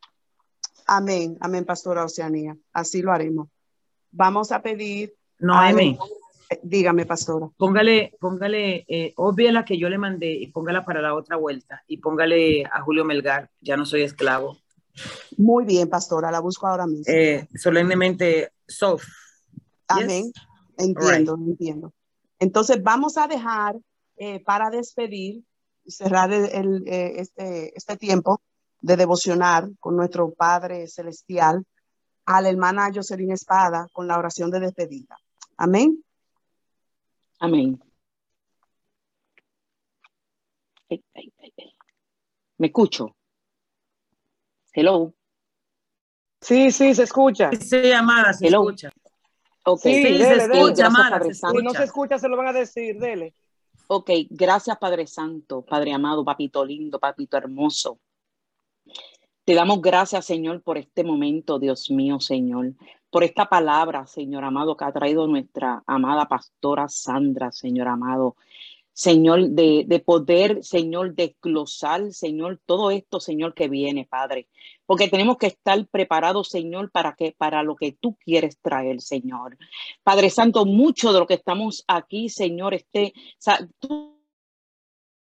Amén, 0.86 1.36
amén, 1.40 1.64
pastora 1.64 2.04
Oceanía. 2.04 2.56
Así 2.72 3.02
lo 3.02 3.12
haremos. 3.12 3.48
Vamos 4.10 4.50
a 4.50 4.60
pedir. 4.60 5.14
No, 5.38 5.54
amén. 5.54 5.96
Dígame, 6.62 7.06
pastora. 7.06 7.48
Póngale, 7.56 8.14
póngale, 8.20 8.84
eh, 8.88 9.14
obvia 9.16 9.52
la 9.52 9.64
que 9.64 9.78
yo 9.78 9.88
le 9.88 9.98
mandé 9.98 10.32
y 10.32 10.48
póngala 10.48 10.84
para 10.84 11.00
la 11.00 11.14
otra 11.14 11.36
vuelta 11.36 11.82
y 11.86 11.98
póngale 11.98 12.64
a 12.64 12.82
Julio 12.82 13.04
Melgar, 13.04 13.50
ya 13.60 13.76
no 13.76 13.86
soy 13.86 14.02
esclavo. 14.02 14.58
Muy 15.38 15.64
bien, 15.64 15.88
pastora, 15.88 16.30
la 16.30 16.40
busco 16.40 16.66
ahora 16.66 16.86
mismo. 16.86 17.04
Eh, 17.06 17.48
solemnemente, 17.54 18.52
Sof. 18.66 19.02
Amén. 19.88 20.30
Entiendo, 20.76 21.36
entiendo. 21.36 21.92
Entonces 22.38 22.82
vamos 22.82 23.16
a 23.16 23.26
dejar 23.26 23.76
eh, 24.16 24.40
para 24.40 24.70
despedir, 24.70 25.44
cerrar 25.86 26.32
el, 26.32 26.86
eh, 26.86 27.14
este, 27.16 27.76
este 27.76 27.96
tiempo 27.96 28.40
de 28.80 28.96
devocionar 28.96 29.68
con 29.80 29.96
nuestro 29.96 30.32
Padre 30.32 30.86
Celestial 30.88 31.64
a 32.26 32.40
la 32.40 32.48
hermana 32.48 32.90
Jocelyn 32.94 33.32
Espada 33.32 33.88
con 33.92 34.06
la 34.06 34.18
oración 34.18 34.50
de 34.50 34.60
despedida. 34.60 35.16
Amén. 35.56 36.04
Amén. 37.38 37.80
¿Me 42.58 42.66
escucho? 42.66 43.16
Hello. 44.72 45.14
Sí, 46.40 46.70
sí, 46.70 46.94
se 46.94 47.04
escucha. 47.04 47.50
Sí, 47.52 47.82
llamada, 47.82 48.32
se 48.32 48.48
escucha. 48.48 48.90
Okay. 49.64 49.94
Sí, 49.94 50.18
se 50.18 50.36
escucha, 50.36 50.90
Si 51.32 51.62
no 51.62 51.70
se 51.70 51.84
escucha, 51.84 52.18
se 52.18 52.28
lo 52.28 52.36
van 52.36 52.48
a 52.48 52.52
decir, 52.52 52.98
dele. 52.98 53.34
Ok, 53.88 54.10
gracias 54.30 54.78
Padre 54.78 55.06
Santo, 55.06 55.62
Padre 55.62 55.92
amado, 55.92 56.24
Papito 56.24 56.64
lindo, 56.64 56.98
Papito 56.98 57.36
hermoso. 57.36 57.98
Te 59.44 59.54
damos 59.54 59.82
gracias, 59.82 60.24
Señor, 60.24 60.62
por 60.62 60.78
este 60.78 61.02
momento, 61.04 61.58
Dios 61.58 61.90
mío, 61.90 62.20
Señor. 62.20 62.74
por 63.10 63.24
esta 63.24 63.46
palabra, 63.46 64.06
Señor 64.06 64.42
amado, 64.44 64.74
que 64.74 64.84
ha 64.86 64.92
traído 64.92 65.26
nuestra 65.26 65.82
amada 65.86 66.26
pastora 66.28 66.88
Sandra, 66.88 67.52
Señor 67.52 67.88
amado. 67.88 68.36
Señor, 68.92 69.50
de, 69.50 69.84
de, 69.86 69.98
poder, 70.00 70.62
Señor, 70.62 71.14
desglosar, 71.14 72.12
Señor, 72.12 72.60
todo 72.66 72.90
esto, 72.90 73.20
Señor, 73.20 73.54
que 73.54 73.68
viene, 73.68 74.06
Padre. 74.06 74.48
Porque 74.84 75.08
tenemos 75.08 75.38
que 75.38 75.46
estar 75.46 75.86
preparados, 75.88 76.48
Señor, 76.48 76.90
para 76.90 77.14
que, 77.14 77.34
para 77.36 77.62
lo 77.62 77.74
que 77.76 77.92
tú 77.92 78.16
quieres 78.16 78.58
traer, 78.60 79.00
Señor. 79.00 79.56
Padre 80.02 80.28
Santo, 80.28 80.66
mucho 80.66 81.12
de 81.12 81.20
lo 81.20 81.26
que 81.26 81.34
estamos 81.34 81.84
aquí, 81.88 82.28
Señor, 82.28 82.74
esté, 82.74 83.14
tú 83.78 84.11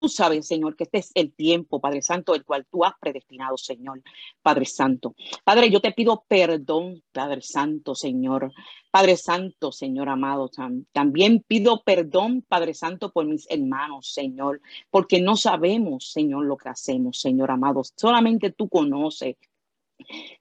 Tú 0.01 0.09
sabes, 0.09 0.47
Señor, 0.47 0.77
que 0.77 0.85
este 0.85 0.99
es 0.99 1.11
el 1.15 1.31
tiempo, 1.31 1.79
Padre 1.79 2.01
Santo, 2.01 2.35
el 2.35 2.43
cual 2.43 2.67
tú 2.71 2.85
has 2.87 2.95
predestinado, 2.99 3.59
Señor, 3.59 4.03
Padre 4.41 4.65
Santo. 4.65 5.15
Padre, 5.45 5.71
yo 5.71 5.81
te 5.81 5.93
pido 5.93 6.25
perdón, 6.27 7.03
Padre 7.13 7.43
Santo, 7.43 7.95
Señor. 7.95 8.51
Padre 8.91 9.17
Santo, 9.17 9.71
Señor 9.71 10.09
amado, 10.09 10.51
también 10.93 11.45
pido 11.47 11.83
perdón, 11.85 12.43
Padre 12.49 12.73
Santo, 12.75 13.13
por 13.13 13.27
mis 13.27 13.47
hermanos, 13.51 14.13
Señor, 14.13 14.63
porque 14.91 15.21
no 15.21 15.37
sabemos, 15.37 16.11
Señor, 16.11 16.47
lo 16.47 16.57
que 16.57 16.71
hacemos, 16.71 17.21
Señor 17.21 17.51
amado. 17.51 17.83
Solamente 17.95 18.51
tú 18.51 18.69
conoces, 18.69 19.37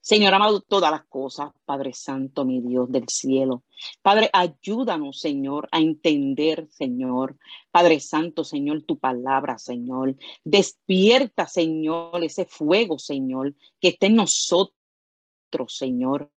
Señor 0.01 0.33
amado, 0.33 0.61
todas 0.61 0.91
las 0.91 1.05
cosas, 1.05 1.51
Padre 1.65 1.93
Santo, 1.93 2.45
mi 2.45 2.61
Dios 2.61 2.91
del 2.91 3.07
cielo. 3.09 3.63
Padre, 4.01 4.29
ayúdanos, 4.33 5.19
Señor, 5.19 5.67
a 5.71 5.79
entender, 5.79 6.67
Señor. 6.69 7.37
Padre 7.71 7.99
Santo, 7.99 8.43
Señor, 8.43 8.83
tu 8.83 8.97
palabra, 8.97 9.57
Señor. 9.57 10.15
Despierta, 10.43 11.47
Señor, 11.47 12.23
ese 12.23 12.45
fuego, 12.45 12.99
Señor, 12.99 13.55
que 13.79 13.89
esté 13.89 14.07
en 14.07 14.15
nosotros, 14.15 14.73
Señor. 15.67 16.31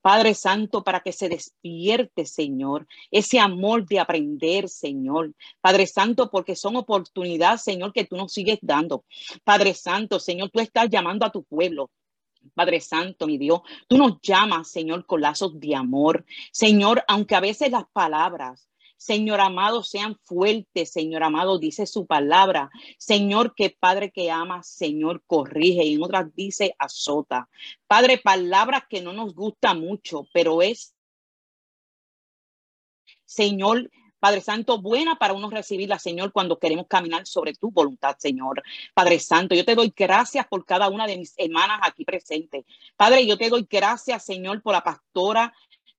Padre 0.00 0.34
Santo, 0.34 0.82
para 0.82 1.00
que 1.00 1.12
se 1.12 1.28
despierte, 1.28 2.26
Señor, 2.26 2.86
ese 3.10 3.38
amor 3.38 3.86
de 3.86 4.00
aprender, 4.00 4.68
Señor. 4.68 5.34
Padre 5.60 5.86
Santo, 5.86 6.30
porque 6.30 6.56
son 6.56 6.76
oportunidades, 6.76 7.62
Señor, 7.62 7.92
que 7.92 8.04
tú 8.04 8.16
nos 8.16 8.32
sigues 8.32 8.58
dando. 8.62 9.04
Padre 9.44 9.74
Santo, 9.74 10.20
Señor, 10.20 10.50
tú 10.50 10.60
estás 10.60 10.88
llamando 10.90 11.26
a 11.26 11.32
tu 11.32 11.42
pueblo. 11.44 11.90
Padre 12.54 12.80
Santo, 12.80 13.26
mi 13.26 13.38
Dios, 13.38 13.60
tú 13.88 13.98
nos 13.98 14.20
llamas, 14.22 14.70
Señor, 14.70 15.04
con 15.06 15.20
lazos 15.20 15.58
de 15.58 15.74
amor. 15.74 16.24
Señor, 16.52 17.04
aunque 17.08 17.34
a 17.34 17.40
veces 17.40 17.70
las 17.70 17.84
palabras 17.92 18.68
Señor 18.98 19.40
amado, 19.40 19.84
sean 19.84 20.18
fuertes, 20.24 20.90
Señor 20.90 21.22
amado, 21.22 21.58
dice 21.58 21.86
su 21.86 22.06
palabra. 22.06 22.68
Señor, 22.98 23.54
que 23.54 23.70
Padre 23.70 24.10
que 24.10 24.30
ama, 24.30 24.62
Señor, 24.64 25.22
corrige. 25.24 25.84
Y 25.84 25.94
en 25.94 26.02
otras 26.02 26.34
dice 26.34 26.74
azota. 26.78 27.48
Padre, 27.86 28.18
palabras 28.18 28.82
que 28.90 29.00
no 29.00 29.12
nos 29.12 29.34
gusta 29.34 29.72
mucho, 29.72 30.26
pero 30.32 30.62
es, 30.62 30.96
Señor, 33.24 33.88
Padre 34.18 34.40
Santo, 34.40 34.80
buena 34.80 35.16
para 35.16 35.32
uno 35.32 35.48
recibirla, 35.48 35.98
Señor, 35.98 36.32
cuando 36.32 36.58
queremos 36.58 36.86
caminar 36.88 37.24
sobre 37.24 37.52
tu 37.52 37.70
voluntad, 37.70 38.16
Señor. 38.18 38.62
Padre 38.92 39.20
Santo, 39.20 39.54
yo 39.54 39.64
te 39.64 39.76
doy 39.76 39.92
gracias 39.96 40.44
por 40.48 40.64
cada 40.64 40.88
una 40.88 41.06
de 41.06 41.16
mis 41.16 41.34
hermanas 41.36 41.78
aquí 41.82 42.04
presentes. 42.04 42.64
Padre, 42.96 43.26
yo 43.26 43.38
te 43.38 43.48
doy 43.48 43.66
gracias, 43.70 44.24
Señor, 44.24 44.60
por 44.60 44.72
la 44.72 44.82
pastora 44.82 45.54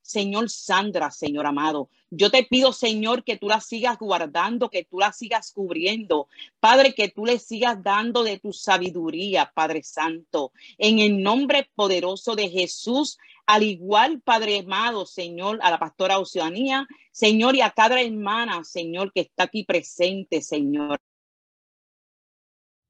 Señor 0.10 0.49
Sandra, 0.49 1.12
Señor 1.12 1.45
amado. 1.45 1.88
Yo 2.10 2.32
te 2.32 2.43
pido, 2.43 2.74
Señor, 2.74 3.24
que 3.24 3.38
tú 3.38 3.47
la 3.47 3.62
sigas 3.62 3.99
guardando, 3.99 4.72
que 4.72 4.84
tú 4.84 4.97
la 4.97 5.14
sigas 5.14 5.51
cubriendo. 5.51 6.28
Padre, 6.60 6.95
que 6.95 7.10
tú 7.10 7.28
le 7.28 7.38
sigas 7.38 7.84
dando 7.84 8.24
de 8.24 8.39
tu 8.39 8.51
sabiduría, 8.51 9.51
Padre 9.53 9.84
Santo. 9.84 10.51
En 10.80 10.97
el 10.97 11.22
nombre 11.22 11.70
poderoso 11.76 12.36
de 12.36 12.49
Jesús, 12.49 13.20
al 13.45 13.62
igual, 13.62 14.20
Padre 14.22 14.62
amado, 14.66 15.05
Señor, 15.05 15.60
a 15.62 15.70
la 15.70 15.78
pastora 15.78 16.18
Oceanía, 16.18 16.88
Señor, 17.12 17.55
y 17.55 17.62
a 17.62 17.70
cada 17.70 18.01
hermana, 18.01 18.64
Señor, 18.64 19.14
que 19.14 19.22
está 19.22 19.43
aquí 19.43 19.64
presente, 19.64 20.41
Señor 20.41 20.99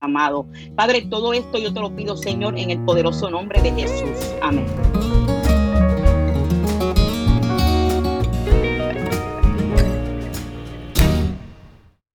amado. 0.02 0.48
Padre, 0.78 1.02
todo 1.02 1.34
esto 1.34 1.58
yo 1.58 1.74
te 1.74 1.82
lo 1.82 1.94
pido, 1.94 2.16
Señor, 2.16 2.58
en 2.58 2.70
el 2.70 2.80
poderoso 2.86 3.30
nombre 3.30 3.62
de 3.62 3.74
Jesús. 3.74 4.34
Amén. 4.42 4.66